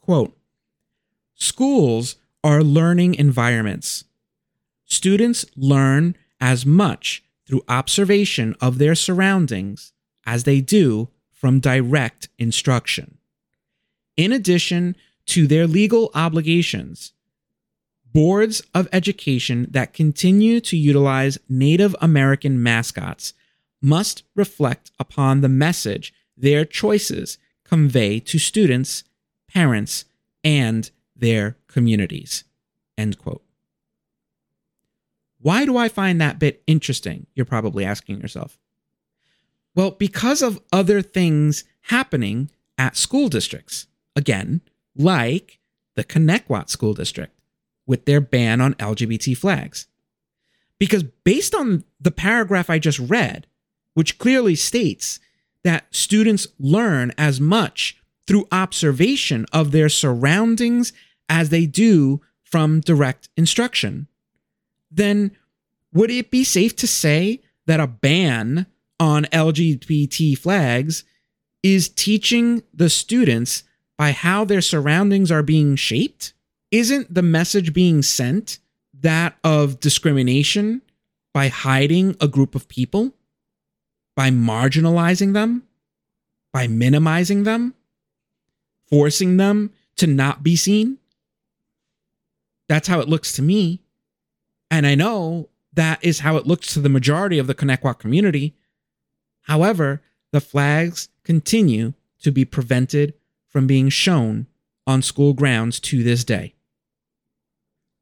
Quote 0.00 0.32
Schools 1.34 2.14
are 2.44 2.62
learning 2.62 3.16
environments. 3.16 4.04
Students 4.84 5.44
learn 5.56 6.14
as 6.40 6.64
much 6.64 7.24
through 7.48 7.64
observation 7.68 8.54
of 8.60 8.78
their 8.78 8.94
surroundings 8.94 9.92
as 10.26 10.44
they 10.44 10.60
do 10.60 11.08
from 11.32 11.60
direct 11.60 12.28
instruction. 12.38 13.18
In 14.16 14.32
addition 14.32 14.96
to 15.26 15.46
their 15.46 15.66
legal 15.66 16.10
obligations, 16.14 17.12
boards 18.12 18.62
of 18.74 18.88
education 18.92 19.66
that 19.70 19.94
continue 19.94 20.60
to 20.60 20.76
utilize 20.76 21.38
Native 21.48 21.96
American 22.00 22.62
mascots 22.62 23.32
must 23.80 24.24
reflect 24.34 24.90
upon 24.98 25.40
the 25.40 25.48
message 25.48 26.12
their 26.36 26.64
choices 26.64 27.38
convey 27.64 28.18
to 28.20 28.38
students, 28.38 29.04
parents, 29.48 30.04
and 30.42 30.90
their 31.14 31.56
communities. 31.68 32.44
End 32.96 33.18
quote. 33.18 33.42
Why 35.48 35.64
do 35.64 35.78
I 35.78 35.88
find 35.88 36.20
that 36.20 36.38
bit 36.38 36.62
interesting? 36.66 37.26
You're 37.34 37.46
probably 37.46 37.82
asking 37.82 38.20
yourself. 38.20 38.58
Well, 39.74 39.92
because 39.92 40.42
of 40.42 40.60
other 40.70 41.00
things 41.00 41.64
happening 41.84 42.50
at 42.76 42.98
school 42.98 43.30
districts. 43.30 43.86
Again, 44.14 44.60
like 44.94 45.58
the 45.94 46.04
Connetquot 46.04 46.68
School 46.68 46.92
District 46.92 47.32
with 47.86 48.04
their 48.04 48.20
ban 48.20 48.60
on 48.60 48.74
LGBT 48.74 49.38
flags. 49.38 49.86
Because 50.78 51.02
based 51.24 51.54
on 51.54 51.84
the 51.98 52.10
paragraph 52.10 52.68
I 52.68 52.78
just 52.78 52.98
read, 52.98 53.46
which 53.94 54.18
clearly 54.18 54.54
states 54.54 55.18
that 55.64 55.86
students 55.90 56.46
learn 56.58 57.10
as 57.16 57.40
much 57.40 57.96
through 58.26 58.48
observation 58.52 59.46
of 59.50 59.70
their 59.70 59.88
surroundings 59.88 60.92
as 61.26 61.48
they 61.48 61.64
do 61.64 62.20
from 62.42 62.80
direct 62.80 63.30
instruction, 63.34 64.08
then 64.90 65.32
would 65.92 66.10
it 66.10 66.30
be 66.30 66.44
safe 66.44 66.76
to 66.76 66.86
say 66.86 67.40
that 67.66 67.80
a 67.80 67.86
ban 67.86 68.66
on 69.00 69.24
LGBT 69.24 70.36
flags 70.38 71.04
is 71.62 71.88
teaching 71.88 72.62
the 72.72 72.90
students 72.90 73.64
by 73.96 74.12
how 74.12 74.44
their 74.44 74.60
surroundings 74.60 75.30
are 75.30 75.42
being 75.42 75.76
shaped? 75.76 76.32
isn't 76.70 77.12
the 77.12 77.22
message 77.22 77.72
being 77.72 78.02
sent 78.02 78.58
that 79.00 79.36
of 79.44 79.80
discrimination 79.80 80.82
by 81.32 81.48
hiding 81.48 82.16
a 82.20 82.28
group 82.28 82.54
of 82.54 82.68
people, 82.68 83.14
by 84.16 84.30
marginalizing 84.30 85.32
them, 85.32 85.62
by 86.52 86.66
minimizing 86.66 87.44
them, 87.44 87.74
forcing 88.88 89.36
them 89.36 89.70
to 89.96 90.06
not 90.06 90.42
be 90.42 90.56
seen? 90.56 90.98
That's 92.68 92.88
how 92.88 93.00
it 93.00 93.08
looks 93.08 93.32
to 93.34 93.42
me. 93.42 93.80
And 94.70 94.86
I 94.86 94.94
know 94.94 95.48
that 95.72 96.02
is 96.02 96.20
how 96.20 96.36
it 96.36 96.46
looks 96.46 96.72
to 96.74 96.80
the 96.80 96.88
majority 96.88 97.38
of 97.38 97.46
the 97.46 97.54
Connetquot 97.54 97.98
community. 97.98 98.54
However, 99.42 100.02
the 100.32 100.40
flags 100.40 101.08
continue 101.24 101.94
to 102.20 102.30
be 102.30 102.44
prevented 102.44 103.14
from 103.48 103.66
being 103.66 103.88
shown 103.88 104.46
on 104.86 105.02
school 105.02 105.32
grounds 105.32 105.80
to 105.80 106.02
this 106.02 106.24
day. 106.24 106.54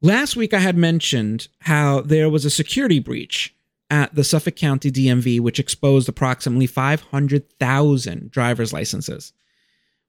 Last 0.01 0.35
week, 0.35 0.53
I 0.53 0.59
had 0.59 0.77
mentioned 0.77 1.47
how 1.61 2.01
there 2.01 2.29
was 2.29 2.45
a 2.45 2.49
security 2.49 2.99
breach 2.99 3.55
at 3.89 4.13
the 4.13 4.23
Suffolk 4.23 4.55
County 4.55 4.91
DMV, 4.91 5.39
which 5.39 5.59
exposed 5.59 6.07
approximately 6.09 6.67
500,000 6.67 8.29
driver's 8.29 8.73
licenses. 8.73 9.33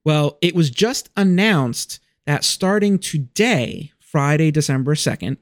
Well, 0.04 0.38
it 0.40 0.54
was 0.54 0.70
just 0.70 1.10
announced 1.16 2.00
that 2.26 2.44
starting 2.44 2.98
today, 2.98 3.92
Friday, 3.98 4.50
December 4.50 4.94
2nd, 4.94 5.38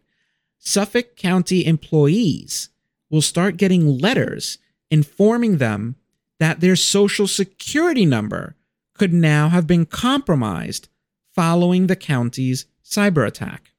Suffolk 0.67 1.15
County 1.15 1.65
employees 1.65 2.71
will 3.09 3.23
start 3.23 3.57
getting 3.57 4.01
letters 4.01 4.59
informing 4.91 5.59
them 5.59 5.95
that 6.41 6.59
their 6.59 6.75
social 6.75 7.29
security 7.29 8.05
number 8.05 8.57
could 8.93 9.13
now 9.13 9.49
have 9.49 9.69
been 9.69 9.87
compromised 9.87 10.89
following 11.33 11.87
the 11.87 11.95
county's 11.95 12.67
cyber 12.85 13.25
attack 13.25 13.71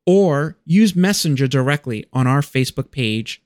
or 0.05 0.57
use 0.65 0.95
Messenger 0.95 1.47
directly 1.47 2.05
on 2.13 2.27
our 2.27 2.41
Facebook 2.41 2.91
page. 2.91 3.41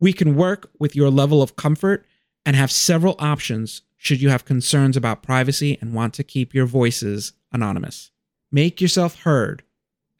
We 0.00 0.12
can 0.12 0.36
work 0.36 0.70
with 0.78 0.96
your 0.96 1.10
level 1.10 1.42
of 1.42 1.56
comfort 1.56 2.06
and 2.46 2.56
have 2.56 2.70
several 2.70 3.16
options 3.18 3.82
should 3.96 4.20
you 4.20 4.28
have 4.28 4.44
concerns 4.44 4.96
about 4.96 5.22
privacy 5.22 5.78
and 5.80 5.94
want 5.94 6.14
to 6.14 6.22
keep 6.22 6.54
your 6.54 6.66
voices 6.66 7.32
anonymous. 7.52 8.10
Make 8.52 8.80
yourself 8.80 9.22
heard. 9.22 9.64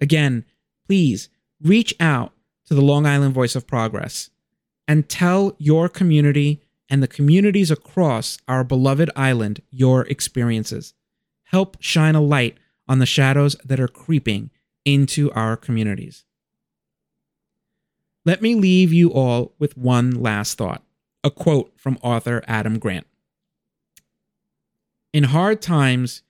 Again, 0.00 0.44
please 0.86 1.28
reach 1.62 1.94
out 2.00 2.32
to 2.66 2.74
the 2.74 2.82
Long 2.82 3.06
Island 3.06 3.34
Voice 3.34 3.54
of 3.54 3.66
Progress 3.66 4.30
and 4.88 5.08
tell 5.08 5.54
your 5.58 5.88
community 5.88 6.62
and 6.88 7.02
the 7.02 7.08
communities 7.08 7.70
across 7.70 8.38
our 8.46 8.64
beloved 8.64 9.10
island 9.16 9.60
your 9.70 10.02
experiences. 10.06 10.94
Help 11.44 11.76
shine 11.80 12.14
a 12.14 12.20
light 12.20 12.58
on 12.88 12.98
the 12.98 13.06
shadows 13.06 13.56
that 13.64 13.80
are 13.80 13.88
creeping 13.88 14.50
into 14.84 15.30
our 15.32 15.56
communities. 15.56 16.24
Let 18.24 18.42
me 18.42 18.54
leave 18.54 18.92
you 18.92 19.12
all 19.12 19.54
with 19.58 19.76
one 19.76 20.10
last 20.10 20.58
thought 20.58 20.82
a 21.22 21.30
quote 21.30 21.72
from 21.76 21.98
author 22.02 22.42
Adam 22.46 22.78
Grant. 22.78 23.06
In 25.14 25.24
hard 25.24 25.62
times, 25.62 26.22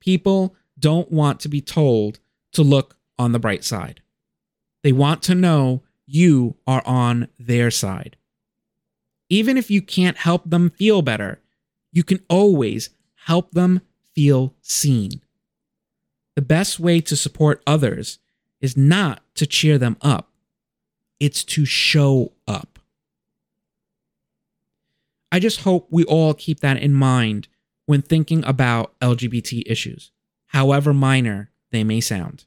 people 0.00 0.54
don't 0.78 1.10
want 1.10 1.40
to 1.40 1.48
be 1.48 1.62
told 1.62 2.18
to 2.52 2.62
look 2.62 2.98
on 3.18 3.32
the 3.32 3.38
bright 3.38 3.64
side. 3.64 4.02
They 4.82 4.92
want 4.92 5.22
to 5.22 5.34
know 5.34 5.82
you 6.04 6.56
are 6.66 6.82
on 6.84 7.28
their 7.38 7.70
side. 7.70 8.18
Even 9.28 9.56
if 9.56 9.70
you 9.70 9.80
can't 9.82 10.16
help 10.16 10.48
them 10.48 10.70
feel 10.70 11.02
better, 11.02 11.40
you 11.92 12.02
can 12.02 12.20
always 12.28 12.90
help 13.26 13.52
them 13.52 13.80
feel 14.14 14.54
seen. 14.60 15.22
The 16.36 16.42
best 16.42 16.80
way 16.80 17.00
to 17.00 17.16
support 17.16 17.62
others 17.66 18.18
is 18.60 18.76
not 18.76 19.22
to 19.36 19.46
cheer 19.46 19.78
them 19.78 19.96
up, 20.00 20.30
it's 21.20 21.44
to 21.44 21.64
show 21.64 22.32
up. 22.46 22.78
I 25.30 25.38
just 25.38 25.62
hope 25.62 25.88
we 25.90 26.04
all 26.04 26.34
keep 26.34 26.60
that 26.60 26.76
in 26.76 26.94
mind 26.94 27.48
when 27.86 28.02
thinking 28.02 28.44
about 28.44 28.98
LGBT 29.00 29.64
issues, 29.66 30.12
however 30.46 30.94
minor 30.94 31.50
they 31.70 31.82
may 31.84 32.00
sound. 32.00 32.44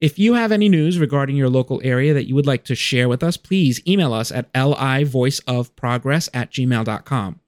If 0.00 0.16
you 0.18 0.34
have 0.34 0.52
any 0.52 0.68
news 0.68 0.98
regarding 0.98 1.34
your 1.34 1.48
local 1.48 1.80
area 1.82 2.14
that 2.14 2.28
you 2.28 2.34
would 2.36 2.46
like 2.46 2.64
to 2.64 2.76
share 2.76 3.08
with 3.08 3.24
us, 3.24 3.36
please 3.36 3.80
email 3.86 4.12
us 4.12 4.30
at 4.30 4.52
livoiceofprogress 4.52 6.28
at 6.32 6.52
gmail.com. 6.52 7.40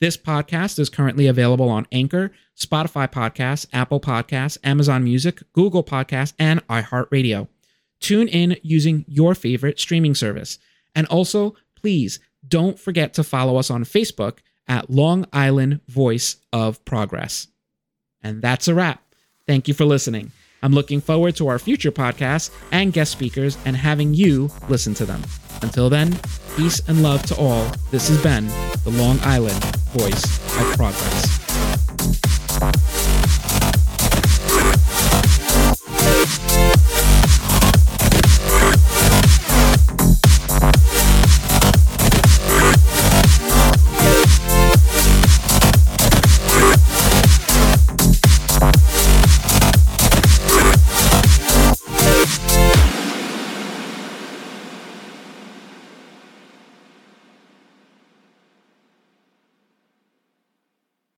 This 0.00 0.16
podcast 0.16 0.78
is 0.78 0.90
currently 0.90 1.26
available 1.26 1.70
on 1.70 1.86
Anchor, 1.90 2.30
Spotify 2.56 3.10
Podcasts, 3.10 3.66
Apple 3.72 4.00
Podcasts, 4.00 4.58
Amazon 4.62 5.02
Music, 5.02 5.42
Google 5.54 5.82
Podcasts, 5.82 6.34
and 6.38 6.64
iHeartRadio. 6.68 7.48
Tune 8.00 8.28
in 8.28 8.56
using 8.62 9.04
your 9.08 9.34
favorite 9.34 9.80
streaming 9.80 10.14
service. 10.14 10.58
And 10.94 11.06
also, 11.06 11.56
please 11.74 12.20
don't 12.46 12.78
forget 12.78 13.14
to 13.14 13.24
follow 13.24 13.56
us 13.56 13.70
on 13.70 13.84
Facebook 13.84 14.38
at 14.68 14.90
Long 14.90 15.26
Island 15.32 15.80
Voice 15.88 16.36
of 16.52 16.84
Progress. 16.84 17.48
And 18.22 18.42
that's 18.42 18.68
a 18.68 18.74
wrap. 18.74 19.02
Thank 19.46 19.68
you 19.68 19.74
for 19.74 19.86
listening. 19.86 20.32
I'm 20.62 20.72
looking 20.72 21.00
forward 21.00 21.36
to 21.36 21.48
our 21.48 21.58
future 21.58 21.92
podcasts 21.92 22.50
and 22.72 22.92
guest 22.92 23.12
speakers 23.12 23.56
and 23.64 23.76
having 23.76 24.14
you 24.14 24.50
listen 24.68 24.94
to 24.94 25.06
them. 25.06 25.22
Until 25.62 25.88
then, 25.88 26.18
peace 26.56 26.80
and 26.88 27.02
love 27.02 27.22
to 27.26 27.36
all. 27.36 27.64
This 27.90 28.08
has 28.08 28.22
been 28.22 28.46
the 28.84 28.90
Long 28.90 29.18
Island 29.20 29.62
Voice 29.92 30.24
of 30.58 30.76
Progress. 30.76 31.38